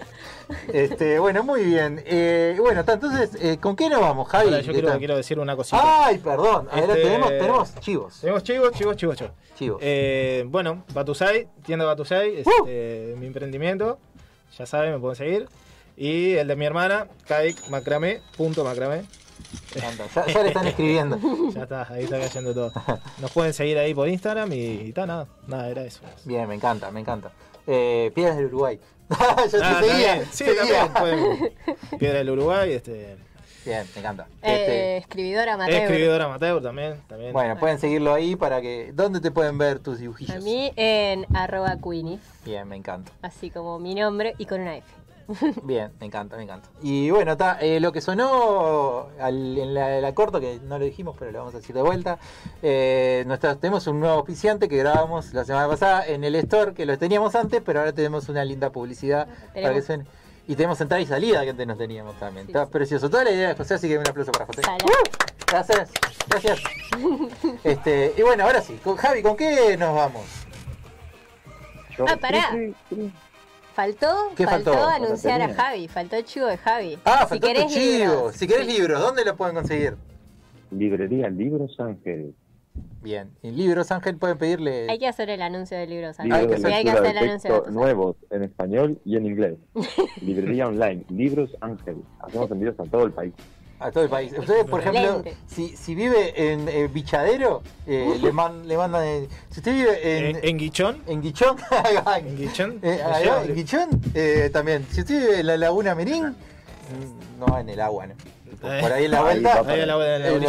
Este, 0.71 1.19
bueno, 1.19 1.43
muy 1.43 1.63
bien. 1.63 2.01
Eh, 2.05 2.55
bueno, 2.59 2.81
entonces, 2.87 3.31
eh, 3.41 3.57
¿con 3.59 3.75
qué 3.75 3.89
nos 3.89 4.01
vamos, 4.01 4.27
Javi? 4.29 4.49
Yo 4.63 4.71
quiero, 4.97 5.15
decir 5.15 5.39
una 5.39 5.55
cosita. 5.55 6.05
Ay, 6.05 6.17
perdón. 6.17 6.67
Ahora 6.71 6.93
Este- 6.93 7.01
tenemos, 7.03 7.29
tenemos 7.29 7.75
chivos. 7.79 8.19
Tenemos 8.21 8.43
chivos, 8.43 8.71
chivos, 8.73 8.95
chivos, 8.95 9.17
chivos. 9.17 9.33
Chivos. 9.55 9.79
Eh, 9.81 10.43
bueno, 10.47 10.83
Batusai, 10.93 11.47
tienda 11.65 11.85
Batusai, 11.85 12.37
es 12.37 12.47
Uh. 12.47 12.51
este, 12.65 13.15
mi 13.19 13.27
emprendimiento. 13.27 13.99
Ya 14.57 14.65
saben, 14.65 14.91
me 14.93 14.99
pueden 14.99 15.15
seguir. 15.15 15.47
Y 15.95 16.33
el 16.33 16.47
de 16.47 16.55
mi 16.55 16.65
hermana, 16.65 17.07
Kaik 17.27 17.69
Macramé, 17.69 18.21
punto 18.35 18.63
macramé. 18.63 19.03
Me 19.75 19.81
encanta. 19.81 20.25
Ya, 20.25 20.33
ya 20.33 20.41
le 20.41 20.47
están 20.49 20.67
escribiendo. 20.67 21.19
Ya 21.53 21.63
está, 21.63 21.87
ahí 21.91 22.05
está 22.05 22.19
cayendo 22.19 22.53
todo. 22.53 22.71
Nos 23.19 23.31
pueden 23.31 23.53
seguir 23.53 23.77
ahí 23.77 23.93
por 23.93 24.07
Instagram 24.07 24.51
y, 24.53 24.55
y 24.87 24.93
ta, 24.93 25.05
nada, 25.05 25.27
nada, 25.47 25.69
era 25.69 25.83
eso. 25.83 26.01
Bien, 26.25 26.47
me 26.47 26.55
encanta, 26.55 26.89
me 26.91 26.99
encanta. 26.99 27.31
Eh, 27.67 28.11
Piedras 28.15 28.37
del 28.37 28.47
Uruguay. 28.47 28.79
ya 29.09 29.17
Ah, 29.19 29.35
te 29.43 29.49
seguía. 29.49 29.79
también, 29.79 30.25
sí, 30.31 30.43
seguía. 30.45 30.87
también 30.87 30.93
pueden. 30.93 31.53
Piedra 31.99 32.17
del 32.19 32.29
Uruguay, 32.31 32.73
este. 32.73 33.17
Bien, 33.65 33.85
me 33.93 33.99
encanta. 34.01 34.27
Eh, 34.41 34.53
Este, 34.59 34.97
escribidora 34.97 35.53
amateur. 35.53 35.81
Escribidora 35.83 36.25
amateur 36.25 36.61
también. 36.61 37.01
también. 37.07 37.31
bueno, 37.31 37.57
pueden 37.57 37.79
seguirlo 37.79 38.13
ahí 38.13 38.35
para 38.35 38.59
que. 38.61 38.91
¿Dónde 38.93 39.21
te 39.21 39.31
pueden 39.31 39.57
ver 39.57 39.79
tus 39.79 39.97
A 39.97 40.01
dibujillos? 40.01 40.43
mí 40.43 40.73
en 40.75 41.25
arroba 41.33 41.77
Queenie, 41.81 42.19
Bien, 42.43 42.67
me 42.67 42.75
encanta. 42.75 43.11
así 43.21 43.49
como 43.49 43.79
mi 43.79 43.95
nombre 43.95 44.33
y 44.37 44.45
con 44.47 44.59
una 44.61 44.75
F. 44.77 44.87
Bien, 45.63 45.91
me 45.99 46.05
encanta, 46.07 46.35
me 46.37 46.43
encanta. 46.43 46.69
Y 46.81 47.09
bueno, 47.11 47.31
está, 47.33 47.57
eh, 47.61 47.79
lo 47.79 47.91
que 47.91 48.01
sonó 48.01 49.07
al- 49.19 49.57
en 49.57 49.73
la, 49.73 50.01
la 50.01 50.13
corto, 50.13 50.39
que 50.39 50.59
no 50.63 50.77
lo 50.77 50.85
dijimos, 50.85 51.15
pero 51.17 51.31
lo 51.31 51.39
vamos 51.39 51.53
a 51.55 51.57
decir 51.57 51.75
de 51.75 51.81
vuelta. 51.81 52.17
eh, 52.61 53.23
nuestra- 53.27 53.55
tenemos 53.55 53.87
un 53.87 53.99
nuevo 53.99 54.15
auspiciante 54.15 54.67
que 54.67 54.77
grabamos 54.77 55.33
la 55.33 55.45
semana 55.45 55.67
pasada 55.67 56.05
en 56.07 56.23
el 56.23 56.35
store, 56.35 56.73
que 56.73 56.85
lo 56.85 56.97
teníamos 56.97 57.35
antes, 57.35 57.61
pero 57.65 57.79
ahora 57.79 57.93
tenemos 57.93 58.27
una 58.29 58.43
linda 58.43 58.69
publicidad 58.71 59.27
para 59.53 59.73
que 59.73 59.81
suene. 59.81 60.05
Y 60.45 60.55
tenemos 60.55 60.81
entrada 60.81 60.99
y 61.01 61.05
salida 61.05 61.41
que 61.43 61.51
antes 61.51 61.65
no 61.65 61.77
teníamos 61.77 62.19
también. 62.19 62.47
Está 62.47 62.65
precioso. 62.67 63.09
Toda 63.09 63.23
la 63.23 63.31
idea 63.31 63.47
de 63.49 63.55
José, 63.55 63.75
así 63.75 63.87
que 63.87 63.97
un 63.97 64.05
aplauso 64.07 64.31
para 64.33 64.45
José. 64.45 64.61
Salado. 64.61 64.85
Gracias, 65.47 65.91
gracias. 66.27 66.59
Este, 67.63 68.13
y 68.17 68.21
bueno, 68.23 68.43
ahora 68.43 68.61
sí, 68.61 68.77
con 68.83 68.97
Javi, 68.97 69.21
¿con 69.21 69.37
qué 69.37 69.77
nos 69.77 69.95
vamos? 69.95 70.23
Yo- 71.97 72.05
Ah, 72.07 72.17
pará. 72.19 72.51
Sí. 72.89 73.11
Faltó, 73.73 74.07
¿Qué 74.35 74.45
faltó? 74.45 74.73
anunciar 74.87 75.41
a. 75.41 75.53
Javi, 75.53 75.87
faltó 75.87 76.15
el 76.15 76.23
chivo 76.25 76.45
de 76.45 76.57
Javi. 76.57 76.99
Ah, 77.05 77.21
si 77.23 77.29
faltó 77.29 77.47
tu 77.47 77.53
querés 77.53 77.73
chivo. 77.73 77.97
libros. 78.05 78.35
Si 78.35 78.47
querés 78.47 78.67
Sí. 78.67 78.77
libros, 78.77 79.01
¿dónde 79.01 79.25
lo 79.25 79.35
pueden 79.35 79.55
conseguir? 79.55 79.95
Librería 80.71 81.29
Libros 81.29 81.79
Ángeles. 81.79 82.33
Bien, 83.01 83.31
en 83.43 83.57
Libros 83.57 83.91
Ángel 83.91 84.17
pueden 84.17 84.37
pedirle. 84.37 84.87
Hay 84.89 84.97
que 84.99 85.07
hacer 85.07 85.29
el 85.29 85.41
anuncio 85.41 85.77
de 85.77 85.87
libros. 85.87 86.19
Hay 86.19 86.25
Libros 86.29 86.41
que 86.43 86.47
de 86.47 86.55
hacer- 86.55 86.73
hay 86.73 86.83
que 86.83 86.89
hacer 86.91 87.05
el 87.05 87.17
anuncio 87.17 87.61
de 87.61 87.71
nuevos 87.71 88.15
en 88.29 88.43
español 88.43 88.99
y 89.05 89.17
en 89.17 89.25
inglés. 89.25 89.57
Librería 90.21 90.67
online, 90.67 91.03
Libros 91.09 91.49
Ángel. 91.61 91.97
Hacemos 92.19 92.49
envíos 92.51 92.79
a 92.79 92.83
todo 92.83 93.05
el 93.05 93.11
país. 93.11 93.33
A 93.83 93.91
todo 93.91 94.03
el 94.05 94.09
país. 94.09 94.31
Ustedes, 94.37 94.63
por 94.65 94.79
ejemplo, 94.79 95.23
si, 95.45 95.75
si 95.75 95.93
vive 95.93 96.51
en 96.53 96.69
eh, 96.69 96.87
Bichadero, 96.87 97.61
eh, 97.85 98.17
le, 98.21 98.31
man- 98.31 98.65
le 98.67 98.77
mandan. 98.77 99.03
eh, 99.03 99.27
si 99.49 99.59
usted 99.59 99.73
vive 99.73 100.47
en, 100.49 100.57
Guichón. 100.57 101.03
en 101.05 101.21
Guichón, 101.21 101.57
En 102.15 102.37
Guichón. 102.37 102.79
eh, 102.83 103.01
en 103.45 103.55
Guichón, 103.55 103.89
eh, 104.13 104.49
también. 104.53 104.87
Si 104.89 105.01
usted 105.01 105.19
vive 105.19 105.39
en 105.41 105.47
la 105.47 105.57
Laguna 105.57 105.93
Merín, 105.95 106.27
mm, 106.27 107.39
no 107.39 107.59
en 107.59 107.67
el 107.67 107.81
agua, 107.81 108.07
¿no? 108.07 108.13
Eh, 108.63 108.79
Por 108.81 108.93
ahí 108.93 109.05
en 109.05 109.11
la 109.11 109.21
vuelta. 109.21 109.63
Ahí 109.67 109.81
en 109.81 109.87
la, 109.87 109.95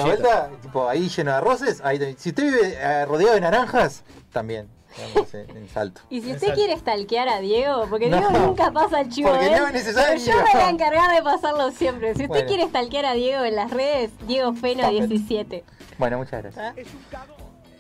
vuelta, 0.04 0.50
tipo 0.62 0.88
ahí 0.88 1.08
lleno 1.08 1.32
de 1.32 1.36
arroces. 1.36 1.80
Ahí 1.82 1.98
también. 1.98 2.16
Si 2.18 2.28
usted 2.28 2.44
vive 2.44 2.74
eh, 2.78 3.04
rodeado 3.06 3.34
de 3.34 3.40
naranjas, 3.40 4.04
también. 4.32 4.68
Digamos, 4.96 5.34
en, 5.34 5.56
en 5.56 5.68
salto. 5.68 6.00
Y 6.10 6.20
si 6.20 6.32
usted 6.32 6.54
quiere 6.54 6.76
stalkear 6.78 7.28
a 7.28 7.38
Diego, 7.40 7.86
porque 7.90 8.08
No. 8.08 8.18
Diego 8.18 8.30
nunca 8.46 8.70
pasa 8.70 9.00
el 9.00 9.08
chivo 9.08 9.30
Porque 9.30 9.50
necesario. 9.72 10.22
pero 10.24 10.38
yo 10.38 10.44
me 10.44 10.52
voy 10.52 10.62
a 10.62 10.70
encargar 10.70 11.14
de 11.14 11.22
pasarlo 11.22 11.70
siempre. 11.72 12.08
Si 12.14 12.22
usted 12.22 12.28
Bueno. 12.28 12.46
quiere 12.48 12.68
stalkear 12.68 13.04
a 13.06 13.12
Diego 13.14 13.44
en 13.44 13.56
las 13.56 13.70
redes, 13.70 14.10
Diego 14.26 14.52
Feno 14.54 14.82
Perfecto. 14.82 15.06
17. 15.08 15.64
Bueno, 15.98 16.18
muchas 16.18 16.42
gracias. 16.42 16.64
¿Ah? 16.64 16.74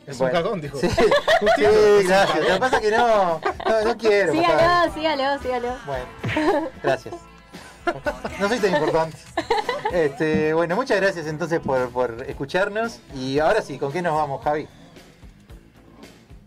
Es 0.06 0.18
Bueno. 0.18 0.36
un 0.38 0.42
cagón, 0.42 0.60
dijo. 0.60 0.78
Sí, 0.78 0.88
sí, 1.56 2.06
gracias. 2.06 2.38
Lo 2.40 2.54
que 2.54 2.60
pasa 2.60 2.76
es 2.76 2.82
que 2.82 2.90
no, 2.90 3.06
no, 3.40 3.84
no 3.84 3.96
quiero. 3.96 4.34
pasar. 4.34 4.92
Sígalo, 4.92 4.94
sígalo, 4.94 5.42
sígalo. 5.42 5.68
Bueno, 5.86 6.68
gracias. 6.82 7.14
No 8.40 8.48
soy 8.48 8.58
tan 8.58 8.72
importante. 8.74 9.16
Este, 9.92 10.54
bueno, 10.54 10.74
muchas 10.76 10.98
gracias 11.00 11.26
entonces 11.26 11.60
por, 11.60 11.90
por 11.90 12.24
escucharnos. 12.28 12.98
Y 13.14 13.38
ahora 13.38 13.62
sí, 13.62 13.78
¿con 13.78 13.92
qué 13.92 14.00
nos 14.02 14.14
vamos, 14.14 14.42
Javi? 14.42 14.66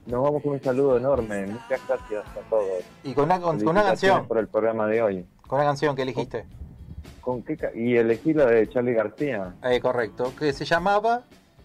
Nos 0.08 0.24
vamos 0.24 0.42
con 0.42 0.54
un 0.54 0.62
saludo 0.64 0.98
enorme. 0.98 1.48
Muchas 1.48 1.82
gracias 1.88 2.26
a 2.28 2.50
todos. 2.50 2.66
Y 3.04 3.14
con 3.14 3.26
una, 3.26 3.40
con, 3.40 3.58
con 3.60 3.68
una 3.70 3.84
canción. 3.84 4.26
por 4.28 4.38
el 4.38 4.48
programa 4.48 4.88
de 4.88 5.02
hoy. 5.02 5.26
Con 5.46 5.60
una 5.60 5.68
canción 5.68 5.96
que 5.96 6.04
elegiste. 6.04 6.46
¿Con 7.22 7.44
qué 7.44 7.58
ca- 7.58 7.72
y 7.76 7.98
elegí 7.98 8.34
la 8.34 8.46
de 8.46 8.70
Charlie 8.70 8.94
García, 8.94 9.54
Eh, 9.64 9.82
correcto. 9.82 10.34
Que 10.40 10.54
se 10.54 10.64
llamaba. 10.64 11.24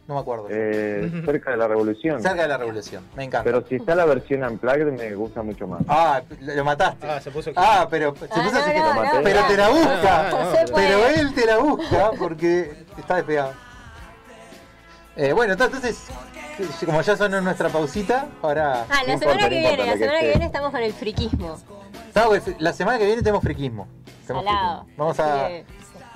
No 0.09 0.15
me 0.17 0.21
acuerdo. 0.21 0.49
eh, 0.51 1.23
cerca 1.25 1.53
de 1.53 1.57
la 1.57 1.69
revolución. 1.69 2.21
Cerca 2.21 2.43
de 2.43 2.49
la 2.49 2.59
revolución. 2.59 3.05
Me 3.17 3.23
encanta. 3.23 3.45
Pero 3.45 3.65
si 3.69 3.77
está 3.77 3.95
la 3.95 4.05
versión 4.05 4.43
unplugged 4.43 4.93
me 4.93 5.15
gusta 5.15 5.43
mucho 5.45 5.69
más. 5.69 5.83
Ah, 5.87 6.21
lo 6.41 6.65
mataste. 6.65 7.07
Ah, 7.09 7.21
se 7.21 7.31
puso. 7.31 7.53
Ah, 7.55 7.87
pero 7.89 8.13
se 8.17 8.25
Ah, 8.25 8.29
puso 8.35 8.51
no, 8.53 8.59
así 8.59 8.73
que 8.73 8.79
no, 8.81 8.89
lo 8.89 8.95
maté. 8.95 9.19
Pero 9.23 9.41
te 9.47 9.57
la 9.57 9.69
busca. 9.69 10.21
Ah, 10.27 10.31
no, 10.33 10.45
No 10.45 10.51
se 10.57 10.65
no, 10.65 10.71
puede. 10.73 10.87
Pero 10.89 11.07
él 11.07 11.35
te 11.35 11.47
la 11.47 11.59
busca 11.59 12.11
porque 12.19 12.85
está 12.99 13.15
despegado. 13.17 13.53
Eh, 15.15 15.33
bueno, 15.33 15.53
entonces, 15.53 16.09
como 16.87 17.01
ya 17.03 17.17
sonó 17.17 17.41
nuestra 17.41 17.69
pausita, 17.69 18.27
ahora. 18.43 18.87
Ah, 18.91 19.03
la 19.07 19.19
semana 19.19 19.39
que 19.39 19.45
no 19.45 19.51
viene, 19.51 19.71
importa, 19.71 19.91
la 19.93 19.99
semana 19.99 20.21
que 20.21 20.27
viene 20.29 20.45
estamos 20.47 20.71
con 20.71 20.83
el 20.83 20.93
friquismo. 20.93 21.59
Pues, 22.27 22.43
la 22.59 22.73
semana 22.73 22.99
que 22.99 23.07
viene 23.07 23.23
tenemos 23.23 23.43
friquismo. 23.43 23.87
Tenemos 24.27 24.45
Salado. 24.45 24.81
friquismo. 24.85 25.05
Vamos 25.05 25.21
a. 25.21 25.49
Sí. 25.49 25.65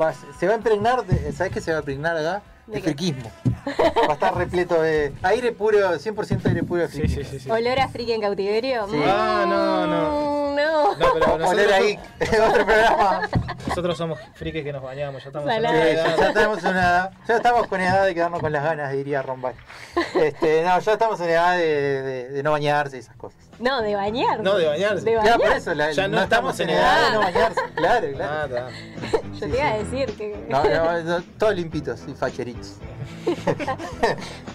va- 0.02 0.14
se 0.38 0.46
va 0.46 0.52
a 0.52 0.56
impregnar, 0.56 1.04
¿sabes 1.34 1.52
qué 1.52 1.60
se 1.60 1.70
va 1.72 1.78
a 1.78 1.80
impregnar 1.80 2.16
acá? 2.16 2.42
¿De 2.66 2.80
friquismo. 2.80 3.30
Va 3.66 4.10
a 4.10 4.14
estar 4.14 4.36
repleto 4.36 4.80
de. 4.82 5.12
Aire 5.22 5.52
puro, 5.52 5.78
100% 5.98 6.46
aire 6.46 6.62
puro 6.64 6.82
de 6.82 6.88
Sí, 6.88 6.98
friquismo. 6.98 7.22
sí, 7.24 7.30
sí. 7.30 7.40
sí. 7.40 7.50
¿Olor 7.50 7.78
a 7.80 7.88
friki 7.88 8.12
en 8.12 8.20
cautiverio? 8.20 8.86
Sí. 8.90 8.96
Ah, 9.06 9.44
no, 9.48 9.86
no. 9.86 10.45
No. 10.56 10.94
No, 10.96 10.96
pero 11.14 11.38
nosotros, 11.38 11.48
Poner 11.50 11.72
ahí 11.72 11.98
otro 12.48 12.64
programa. 12.66 13.28
nosotros 13.68 13.98
somos 13.98 14.18
frikis 14.34 14.64
que 14.64 14.72
nos 14.72 14.82
bañamos, 14.82 15.22
ya 15.22 15.28
estamos 15.28 15.48
en 15.50 15.54
Salado. 15.62 15.74
Sí, 15.74 15.80
una 15.82 15.92
ya, 15.92 16.02
edad. 16.14 16.16
ya 16.18 16.32
tenemos 16.32 16.62
una 16.62 16.70
edad, 16.70 17.10
ya 17.28 17.36
estamos 17.36 17.66
con 17.66 17.80
edad 17.80 18.04
de 18.06 18.14
quedarnos 18.14 18.40
con 18.40 18.52
las 18.52 18.64
ganas, 18.64 18.92
diría 18.92 19.22
Rombay. 19.22 19.54
Este, 20.14 20.62
no, 20.64 20.78
ya 20.78 20.92
estamos 20.92 21.20
en 21.20 21.30
edad 21.30 21.56
de, 21.56 22.02
de- 22.02 22.28
de 22.30 22.42
no 22.42 22.50
bañarse 22.52 22.96
y 22.96 23.00
esas 23.00 23.16
cosas. 23.16 23.38
No, 23.58 23.80
de 23.82 23.94
bañar. 23.94 24.40
No, 24.40 24.56
de 24.56 24.66
bañarse. 24.66 25.04
De 25.04 25.16
bañar. 25.16 25.38
por 25.38 25.52
eso 25.52 25.74
la- 25.74 25.90
Ya 25.92 26.08
no 26.08 26.22
estamos 26.22 26.58
en 26.60 26.70
edad 26.70 27.06
de 27.06 27.12
no 27.12 27.22
edad. 27.22 27.32
bañarse. 27.32 27.60
Claro, 27.74 28.06
claro. 28.14 28.56
Ah, 28.56 28.68
está. 29.08 29.18
Yo 29.34 29.40
te 29.40 29.48
iba 29.58 29.66
a 29.68 29.78
decir 29.78 30.16
que. 30.16 30.46
No, 30.48 30.64
no, 30.64 31.02
no, 31.02 31.22
todos 31.38 31.54
limpitos 31.54 32.00
y 32.08 32.14
facheritos. 32.14 32.74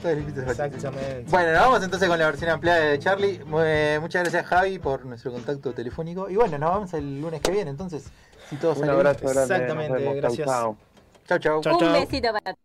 todos 0.02 0.16
limpitos 0.16 0.44
y 0.44 0.48
facheritos. 0.48 0.84
Exactamente. 0.84 1.26
Bueno, 1.30 1.52
nos 1.52 1.62
vamos 1.62 1.84
entonces 1.84 2.10
con 2.10 2.20
la 2.20 2.26
versión 2.26 2.50
ampliada 2.52 2.80
de 2.80 3.00
Charlie. 3.00 3.40
Mu- 3.46 3.60
eh, 3.62 3.98
muchas 4.02 4.24
gracias 4.24 4.46
Javi 4.46 4.80
por 4.80 5.06
nuestro 5.06 5.32
contacto 5.32 5.72
telefónico. 5.74 5.91
Y 6.30 6.36
bueno, 6.36 6.58
nos 6.58 6.70
vamos 6.70 6.94
el 6.94 7.22
lunes 7.22 7.42
que 7.42 7.52
viene 7.52 7.72
entonces. 7.72 8.06
Si 8.50 8.56
todo 8.58 8.72
Un 8.72 8.78
sale 8.80 8.92
bien. 8.94 9.08
abrazo 9.08 9.28
grande. 9.28 9.42
Exactamente, 9.42 10.14
gracias. 10.16 10.48
chau. 10.48 10.78
Chau, 11.28 11.40
chau. 11.40 11.62
Chau, 11.62 11.78
Un 11.78 11.94
besito 11.94 12.32
para 12.34 12.56